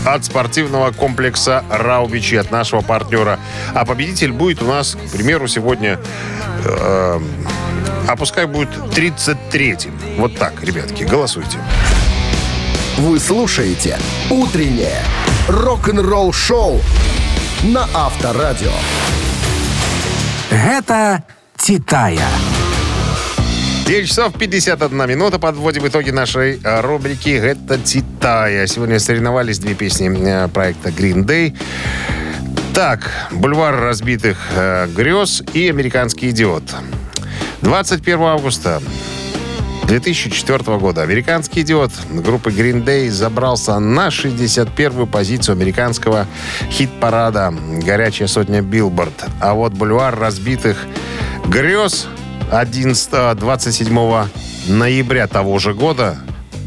от 0.05 0.25
спортивного 0.25 0.91
комплекса 0.91 1.65
Раубичи 1.71 2.37
от 2.37 2.51
нашего 2.51 2.81
партнера. 2.81 3.39
А 3.75 3.85
победитель 3.85 4.33
будет 4.33 4.63
у 4.63 4.67
нас, 4.67 4.95
к 4.97 5.11
примеру, 5.13 5.49
сегодня... 5.49 5.99
э, 6.65 7.21
а 8.09 8.17
пускай 8.17 8.47
будет 8.47 8.71
33-м. 8.71 9.93
Вот 10.19 10.37
так, 10.39 10.63
ребятки, 10.63 11.05
голосуйте. 11.05 11.59
Вы 12.97 13.21
слушаете 13.21 13.99
«Утреннее 14.31 15.03
рок-н-ролл-шоу» 15.49 16.81
на 17.63 17.87
Авторадио. 17.95 18.73
Гэта 20.51 21.23
Титая. 21.57 22.27
9 23.89 24.07
часов 24.07 24.35
51 24.35 25.09
минута. 25.09 25.39
Подводим 25.39 25.87
итоги 25.87 26.11
нашей 26.11 26.61
э, 26.63 26.81
рубрики 26.83 27.31
«Это 27.31 27.79
Титая». 27.79 28.67
Сегодня 28.67 29.01
соревновались 29.01 29.61
две 29.61 29.73
песни 29.73 30.11
э, 30.15 30.49
проекта 30.49 30.91
Green 30.91 31.25
Day. 31.25 31.57
Так, 32.75 33.11
«Бульвар 33.31 33.81
разбитых 33.81 34.37
э, 34.55 34.89
грез» 34.95 35.43
и 35.55 35.71
«Американский 35.71 36.29
идиот». 36.29 36.65
21 37.63 38.21
августа 38.21 38.83
2004 39.85 40.77
года 40.77 41.01
американский 41.01 41.63
идиот 41.63 41.93
группы 42.11 42.51
Green 42.51 42.85
Day 42.85 43.09
забрался 43.09 43.79
на 43.79 44.09
61-ю 44.09 45.07
позицию 45.07 45.55
американского 45.55 46.27
хит-парада 46.71 47.55
«Горячая 47.87 48.29
сотня 48.29 48.61
Billboard». 48.61 49.25
А 49.41 49.55
вот 49.55 49.73
«Бульвар 49.73 50.15
разбитых 50.15 50.77
грез» 51.47 52.07
11, 52.51 53.09
а, 53.13 53.35
27 53.35 54.29
ноября 54.69 55.27
того 55.27 55.59
же 55.59 55.75
года 55.75 56.17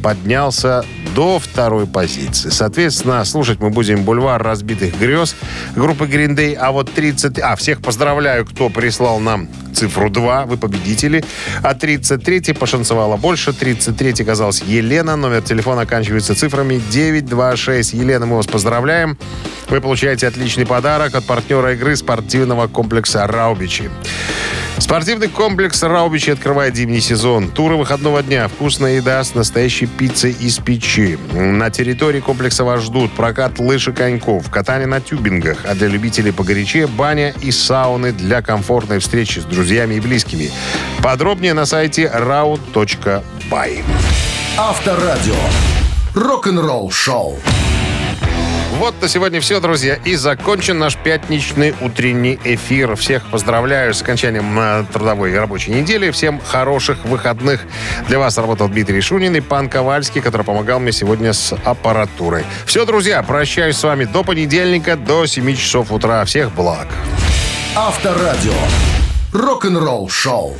поднялся 0.03 0.83
до 1.15 1.39
второй 1.39 1.87
позиции. 1.87 2.49
Соответственно, 2.49 3.23
слушать 3.25 3.59
мы 3.59 3.69
будем 3.69 4.03
«Бульвар 4.03 4.41
разбитых 4.41 4.97
грез» 4.99 5.35
группы 5.75 6.05
Day. 6.05 6.55
А 6.55 6.71
вот 6.71 6.91
30... 6.91 7.39
А, 7.39 7.55
всех 7.55 7.81
поздравляю, 7.81 8.45
кто 8.45 8.69
прислал 8.69 9.19
нам 9.19 9.47
цифру 9.73 10.09
2. 10.09 10.45
Вы 10.45 10.57
победители. 10.57 11.23
А 11.63 11.73
33 11.73 12.53
пошансовала 12.53 13.17
больше. 13.17 13.53
33 13.53 14.23
оказалась 14.23 14.61
Елена. 14.61 15.15
Номер 15.15 15.41
телефона 15.41 15.81
оканчивается 15.81 16.35
цифрами 16.35 16.81
926. 16.91 17.93
Елена, 17.93 18.25
мы 18.25 18.37
вас 18.37 18.47
поздравляем. 18.47 19.17
Вы 19.69 19.81
получаете 19.81 20.27
отличный 20.27 20.65
подарок 20.65 21.15
от 21.15 21.25
партнера 21.25 21.73
игры 21.73 21.95
спортивного 21.95 22.67
комплекса 22.67 23.27
«Раубичи». 23.27 23.89
Спортивный 24.81 25.27
комплекс 25.27 25.83
«Раубичи» 25.83 26.31
открывает 26.31 26.75
зимний 26.75 27.01
сезон. 27.01 27.49
Туры 27.49 27.75
выходного 27.75 28.23
дня, 28.23 28.47
вкусная 28.47 28.95
еда 28.95 29.23
с 29.23 29.35
настоящей 29.35 29.85
пиццей 29.85 30.31
из 30.31 30.57
печи. 30.57 31.19
На 31.33 31.69
территории 31.69 32.19
комплекса 32.19 32.63
вас 32.63 32.81
ждут 32.81 33.11
прокат 33.11 33.59
лыж 33.59 33.89
и 33.89 33.91
коньков, 33.91 34.49
катание 34.49 34.87
на 34.87 34.99
тюбингах, 34.99 35.59
а 35.65 35.75
для 35.75 35.87
любителей 35.87 36.31
погорячее 36.31 36.87
баня 36.87 37.31
и 37.41 37.51
сауны 37.51 38.11
для 38.11 38.41
комфортной 38.41 38.97
встречи 38.97 39.37
с 39.37 39.43
друзьями 39.43 39.93
и 39.93 39.99
близкими. 39.99 40.49
Подробнее 41.03 41.53
на 41.53 41.67
сайте 41.67 42.11
raud.by. 42.13 43.83
Авторадио. 44.57 45.35
Рок-н-ролл-шоу. 46.15 47.37
Вот 48.81 48.99
на 48.99 49.07
сегодня 49.07 49.39
все, 49.41 49.59
друзья. 49.59 49.99
И 50.05 50.15
закончен 50.15 50.79
наш 50.79 50.97
пятничный 50.97 51.75
утренний 51.81 52.39
эфир. 52.43 52.95
Всех 52.95 53.29
поздравляю 53.29 53.93
с 53.93 54.01
окончанием 54.01 54.59
э, 54.59 54.85
трудовой 54.91 55.33
и 55.33 55.35
рабочей 55.35 55.69
недели. 55.69 56.09
Всем 56.09 56.41
хороших 56.43 57.05
выходных. 57.05 57.61
Для 58.07 58.17
вас 58.17 58.39
работал 58.39 58.67
Дмитрий 58.69 58.99
Шунин 58.99 59.35
и 59.35 59.39
пан 59.39 59.69
Ковальский, 59.69 60.19
который 60.19 60.41
помогал 60.41 60.79
мне 60.79 60.91
сегодня 60.91 61.31
с 61.31 61.55
аппаратурой. 61.63 62.43
Все, 62.65 62.83
друзья, 62.87 63.21
прощаюсь 63.21 63.77
с 63.77 63.83
вами 63.83 64.05
до 64.05 64.23
понедельника, 64.23 64.95
до 64.95 65.27
7 65.27 65.55
часов 65.55 65.91
утра. 65.91 66.25
Всех 66.25 66.51
благ. 66.51 66.87
Авторадио. 67.75 68.51
Рок-н-ролл-шоу. 69.31 70.57